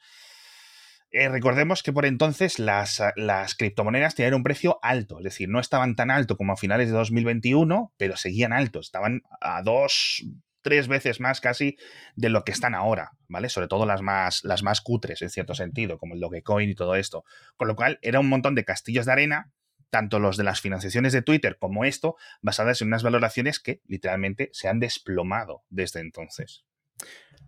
Eh, 1.14 1.28
recordemos 1.28 1.84
que 1.84 1.92
por 1.92 2.06
entonces 2.06 2.58
las, 2.58 3.04
las, 3.18 3.56
criptomonedas 3.56 4.16
tenían 4.16 4.34
un 4.34 4.44
precio 4.44 4.80
alto, 4.82 5.18
es 5.18 5.26
decir, 5.26 5.50
no 5.50 5.60
estaban 5.60 5.98
tan 5.98 6.10
alto 6.10 6.38
como 6.38 6.54
a 6.54 6.58
finales 6.58 6.88
de 6.88 6.94
2021, 6.94 7.94
pero 7.98 8.16
seguían 8.16 8.54
altos, 8.54 8.86
estaban 8.88 9.22
a 9.42 9.62
dos, 9.62 10.24
tres 10.62 10.88
veces 10.88 11.20
más 11.20 11.42
casi 11.42 11.78
de 12.16 12.30
lo 12.30 12.46
que 12.46 12.54
están 12.54 12.76
ahora, 12.76 13.12
¿vale? 13.28 13.50
Sobre 13.50 13.68
todo 13.68 13.86
las 13.86 14.02
más, 14.02 14.46
las 14.46 14.64
más 14.64 14.80
cutres, 14.80 15.22
en 15.22 15.30
cierto 15.30 15.54
sentido, 15.54 15.98
como 15.98 16.14
el 16.14 16.22
Dogecoin 16.22 16.70
y 16.70 16.76
todo 16.76 16.96
esto. 16.96 17.26
Con 17.58 17.68
lo 17.68 17.76
cual, 17.76 18.00
era 18.02 18.22
un 18.22 18.30
montón 18.30 18.56
de 18.56 18.64
castillos 18.64 19.06
de 19.06 19.12
arena, 19.12 19.52
tanto 19.90 20.20
los 20.20 20.38
de 20.38 20.46
las 20.46 20.62
financiaciones 20.62 21.12
de 21.12 21.22
Twitter 21.22 21.58
como 21.60 21.84
esto, 21.84 22.16
basadas 22.42 22.82
en 22.82 22.88
unas 22.88 23.04
valoraciones 23.04 23.60
que 23.60 23.82
literalmente 23.86 24.50
se 24.54 24.70
han 24.70 24.80
desplomado 24.80 25.64
desde 25.70 26.00
entonces. 26.00 26.64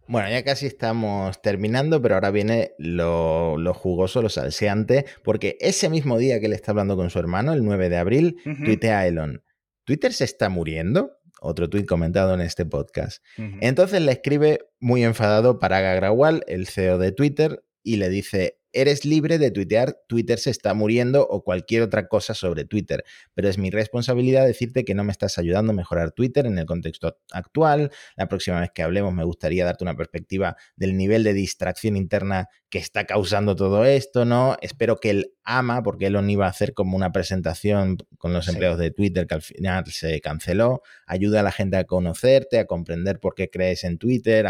Bueno, 0.07 0.29
ya 0.29 0.43
casi 0.43 0.65
estamos 0.65 1.41
terminando, 1.41 2.01
pero 2.01 2.15
ahora 2.15 2.31
viene 2.31 2.73
lo, 2.77 3.73
jugoso, 3.73 4.21
lo 4.21 4.29
salseante, 4.29 5.05
porque 5.23 5.57
ese 5.61 5.89
mismo 5.89 6.17
día 6.17 6.39
que 6.39 6.47
él 6.47 6.53
está 6.53 6.71
hablando 6.71 6.95
con 6.95 7.09
su 7.09 7.19
hermano, 7.19 7.53
el 7.53 7.63
9 7.63 7.89
de 7.89 7.97
abril, 7.97 8.37
tuitea 8.65 9.07
Elon. 9.07 9.43
¿Twitter 9.85 10.13
se 10.13 10.25
está 10.25 10.49
muriendo? 10.49 11.17
Otro 11.41 11.69
tuit 11.69 11.85
comentado 11.85 12.33
en 12.33 12.41
este 12.41 12.65
podcast. 12.65 13.23
Entonces 13.37 14.01
le 14.01 14.11
escribe 14.13 14.59
muy 14.79 15.03
enfadado 15.03 15.59
Parag 15.59 15.85
Agrawal, 15.85 16.43
el 16.47 16.67
CEO 16.67 16.97
de 16.97 17.11
Twitter, 17.11 17.63
y 17.81 17.97
le 17.97 18.09
dice, 18.09 18.59
eres 18.73 19.05
libre 19.05 19.37
de 19.37 19.51
tuitear 19.51 19.97
Twitter 20.07 20.39
se 20.39 20.49
está 20.49 20.73
muriendo 20.73 21.25
o 21.27 21.43
cualquier 21.43 21.83
otra 21.83 22.07
cosa 22.07 22.33
sobre 22.33 22.65
Twitter, 22.65 23.03
pero 23.33 23.47
es 23.47 23.57
mi 23.57 23.69
responsabilidad 23.69 24.45
decirte 24.45 24.83
que 24.83 24.95
no 24.95 25.03
me 25.03 25.11
estás 25.11 25.37
ayudando 25.37 25.71
a 25.71 25.75
mejorar 25.75 26.11
Twitter 26.11 26.45
en 26.45 26.57
el 26.57 26.65
contexto 26.65 27.17
actual. 27.31 27.91
La 28.15 28.27
próxima 28.27 28.59
vez 28.59 28.71
que 28.73 28.83
hablemos 28.83 29.13
me 29.13 29.23
gustaría 29.23 29.65
darte 29.65 29.83
una 29.83 29.95
perspectiva 29.95 30.57
del 30.75 30.97
nivel 30.97 31.23
de 31.23 31.33
distracción 31.33 31.95
interna 31.95 32.49
que 32.69 32.79
está 32.79 33.05
causando 33.05 33.55
todo 33.55 33.85
esto, 33.85 34.25
¿no? 34.25 34.57
Espero 34.61 34.97
que 34.97 35.11
él 35.11 35.33
ama, 35.43 35.83
porque 35.83 36.07
él 36.07 36.13
no 36.13 36.27
iba 36.27 36.47
a 36.47 36.49
hacer 36.49 36.73
como 36.73 36.97
una 36.97 37.11
presentación 37.11 37.97
con 38.17 38.33
los 38.33 38.47
empleados 38.47 38.79
de 38.79 38.89
Twitter 38.89 39.27
que 39.27 39.35
al 39.35 39.41
final 39.43 39.85
se 39.87 40.19
canceló. 40.21 40.81
Ayuda 41.05 41.41
a 41.41 41.43
la 41.43 41.51
gente 41.51 41.77
a 41.77 41.83
conocerte, 41.83 42.57
a 42.57 42.65
comprender 42.65 43.19
por 43.19 43.35
qué 43.35 43.49
crees 43.49 43.83
en 43.83 43.99
Twitter 43.99 44.47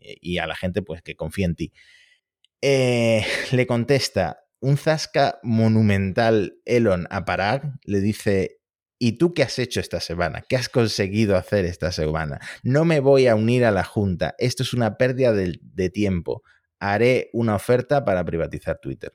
y 0.00 0.38
a 0.38 0.46
la 0.46 0.56
gente 0.56 0.80
pues 0.80 1.02
que 1.02 1.14
confía 1.14 1.46
en 1.46 1.54
ti. 1.56 1.72
Eh, 2.62 3.24
le 3.52 3.66
contesta 3.66 4.40
un 4.60 4.76
zasca 4.76 5.38
monumental 5.42 6.60
Elon 6.64 7.06
a 7.10 7.24
Parag, 7.24 7.78
le 7.84 8.00
dice, 8.00 8.60
¿y 8.98 9.12
tú 9.12 9.34
qué 9.34 9.44
has 9.44 9.58
hecho 9.58 9.80
esta 9.80 10.00
semana? 10.00 10.42
¿Qué 10.48 10.56
has 10.56 10.68
conseguido 10.68 11.36
hacer 11.36 11.64
esta 11.64 11.92
semana? 11.92 12.40
No 12.62 12.84
me 12.84 13.00
voy 13.00 13.28
a 13.28 13.36
unir 13.36 13.64
a 13.64 13.70
la 13.70 13.84
Junta, 13.84 14.34
esto 14.38 14.62
es 14.62 14.74
una 14.74 14.96
pérdida 14.96 15.32
de, 15.32 15.90
tiempo. 15.90 16.42
Haré 16.80 17.30
una 17.32 17.54
oferta 17.54 18.04
para 18.04 18.24
privatizar 18.24 18.78
Twitter. 18.80 19.12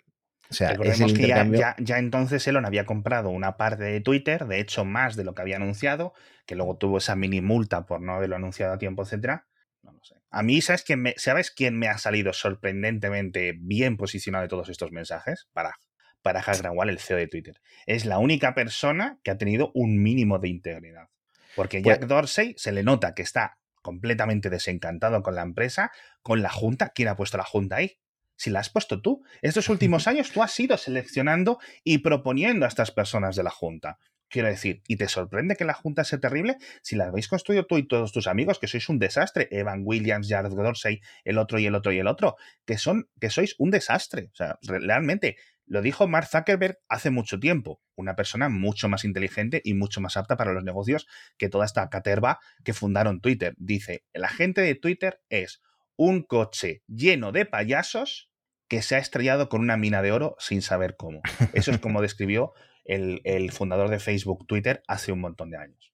O 0.49 0.53
sea, 0.53 0.71
Recordemos 0.71 1.13
que 1.13 1.27
ya, 1.27 1.75
ya, 1.79 1.97
entonces 1.97 2.45
Elon 2.47 2.65
había 2.65 2.86
comprado 2.86 3.29
una 3.29 3.58
parte 3.58 3.84
de 3.84 4.01
Twitter, 4.01 4.45
de 4.45 4.60
hecho 4.60 4.86
más 4.86 5.15
de 5.15 5.23
lo 5.23 5.34
que 5.34 5.41
había 5.41 5.56
anunciado, 5.56 6.13
que 6.45 6.56
luego 6.56 6.77
tuvo 6.77 6.99
esa 6.99 7.15
mini 7.15 7.41
multa 7.41 7.86
por 7.86 8.01
no 8.01 8.13
haberlo 8.13 8.36
anunciado 8.36 8.73
a 8.73 8.77
tiempo, 8.77 9.03
etcétera. 9.03 9.47
No 9.82 9.93
lo 9.93 10.03
sé. 10.03 10.22
A 10.33 10.41
mí, 10.41 10.61
¿sabes 10.61 10.81
quién 10.81 10.99
me, 10.99 11.13
¿sabes 11.17 11.51
quién 11.51 11.77
me 11.77 11.87
ha 11.87 11.99
salido 11.99 12.33
sorprendentemente 12.33 13.53
bien 13.55 13.97
posicionado 13.97 14.41
de 14.41 14.47
todos 14.47 14.67
estos 14.67 14.91
mensajes? 14.91 15.47
Para, 15.53 15.75
para 16.23 16.39
Hasgrawal, 16.39 16.89
el 16.89 16.97
CEO 16.97 17.17
de 17.17 17.27
Twitter. 17.27 17.61
Es 17.85 18.05
la 18.05 18.17
única 18.17 18.55
persona 18.55 19.19
que 19.23 19.29
ha 19.29 19.37
tenido 19.37 19.71
un 19.75 20.01
mínimo 20.01 20.39
de 20.39 20.49
integridad. 20.49 21.09
Porque 21.55 21.81
pues 21.81 21.99
Jack 21.99 22.07
Dorsey 22.07 22.55
se 22.57 22.71
le 22.71 22.81
nota 22.81 23.13
que 23.13 23.21
está 23.21 23.59
completamente 23.83 24.49
desencantado 24.49 25.21
con 25.21 25.35
la 25.35 25.43
empresa, 25.43 25.91
con 26.23 26.41
la 26.41 26.49
Junta. 26.49 26.89
¿Quién 26.89 27.09
ha 27.09 27.15
puesto 27.15 27.37
la 27.37 27.43
Junta 27.43 27.75
ahí? 27.75 27.99
Si 28.35 28.49
la 28.49 28.61
has 28.61 28.71
puesto 28.71 29.03
tú. 29.03 29.23
Estos 29.43 29.69
últimos 29.69 30.07
años 30.07 30.31
tú 30.31 30.41
has 30.41 30.59
ido 30.59 30.77
seleccionando 30.77 31.59
y 31.83 31.99
proponiendo 31.99 32.65
a 32.65 32.69
estas 32.69 32.89
personas 32.89 33.35
de 33.35 33.43
la 33.43 33.51
Junta. 33.51 33.99
Quiero 34.33 34.47
decir, 34.47 34.81
¿y 34.87 34.95
te 34.95 35.07
sorprende 35.07 35.55
que 35.55 35.63
la 35.63 35.75
Junta 35.75 36.03
sea 36.03 36.19
terrible? 36.19 36.57
Si 36.81 36.95
la 36.95 37.05
habéis 37.05 37.27
construido 37.27 37.67
tú 37.67 37.77
y 37.77 37.87
todos 37.87 38.11
tus 38.11 38.25
amigos, 38.25 38.57
que 38.57 38.65
sois 38.65 38.89
un 38.89 38.97
desastre, 38.97 39.47
Evan 39.51 39.83
Williams, 39.85 40.27
Jared 40.27 40.49
Dorsey, 40.49 41.01
el 41.23 41.37
otro 41.37 41.59
y 41.59 41.67
el 41.67 41.75
otro 41.75 41.91
y 41.91 41.99
el 41.99 42.07
otro, 42.07 42.35
que 42.65 42.79
son, 42.79 43.07
que 43.21 43.29
sois 43.29 43.53
un 43.59 43.69
desastre. 43.69 44.31
O 44.33 44.35
sea, 44.35 44.57
realmente, 44.63 45.37
lo 45.67 45.83
dijo 45.83 46.07
Mark 46.07 46.25
Zuckerberg 46.25 46.79
hace 46.89 47.11
mucho 47.11 47.39
tiempo, 47.39 47.79
una 47.93 48.15
persona 48.15 48.49
mucho 48.49 48.89
más 48.89 49.05
inteligente 49.05 49.61
y 49.63 49.75
mucho 49.75 50.01
más 50.01 50.17
apta 50.17 50.35
para 50.35 50.51
los 50.51 50.63
negocios 50.63 51.05
que 51.37 51.47
toda 51.47 51.65
esta 51.65 51.87
caterva 51.91 52.39
que 52.63 52.73
fundaron 52.73 53.21
Twitter. 53.21 53.53
Dice, 53.59 54.03
la 54.13 54.29
gente 54.29 54.61
de 54.61 54.73
Twitter 54.73 55.21
es 55.29 55.61
un 55.95 56.23
coche 56.23 56.81
lleno 56.87 57.33
de 57.33 57.45
payasos 57.45 58.31
que 58.67 58.81
se 58.81 58.95
ha 58.95 58.97
estrellado 58.97 59.47
con 59.47 59.61
una 59.61 59.77
mina 59.77 60.01
de 60.01 60.11
oro 60.11 60.35
sin 60.39 60.63
saber 60.63 60.95
cómo. 60.97 61.21
Eso 61.53 61.69
es 61.69 61.77
como 61.77 62.01
describió 62.01 62.53
el, 62.85 63.51
fundador 63.51 63.89
de 63.89 63.99
Facebook, 63.99 64.45
Twitter, 64.47 64.83
hace 64.87 65.11
un 65.11 65.21
montón 65.21 65.49
de 65.49 65.57
años. 65.57 65.93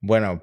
Bueno, 0.00 0.42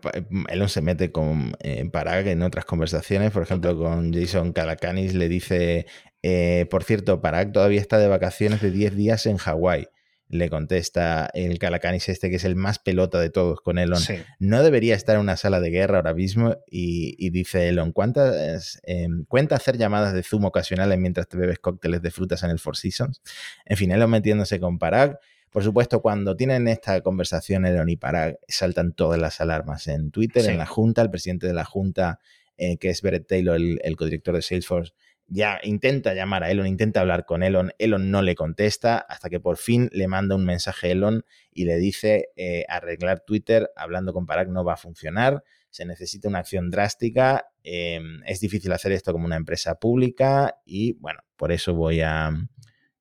Elon 0.49 0.69
se 0.69 0.81
mete 0.81 1.11
con 1.11 1.53
eh, 1.59 1.87
Parag 1.91 2.27
en 2.27 2.41
otras 2.41 2.65
conversaciones, 2.65 3.31
por 3.31 3.43
ejemplo, 3.43 3.77
con 3.77 4.11
Jason 4.11 4.53
Calacanis 4.53 5.13
le 5.13 5.29
dice, 5.29 5.85
eh, 6.23 6.65
por 6.71 6.83
cierto, 6.83 7.21
Parag 7.21 7.51
todavía 7.51 7.79
está 7.79 7.99
de 7.99 8.07
vacaciones 8.07 8.61
de 8.61 8.71
10 8.71 8.95
días 8.95 9.25
en 9.27 9.37
Hawái. 9.37 9.87
Le 10.31 10.49
contesta 10.49 11.29
el 11.33 11.59
Calacanis 11.59 12.07
este, 12.07 12.29
que 12.29 12.37
es 12.37 12.45
el 12.45 12.55
más 12.55 12.79
pelota 12.79 13.19
de 13.19 13.29
todos 13.29 13.59
con 13.59 13.77
Elon. 13.77 14.01
No 14.39 14.63
debería 14.63 14.95
estar 14.95 15.15
en 15.15 15.21
una 15.21 15.35
sala 15.35 15.59
de 15.59 15.69
guerra 15.71 15.97
ahora 15.97 16.13
mismo. 16.13 16.55
Y, 16.67 17.29
dice 17.31 17.67
Elon, 17.67 17.91
¿cuántas, 17.91 18.79
em, 18.83 19.25
¿cuenta 19.25 19.57
hacer 19.57 19.77
llamadas 19.77 20.13
de 20.13 20.23
Zoom 20.23 20.45
ocasionales 20.45 20.97
mientras 20.97 21.27
te 21.27 21.35
bebes 21.35 21.59
cócteles 21.59 22.01
de 22.01 22.11
frutas 22.11 22.43
en 22.43 22.49
el 22.49 22.59
Four 22.59 22.77
Seasons? 22.77 23.21
En 23.65 23.75
fin, 23.75 23.91
Elon 23.91 24.09
metiéndose 24.09 24.57
con 24.61 24.79
Parag. 24.79 25.19
Por 25.51 25.63
supuesto, 25.63 26.01
cuando 26.01 26.37
tienen 26.37 26.69
esta 26.69 27.01
conversación 27.01 27.65
Elon 27.65 27.89
y 27.89 27.97
Parag, 27.97 28.39
saltan 28.47 28.93
todas 28.93 29.19
las 29.19 29.41
alarmas 29.41 29.87
en 29.89 30.09
Twitter, 30.09 30.49
en 30.49 30.57
la 30.57 30.65
Junta, 30.65 31.01
el 31.01 31.09
presidente 31.09 31.45
de 31.45 31.53
la 31.53 31.65
Junta, 31.65 32.19
eh, 32.55 32.77
que 32.77 32.89
es 32.89 33.01
Brett 33.01 33.27
Taylor, 33.27 33.57
el, 33.57 33.95
codirector 33.97 34.35
de 34.35 34.41
Salesforce, 34.41 34.93
ya 35.27 35.59
intenta 35.63 36.13
llamar 36.13 36.45
a 36.45 36.51
Elon, 36.51 36.67
intenta 36.67 37.01
hablar 37.01 37.25
con 37.25 37.43
Elon, 37.43 37.73
Elon 37.79 38.11
no 38.11 38.21
le 38.21 38.33
contesta, 38.33 38.97
hasta 38.97 39.29
que 39.29 39.41
por 39.41 39.57
fin 39.57 39.89
le 39.91 40.07
manda 40.07 40.35
un 40.35 40.45
mensaje 40.45 40.87
a 40.87 40.91
Elon 40.91 41.25
y 41.51 41.65
le 41.65 41.77
dice 41.77 42.29
eh, 42.37 42.63
arreglar 42.69 43.19
Twitter 43.19 43.71
hablando 43.75 44.13
con 44.13 44.25
Parag 44.25 44.47
no 44.47 44.63
va 44.63 44.73
a 44.73 44.77
funcionar, 44.77 45.43
se 45.69 45.83
necesita 45.83 46.29
una 46.29 46.39
acción 46.39 46.69
drástica, 46.69 47.47
em, 47.63 48.21
es 48.25 48.39
difícil 48.39 48.71
hacer 48.71 48.93
esto 48.93 49.11
como 49.11 49.25
una 49.25 49.35
empresa 49.35 49.75
pública 49.75 50.55
y 50.65 50.93
bueno, 50.93 51.19
por 51.35 51.51
eso 51.51 51.73
voy 51.73 51.99
a 52.01 52.31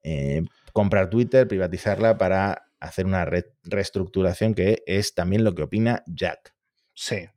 eh, 0.02 0.42
comprar 0.72 1.10
Twitter, 1.10 1.48
privatizarla 1.48 2.18
para 2.18 2.70
hacer 2.80 3.06
una 3.06 3.26
reestructuración, 3.64 4.54
que 4.54 4.82
es 4.86 5.14
también 5.14 5.44
lo 5.44 5.54
que 5.54 5.62
opina 5.62 6.02
Jack. 6.06 6.54
Sí. 6.94 7.28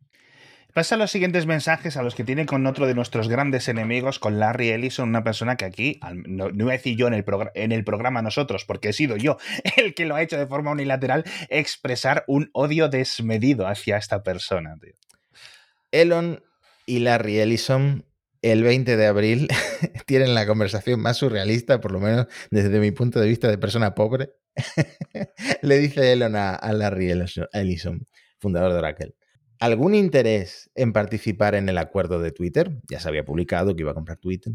Pasa 0.74 0.98
los 0.98 1.12
siguientes 1.12 1.46
mensajes 1.46 1.98
a 1.98 2.02
los 2.02 2.16
que 2.16 2.24
tiene 2.24 2.48
con 2.48 2.66
otro 2.66 2.88
de 2.88 2.96
nuestros 2.96 3.30
grandes 3.30 3.68
enemigos, 3.68 4.18
con 4.18 4.40
Larry 4.40 4.70
Ellison, 4.70 5.08
una 5.08 5.24
persona 5.24 5.56
que 5.56 5.66
aquí, 5.66 6.00
no, 6.26 6.50
no 6.50 6.70
a 6.70 6.72
decir 6.72 6.98
yo 6.98 7.06
en 7.06 7.14
el, 7.14 7.24
en 7.54 7.72
el 7.72 7.84
programa 7.84 8.24
nosotros, 8.24 8.66
porque 8.66 8.90
he 8.90 8.94
sido 8.94 9.16
yo 9.16 9.38
el 9.78 9.94
que 9.94 10.06
lo 10.06 10.16
ha 10.16 10.24
hecho 10.24 10.38
de 10.38 10.48
forma 10.48 10.72
unilateral, 10.72 11.26
expresar 11.50 12.24
un 12.28 12.50
odio 12.54 12.90
desmedido 12.90 13.68
hacia 13.68 13.98
esta 13.98 14.24
persona. 14.24 14.76
Tío. 14.82 14.94
Elon 15.92 16.44
y 16.88 17.00
Larry 17.00 17.40
Ellison 17.40 18.06
el 18.44 18.62
20 18.62 18.96
de 18.96 19.06
abril 19.08 19.48
tienen 20.06 20.36
la 20.36 20.46
conversación 20.46 21.00
más 21.00 21.18
surrealista, 21.18 21.82
por 21.82 21.92
lo 21.92 22.00
menos 22.00 22.28
desde 22.52 22.80
mi 22.80 22.92
punto 22.92 23.20
de 23.20 23.28
vista 23.28 23.50
de 23.50 23.58
persona 23.58 23.96
pobre. 23.96 24.34
Le 25.64 25.80
dice 25.80 26.12
Elon 26.12 26.36
a, 26.36 26.54
a 26.54 26.72
Larry 26.74 27.12
Ellison, 27.54 28.06
fundador 28.40 28.74
de 28.74 28.78
Oracle 28.78 29.16
algún 29.64 29.96
interés 29.96 30.70
en 30.76 30.92
participar 30.92 31.56
en 31.56 31.70
el 31.70 31.78
acuerdo 31.78 32.20
de 32.20 32.32
Twitter, 32.32 32.82
ya 32.90 33.00
se 33.00 33.08
había 33.08 33.24
publicado 33.24 33.74
que 33.74 33.84
iba 33.84 33.92
a 33.92 33.94
comprar 33.94 34.18
Twitter. 34.18 34.52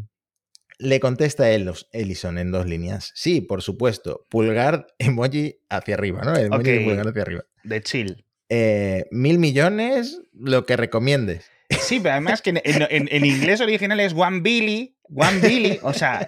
Le 0.77 0.99
contesta 0.99 1.49
Ellison 1.51 2.37
en 2.37 2.51
dos 2.51 2.67
líneas. 2.67 3.11
Sí, 3.15 3.41
por 3.41 3.63
supuesto. 3.63 4.27
Pulgar 4.29 4.85
emoji 4.99 5.61
hacia 5.67 5.95
arriba, 5.95 6.21
¿no? 6.21 6.37
Emoji 6.37 6.85
pulgar 6.85 7.07
hacia 7.07 7.21
arriba. 7.23 7.43
De 7.63 7.81
chill. 7.81 8.23
Eh, 8.49 9.05
mil 9.09 9.39
millones, 9.39 10.21
lo 10.31 10.67
que 10.67 10.77
recomiendes. 10.77 11.49
Sí, 11.69 11.99
pero 11.99 12.13
además 12.13 12.41
que 12.41 12.61
en, 12.63 13.25
inglés 13.25 13.61
original 13.61 13.99
es 13.99 14.13
one 14.13 14.41
billy, 14.41 14.97
one 15.09 15.39
billy, 15.39 15.79
o 15.83 15.93
sea... 15.93 16.27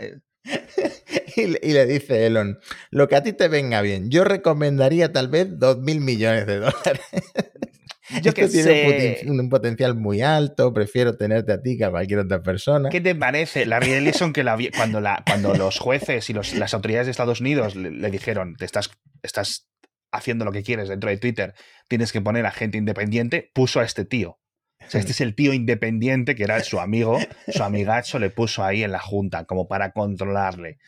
y, 1.36 1.42
y, 1.42 1.74
le 1.74 1.86
dice 1.86 2.26
Elon, 2.26 2.60
lo 2.90 3.08
que 3.08 3.16
a 3.16 3.24
ti 3.24 3.34
te 3.34 3.48
venga 3.48 3.82
bien, 3.82 4.10
yo 4.10 4.24
recomendaría 4.24 5.12
tal 5.12 5.28
vez 5.28 5.48
dos 5.60 5.80
mil 5.80 6.02
millones 6.02 6.48
de 6.48 6.58
dólares. 6.58 7.02
Yo 8.22 8.34
que 8.34 8.48
tiene 8.48 9.20
Un, 9.26 9.50
potencial 9.50 9.96
muy 9.96 10.22
alto, 10.22 10.74
prefiero 10.74 11.16
tenerte 11.16 11.54
a 11.54 11.62
ti 11.62 11.78
que 11.78 11.86
a 11.86 11.92
cualquier 11.92 12.20
otra 12.20 12.42
persona. 12.42 12.90
¿Qué 12.90 13.00
te 13.00 13.16
parece? 13.16 13.66
La 13.66 13.78
Ellison 13.78 14.34
que 14.34 14.44
cuando, 14.76 15.00
la, 15.00 15.24
cuando 15.26 15.54
los 15.54 15.80
jueces 15.80 16.30
y 16.30 16.34
las 16.34 16.74
autoridades 16.74 17.08
de 17.08 17.12
Estados 17.12 17.40
Unidos 17.42 17.76
le, 17.76 18.12
dijeron, 18.12 18.56
te 18.56 18.66
estás, 18.66 18.92
estás 19.24 19.70
haciendo 20.12 20.44
lo 20.46 20.52
que 20.52 20.64
quieres 20.64 20.90
dentro 20.90 21.10
de 21.10 21.18
Twitter, 21.18 21.54
tienes 21.88 22.12
que 22.12 22.22
poner 22.22 22.46
a 22.46 22.52
gente 22.52 22.78
independiente, 22.78 23.50
puso 23.54 23.80
a 23.80 23.86
este 23.86 24.04
tío. 24.04 24.40
Sea, 24.92 25.00
este 25.00 25.14
es 25.14 25.22
el 25.22 25.36
tío 25.36 25.54
independiente 25.54 26.36
que 26.36 26.44
era 26.44 26.62
su 26.66 26.82
amigo, 26.82 27.18
su 27.48 27.64
amigacho 27.64 28.20
le 28.20 28.30
puso 28.30 28.62
ahí 28.62 28.84
en 28.84 28.92
la 28.92 29.00
junta 29.00 29.46
como 29.46 29.70
para 29.70 29.94
controlarle. 29.94 30.80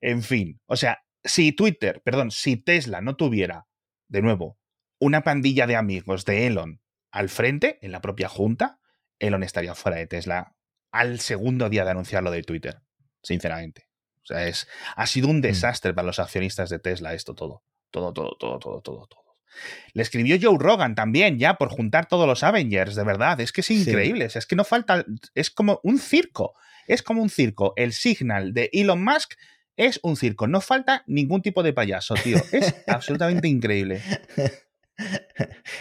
En 0.00 0.24
fin, 0.24 0.60
o 0.66 0.74
sea, 0.74 1.04
si 1.22 1.52
Twitter, 1.52 2.02
perdón, 2.04 2.32
si 2.32 2.56
Tesla 2.56 3.00
no 3.00 3.14
tuviera, 3.14 3.68
de 4.08 4.20
nuevo, 4.20 4.58
una 4.98 5.22
pandilla 5.22 5.68
de 5.68 5.76
amigos 5.76 6.24
de 6.24 6.48
Elon 6.48 6.80
al 7.12 7.28
frente, 7.28 7.78
en 7.82 7.92
la 7.92 8.00
propia 8.00 8.28
junta, 8.28 8.80
Elon 9.20 9.44
estaría 9.44 9.76
fuera 9.76 9.98
de 9.98 10.08
Tesla 10.08 10.56
al 10.90 11.20
segundo 11.20 11.68
día 11.68 11.84
de 11.84 11.92
anunciarlo 11.92 12.32
de 12.32 12.42
Twitter, 12.42 12.80
sinceramente. 13.22 13.86
O 14.24 14.26
sea, 14.26 14.44
es, 14.48 14.66
ha 14.96 15.06
sido 15.06 15.28
un 15.28 15.38
mm. 15.38 15.42
desastre 15.42 15.94
para 15.94 16.06
los 16.06 16.18
accionistas 16.18 16.68
de 16.68 16.80
Tesla 16.80 17.14
esto 17.14 17.36
todo. 17.36 17.62
Todo, 17.92 18.12
todo, 18.12 18.36
todo, 18.40 18.58
todo, 18.58 18.80
todo, 18.80 19.06
todo. 19.06 19.31
Le 19.94 20.02
escribió 20.02 20.36
Joe 20.40 20.56
Rogan 20.58 20.94
también, 20.94 21.38
ya 21.38 21.54
por 21.54 21.68
juntar 21.68 22.06
todos 22.06 22.26
los 22.26 22.42
Avengers, 22.42 22.94
de 22.94 23.04
verdad. 23.04 23.40
Es 23.40 23.52
que 23.52 23.60
es 23.60 23.70
increíble. 23.70 24.28
Es 24.32 24.46
que 24.46 24.56
no 24.56 24.64
falta. 24.64 25.04
Es 25.34 25.50
como 25.50 25.80
un 25.82 25.98
circo. 25.98 26.54
Es 26.86 27.02
como 27.02 27.22
un 27.22 27.30
circo. 27.30 27.74
El 27.76 27.92
signal 27.92 28.54
de 28.54 28.70
Elon 28.72 29.02
Musk 29.04 29.34
es 29.76 30.00
un 30.02 30.16
circo. 30.16 30.46
No 30.46 30.60
falta 30.60 31.04
ningún 31.06 31.42
tipo 31.42 31.62
de 31.62 31.72
payaso, 31.72 32.14
tío. 32.14 32.38
Es 32.52 32.74
absolutamente 32.86 33.48
increíble. 33.48 34.02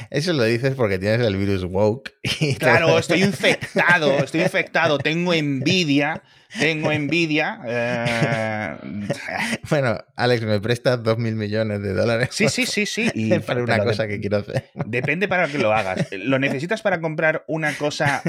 Eso 0.10 0.34
lo 0.34 0.44
dices 0.44 0.76
porque 0.76 1.00
tienes 1.00 1.22
el 1.22 1.36
virus 1.38 1.64
woke. 1.66 2.14
claro, 2.60 2.98
estoy 2.98 3.24
infectado, 3.24 4.24
estoy 4.24 4.42
infectado, 4.42 4.98
tengo 4.98 5.34
envidia, 5.34 6.24
tengo 6.60 6.92
envidia. 6.92 7.60
Eh, 7.66 8.76
bueno, 9.70 9.98
Alex, 10.16 10.44
¿me 10.44 10.60
prestas 10.60 11.04
dos 11.04 11.18
mil 11.18 11.36
millones 11.36 11.82
de 11.82 11.94
dólares? 11.94 12.30
Sí, 12.32 12.50
sí, 12.50 12.66
sí, 12.66 12.86
sí. 12.86 13.10
Y 13.14 13.40
para 13.40 13.64
una 13.64 13.84
cosa 13.84 14.08
que 14.08 14.20
quiero 14.20 14.38
hacer. 14.38 14.70
Depende 14.86 15.28
para 15.28 15.48
que 15.48 15.58
lo 15.58 15.74
hagas. 15.74 16.08
¿Lo 16.12 16.40
necesitas 16.40 16.82
para 16.82 17.02
comprar 17.02 17.44
una 17.48 17.74
cosa 17.74 18.22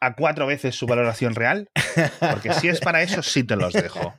a 0.00 0.14
cuatro 0.14 0.46
veces 0.46 0.74
su 0.74 0.86
valoración 0.86 1.34
real? 1.34 1.70
Porque 2.18 2.52
si 2.54 2.68
es 2.68 2.80
para 2.80 3.02
eso, 3.02 3.22
sí 3.22 3.44
te 3.44 3.56
los 3.56 3.72
dejo. 3.72 4.14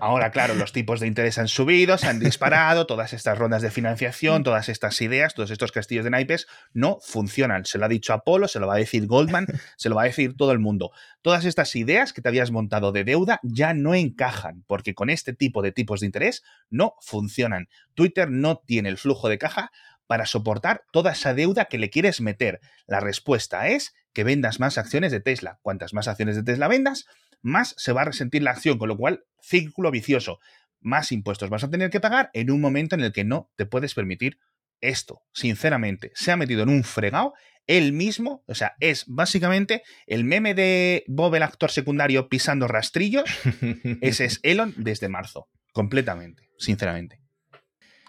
Ahora, 0.00 0.30
claro, 0.30 0.54
los 0.54 0.72
tipos 0.72 1.00
de 1.00 1.06
interés 1.06 1.38
han 1.38 1.48
subido, 1.48 1.96
se 1.98 2.06
han 2.06 2.18
disparado, 2.20 2.86
todas 2.86 3.12
estas 3.12 3.38
rondas 3.38 3.62
de 3.62 3.70
financiación, 3.70 4.42
todas 4.44 4.68
estas 4.68 5.00
ideas, 5.00 5.34
todos 5.34 5.50
estos 5.50 5.72
castillos 5.72 6.04
de 6.04 6.10
naipes 6.10 6.46
no 6.74 6.98
funcionan. 7.00 7.64
Se 7.64 7.78
lo 7.78 7.86
ha 7.86 7.88
dicho 7.88 8.12
Apolo, 8.12 8.48
se 8.48 8.60
lo 8.60 8.66
va 8.66 8.74
a 8.74 8.78
decir 8.78 9.06
Goldman, 9.06 9.46
se 9.76 9.88
lo 9.88 9.96
va 9.96 10.02
a 10.02 10.06
decir 10.06 10.36
todo 10.36 10.52
el 10.52 10.58
mundo. 10.58 10.90
Todas 11.22 11.44
estas 11.44 11.74
ideas 11.76 12.12
que 12.12 12.20
te 12.20 12.28
habías 12.28 12.50
montado 12.50 12.92
de 12.92 13.04
deuda 13.04 13.40
ya 13.42 13.74
no 13.74 13.94
encajan, 13.94 14.64
porque 14.66 14.94
con 14.94 15.10
este 15.10 15.32
tipo 15.32 15.62
de 15.62 15.72
tipos 15.72 16.00
de 16.00 16.06
interés 16.06 16.42
no 16.68 16.94
funcionan. 17.00 17.68
Twitter 17.94 18.30
no 18.30 18.58
tiene 18.58 18.90
el 18.90 18.98
flujo 18.98 19.28
de 19.28 19.38
caja 19.38 19.72
para 20.06 20.26
soportar 20.26 20.84
toda 20.92 21.12
esa 21.12 21.34
deuda 21.34 21.66
que 21.66 21.78
le 21.78 21.90
quieres 21.90 22.20
meter. 22.20 22.60
La 22.86 23.00
respuesta 23.00 23.68
es 23.68 23.94
que 24.12 24.24
vendas 24.24 24.60
más 24.60 24.78
acciones 24.78 25.12
de 25.12 25.20
Tesla. 25.20 25.58
Cuantas 25.62 25.92
más 25.92 26.08
acciones 26.08 26.36
de 26.36 26.42
Tesla 26.42 26.68
vendas, 26.68 27.06
más 27.46 27.74
se 27.78 27.92
va 27.92 28.02
a 28.02 28.06
resentir 28.06 28.42
la 28.42 28.50
acción, 28.50 28.76
con 28.76 28.88
lo 28.88 28.96
cual, 28.96 29.24
círculo 29.40 29.90
vicioso. 29.90 30.38
Más 30.80 31.12
impuestos 31.12 31.48
vas 31.48 31.64
a 31.64 31.70
tener 31.70 31.90
que 31.90 32.00
pagar 32.00 32.30
en 32.32 32.50
un 32.50 32.60
momento 32.60 32.94
en 32.94 33.02
el 33.02 33.12
que 33.12 33.24
no 33.24 33.50
te 33.56 33.66
puedes 33.66 33.94
permitir 33.94 34.38
esto. 34.80 35.22
Sinceramente, 35.32 36.10
se 36.14 36.32
ha 36.32 36.36
metido 36.36 36.62
en 36.62 36.68
un 36.68 36.84
fregado 36.84 37.34
él 37.66 37.92
mismo, 37.92 38.44
o 38.46 38.54
sea, 38.54 38.74
es 38.78 39.04
básicamente 39.08 39.82
el 40.06 40.24
meme 40.24 40.54
de 40.54 41.04
Bob 41.08 41.34
el 41.34 41.42
actor 41.42 41.70
secundario 41.70 42.28
pisando 42.28 42.68
rastrillos, 42.68 43.24
ese 44.02 44.24
es 44.24 44.40
Elon 44.42 44.74
desde 44.76 45.08
marzo, 45.08 45.48
completamente, 45.72 46.48
sinceramente. 46.58 47.25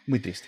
Muy 0.07 0.19
triste. 0.19 0.47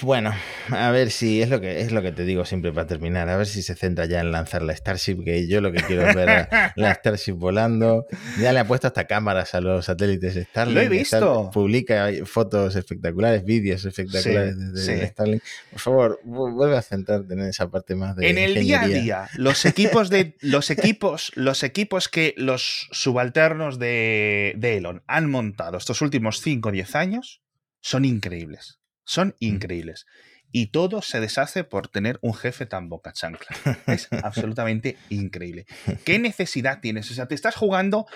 Bueno, 0.00 0.34
a 0.70 0.90
ver 0.90 1.12
si 1.12 1.40
es 1.40 1.48
lo 1.48 1.60
que 1.60 1.82
es 1.82 1.92
lo 1.92 2.02
que 2.02 2.10
te 2.10 2.24
digo 2.24 2.44
siempre 2.44 2.72
para 2.72 2.88
terminar. 2.88 3.28
A 3.28 3.36
ver 3.36 3.46
si 3.46 3.62
se 3.62 3.76
centra 3.76 4.06
ya 4.06 4.20
en 4.20 4.32
lanzar 4.32 4.62
la 4.62 4.74
Starship, 4.74 5.22
que 5.24 5.46
yo 5.46 5.60
lo 5.60 5.70
que 5.70 5.80
quiero 5.82 6.08
es 6.08 6.16
ver 6.16 6.28
a 6.28 6.72
la 6.74 6.92
Starship 6.94 7.34
volando. 7.34 8.06
Ya 8.40 8.52
le 8.52 8.58
ha 8.58 8.66
puesto 8.66 8.88
hasta 8.88 9.06
cámaras 9.06 9.54
a 9.54 9.60
los 9.60 9.84
satélites 9.84 10.34
Starlink. 10.48 10.74
Lo 10.74 10.82
he 10.82 10.88
visto. 10.88 11.50
publica 11.54 12.10
fotos 12.24 12.74
espectaculares, 12.74 13.44
vídeos 13.44 13.84
espectaculares 13.84 14.56
desde 14.58 15.06
Starlink. 15.06 15.42
Por 15.70 15.80
favor, 15.80 16.20
vuelve 16.24 16.76
a 16.76 16.82
centrarte 16.82 17.34
en 17.34 17.42
esa 17.42 17.70
parte 17.70 17.94
más 17.94 18.16
de 18.16 18.28
En 18.28 18.38
el 18.38 18.54
día 18.54 18.82
a 18.82 18.88
día, 18.88 19.28
los 19.36 19.64
equipos 19.64 20.10
de 20.10 20.34
los 20.40 20.70
equipos, 20.70 21.30
los 21.36 21.62
equipos 21.62 22.08
que 22.08 22.34
los 22.36 22.88
subalternos 22.90 23.78
de, 23.78 24.54
de 24.56 24.78
Elon 24.78 25.04
han 25.06 25.30
montado 25.30 25.78
estos 25.78 26.02
últimos 26.02 26.40
5 26.40 26.68
o 26.68 26.72
10 26.72 26.96
años 26.96 27.41
son 27.82 28.06
increíbles. 28.06 28.80
Son 29.04 29.36
increíbles. 29.40 30.06
Y 30.52 30.68
todo 30.68 31.02
se 31.02 31.20
deshace 31.20 31.64
por 31.64 31.88
tener 31.88 32.18
un 32.22 32.34
jefe 32.34 32.64
tan 32.64 32.88
boca 32.88 33.12
chancla. 33.12 33.56
Es 33.86 34.08
absolutamente 34.22 34.96
increíble. 35.10 35.66
¿Qué 36.04 36.18
necesidad 36.18 36.80
tienes? 36.80 37.10
O 37.10 37.14
sea, 37.14 37.26
te 37.26 37.34
estás 37.34 37.56
jugando 37.56 38.06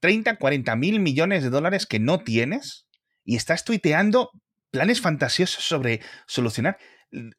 30, 0.00 0.36
40 0.36 0.76
mil 0.76 1.00
millones 1.00 1.42
de 1.42 1.50
dólares 1.50 1.86
que 1.86 1.98
no 1.98 2.20
tienes 2.20 2.86
y 3.24 3.36
estás 3.36 3.64
tuiteando 3.64 4.30
planes 4.70 5.00
fantasiosos 5.00 5.64
sobre 5.64 6.00
solucionar 6.26 6.78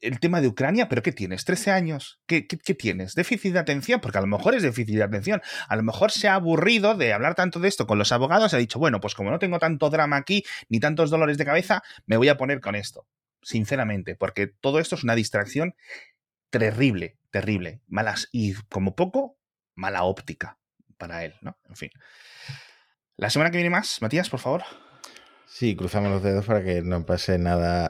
el 0.01 0.19
tema 0.19 0.41
de 0.41 0.47
Ucrania, 0.47 0.87
pero 0.87 1.01
¿qué 1.01 1.11
tienes? 1.11 1.45
¿13 1.47 1.71
años? 1.71 2.19
¿Qué, 2.25 2.43
tienes? 2.43 3.15
¿Déficit 3.15 3.53
de 3.53 3.59
atención? 3.59 3.99
Porque 3.99 4.17
a 4.17 4.21
lo 4.21 4.27
mejor 4.27 4.55
es 4.55 4.63
déficit 4.63 4.95
de 4.95 5.03
atención. 5.03 5.41
A 5.67 5.75
lo 5.75 5.83
mejor 5.83 6.11
se 6.11 6.27
ha 6.27 6.35
aburrido 6.35 6.95
de 6.95 7.13
hablar 7.13 7.35
tanto 7.35 7.59
de 7.59 7.67
esto 7.67 7.87
con 7.87 7.97
los 7.97 8.11
abogados 8.11 8.53
ha 8.53 8.57
dicho, 8.57 8.79
bueno, 8.79 8.99
pues 8.99 9.15
como 9.15 9.31
no 9.31 9.39
tengo 9.39 9.59
tanto 9.59 9.89
drama 9.89 10.17
aquí, 10.17 10.43
ni 10.69 10.79
tantos 10.79 11.09
dolores 11.09 11.37
de 11.37 11.45
cabeza, 11.45 11.83
me 12.05 12.17
voy 12.17 12.29
a 12.29 12.37
poner 12.37 12.61
con 12.61 12.75
esto. 12.75 13.07
Sinceramente, 13.41 14.15
porque 14.15 14.47
todo 14.47 14.79
esto 14.79 14.95
es 14.95 15.03
una 15.03 15.15
distracción 15.15 15.75
terrible, 16.49 17.17
terrible. 17.31 17.81
Malas 17.87 18.29
y 18.31 18.53
como 18.69 18.95
poco, 18.95 19.37
mala 19.75 20.03
óptica 20.03 20.57
para 20.97 21.25
él, 21.25 21.35
¿no? 21.41 21.57
En 21.69 21.75
fin. 21.75 21.89
La 23.17 23.29
semana 23.29 23.51
que 23.51 23.57
viene 23.57 23.69
más, 23.69 24.01
Matías, 24.01 24.29
por 24.29 24.39
favor. 24.39 24.63
Sí, 25.47 25.75
cruzamos 25.75 26.11
los 26.11 26.23
dedos 26.23 26.45
para 26.45 26.63
que 26.63 26.81
no 26.81 27.05
pase 27.05 27.37
nada 27.37 27.87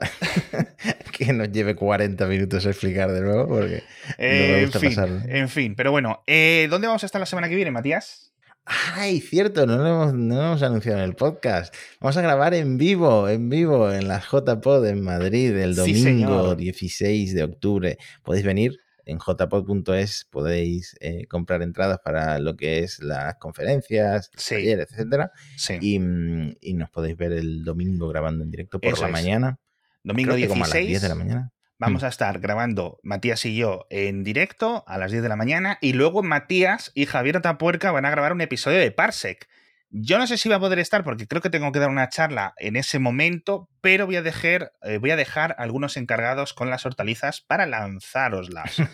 que 1.12 1.32
nos 1.32 1.50
lleve 1.50 1.74
40 1.74 2.26
minutos 2.26 2.66
a 2.66 2.70
explicar 2.70 3.10
de 3.12 3.20
nuevo, 3.20 3.48
porque 3.48 3.82
en, 4.18 4.70
fin, 4.72 5.22
en 5.28 5.48
fin, 5.48 5.74
pero 5.74 5.90
bueno, 5.90 6.22
eh, 6.26 6.68
¿dónde 6.70 6.86
vamos 6.86 7.02
a 7.02 7.06
estar 7.06 7.20
la 7.20 7.26
semana 7.26 7.48
que 7.48 7.56
viene, 7.56 7.70
Matías? 7.70 8.32
Ay, 8.66 9.20
cierto, 9.20 9.64
no 9.64 9.76
lo, 9.76 9.86
hemos, 9.86 10.14
no 10.14 10.42
hemos 10.42 10.62
anunciado 10.62 10.98
en 10.98 11.04
el 11.04 11.14
podcast. 11.14 11.72
Vamos 12.00 12.16
a 12.16 12.22
grabar 12.22 12.52
en 12.52 12.78
vivo, 12.78 13.28
en 13.28 13.48
vivo, 13.48 13.92
en 13.92 14.08
las 14.08 14.24
JPod 14.24 14.84
en 14.86 15.02
Madrid 15.02 15.56
el 15.56 15.76
domingo 15.76 16.56
16 16.56 17.32
de 17.32 17.44
octubre. 17.44 17.98
Podéis 18.24 18.44
venir 18.44 18.80
en 19.06 19.18
jpod.es 19.18 20.26
podéis 20.30 20.96
eh, 21.00 21.26
comprar 21.28 21.62
entradas 21.62 22.00
para 22.04 22.38
lo 22.38 22.56
que 22.56 22.80
es 22.80 22.98
las 22.98 23.36
conferencias, 23.36 24.30
talleres, 24.32 24.88
etcétera. 24.90 25.32
Mm, 25.80 26.50
y, 26.60 26.74
nos 26.74 26.90
podéis 26.90 27.16
ver 27.16 27.32
el 27.32 27.64
domingo 27.64 28.08
grabando 28.08 28.44
en 28.44 28.50
directo 28.50 28.80
por 28.80 28.98
la 29.00 29.08
mañana. 29.08 29.58
Domingo 30.02 30.34
16. 30.34 30.48
Como 30.50 30.64
a 30.64 30.68
las 30.68 30.86
10 30.86 31.02
de 31.02 31.08
la 31.08 31.14
mañana. 31.14 31.52
Vamos 31.78 32.02
Mm. 32.02 32.04
a 32.06 32.08
estar 32.08 32.38
grabando 32.40 32.98
Matías 33.02 33.44
y 33.44 33.56
yo 33.56 33.86
en 33.90 34.24
directo 34.24 34.82
a 34.86 34.98
las 34.98 35.10
10 35.10 35.22
de 35.22 35.28
la 35.28 35.36
mañana 35.36 35.78
y 35.80 35.92
luego 35.92 36.22
Matías 36.22 36.90
y 36.94 37.06
Javier 37.06 37.36
Atapuerca 37.36 37.92
van 37.92 38.06
a 38.06 38.10
grabar 38.10 38.32
un 38.32 38.40
episodio 38.40 38.78
de 38.78 38.90
Parsec. 38.90 39.48
Yo 39.90 40.18
no 40.18 40.26
sé 40.26 40.36
si 40.36 40.48
va 40.48 40.56
a 40.56 40.60
poder 40.60 40.80
estar 40.80 41.04
porque 41.04 41.28
creo 41.28 41.40
que 41.40 41.48
tengo 41.48 41.70
que 41.70 41.78
dar 41.78 41.90
una 41.90 42.08
charla 42.08 42.54
en 42.56 42.74
ese 42.74 42.98
momento, 42.98 43.70
pero 43.80 44.04
voy 44.04 44.16
a 44.16 44.22
dejar, 44.22 44.72
eh, 44.82 44.98
voy 44.98 45.12
a 45.12 45.16
dejar 45.16 45.54
algunos 45.58 45.96
encargados 45.96 46.54
con 46.54 46.70
las 46.70 46.84
hortalizas 46.84 47.40
para 47.40 47.66
lanzároslas. 47.66 48.76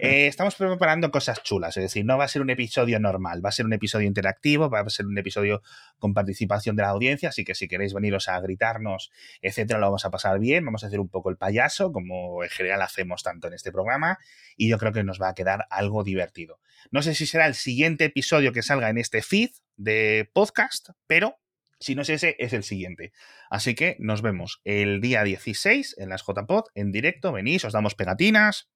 Eh, 0.00 0.26
estamos 0.26 0.54
preparando 0.56 1.10
cosas 1.10 1.42
chulas, 1.42 1.76
es 1.76 1.84
decir, 1.84 2.04
no 2.04 2.18
va 2.18 2.24
a 2.24 2.28
ser 2.28 2.42
un 2.42 2.50
episodio 2.50 3.00
normal, 3.00 3.44
va 3.44 3.48
a 3.48 3.52
ser 3.52 3.64
un 3.64 3.72
episodio 3.72 4.06
interactivo, 4.06 4.68
va 4.68 4.80
a 4.80 4.90
ser 4.90 5.06
un 5.06 5.16
episodio 5.16 5.62
con 5.98 6.12
participación 6.12 6.76
de 6.76 6.82
la 6.82 6.90
audiencia, 6.90 7.30
así 7.30 7.44
que 7.44 7.54
si 7.54 7.68
queréis 7.68 7.94
veniros 7.94 8.28
a 8.28 8.38
gritarnos, 8.40 9.10
etcétera, 9.40 9.78
lo 9.78 9.86
vamos 9.86 10.04
a 10.04 10.10
pasar 10.10 10.38
bien, 10.38 10.64
vamos 10.64 10.84
a 10.84 10.88
hacer 10.88 11.00
un 11.00 11.08
poco 11.08 11.30
el 11.30 11.36
payaso, 11.36 11.92
como 11.92 12.42
en 12.42 12.50
general 12.50 12.82
hacemos 12.82 13.22
tanto 13.22 13.48
en 13.48 13.54
este 13.54 13.72
programa, 13.72 14.18
y 14.56 14.68
yo 14.68 14.78
creo 14.78 14.92
que 14.92 15.04
nos 15.04 15.20
va 15.20 15.30
a 15.30 15.34
quedar 15.34 15.66
algo 15.70 16.04
divertido. 16.04 16.60
No 16.90 17.02
sé 17.02 17.14
si 17.14 17.26
será 17.26 17.46
el 17.46 17.54
siguiente 17.54 18.04
episodio 18.04 18.52
que 18.52 18.62
salga 18.62 18.90
en 18.90 18.98
este 18.98 19.22
feed 19.22 19.50
de 19.76 20.30
podcast, 20.32 20.90
pero 21.06 21.36
si 21.80 21.94
no 21.94 22.02
es 22.02 22.08
ese, 22.08 22.36
es 22.38 22.52
el 22.52 22.62
siguiente. 22.62 23.12
Así 23.50 23.74
que 23.74 23.96
nos 23.98 24.22
vemos 24.22 24.60
el 24.64 25.00
día 25.00 25.22
16 25.22 25.96
en 25.98 26.08
las 26.08 26.24
JPod 26.26 26.66
en 26.74 26.92
directo. 26.92 27.32
Venís, 27.32 27.64
os 27.64 27.72
damos 27.72 27.94
pegatinas, 27.94 28.70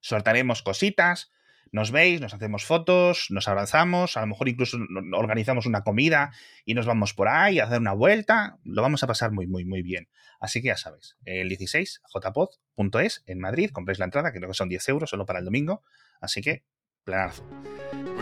sortaremos 0.00 0.62
cositas, 0.62 1.32
nos 1.72 1.90
veis, 1.90 2.20
nos 2.20 2.34
hacemos 2.34 2.64
fotos, 2.64 3.26
nos 3.30 3.48
abrazamos, 3.48 4.16
a 4.16 4.20
lo 4.20 4.26
mejor 4.26 4.48
incluso 4.48 4.78
organizamos 5.14 5.64
una 5.64 5.82
comida 5.82 6.30
y 6.66 6.74
nos 6.74 6.84
vamos 6.84 7.14
por 7.14 7.28
ahí 7.28 7.58
a 7.58 7.64
hacer 7.64 7.80
una 7.80 7.94
vuelta. 7.94 8.58
Lo 8.62 8.82
vamos 8.82 9.02
a 9.02 9.06
pasar 9.06 9.32
muy, 9.32 9.46
muy, 9.46 9.64
muy 9.64 9.82
bien. 9.82 10.08
Así 10.38 10.60
que 10.60 10.68
ya 10.68 10.76
sabéis, 10.76 11.16
el 11.24 11.48
16, 11.48 12.02
jpod.es 12.12 13.24
en 13.26 13.40
Madrid, 13.40 13.70
compréis 13.70 13.98
la 13.98 14.04
entrada, 14.04 14.32
creo 14.32 14.48
que 14.48 14.54
son 14.54 14.68
10 14.68 14.88
euros 14.90 15.10
solo 15.10 15.24
para 15.24 15.38
el 15.38 15.46
domingo. 15.46 15.82
Así 16.20 16.42
que, 16.42 16.64
planazo. 17.04 17.42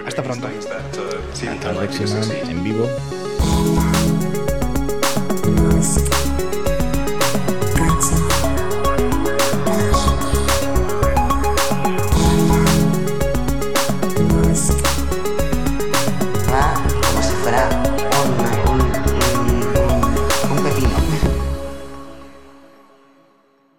Hasta 0.07 0.23
pronto. 0.23 0.49
Hasta 0.49 1.73
la 1.73 1.79
próxima 1.79 2.21
en 2.49 2.65
vivo. 2.65 2.89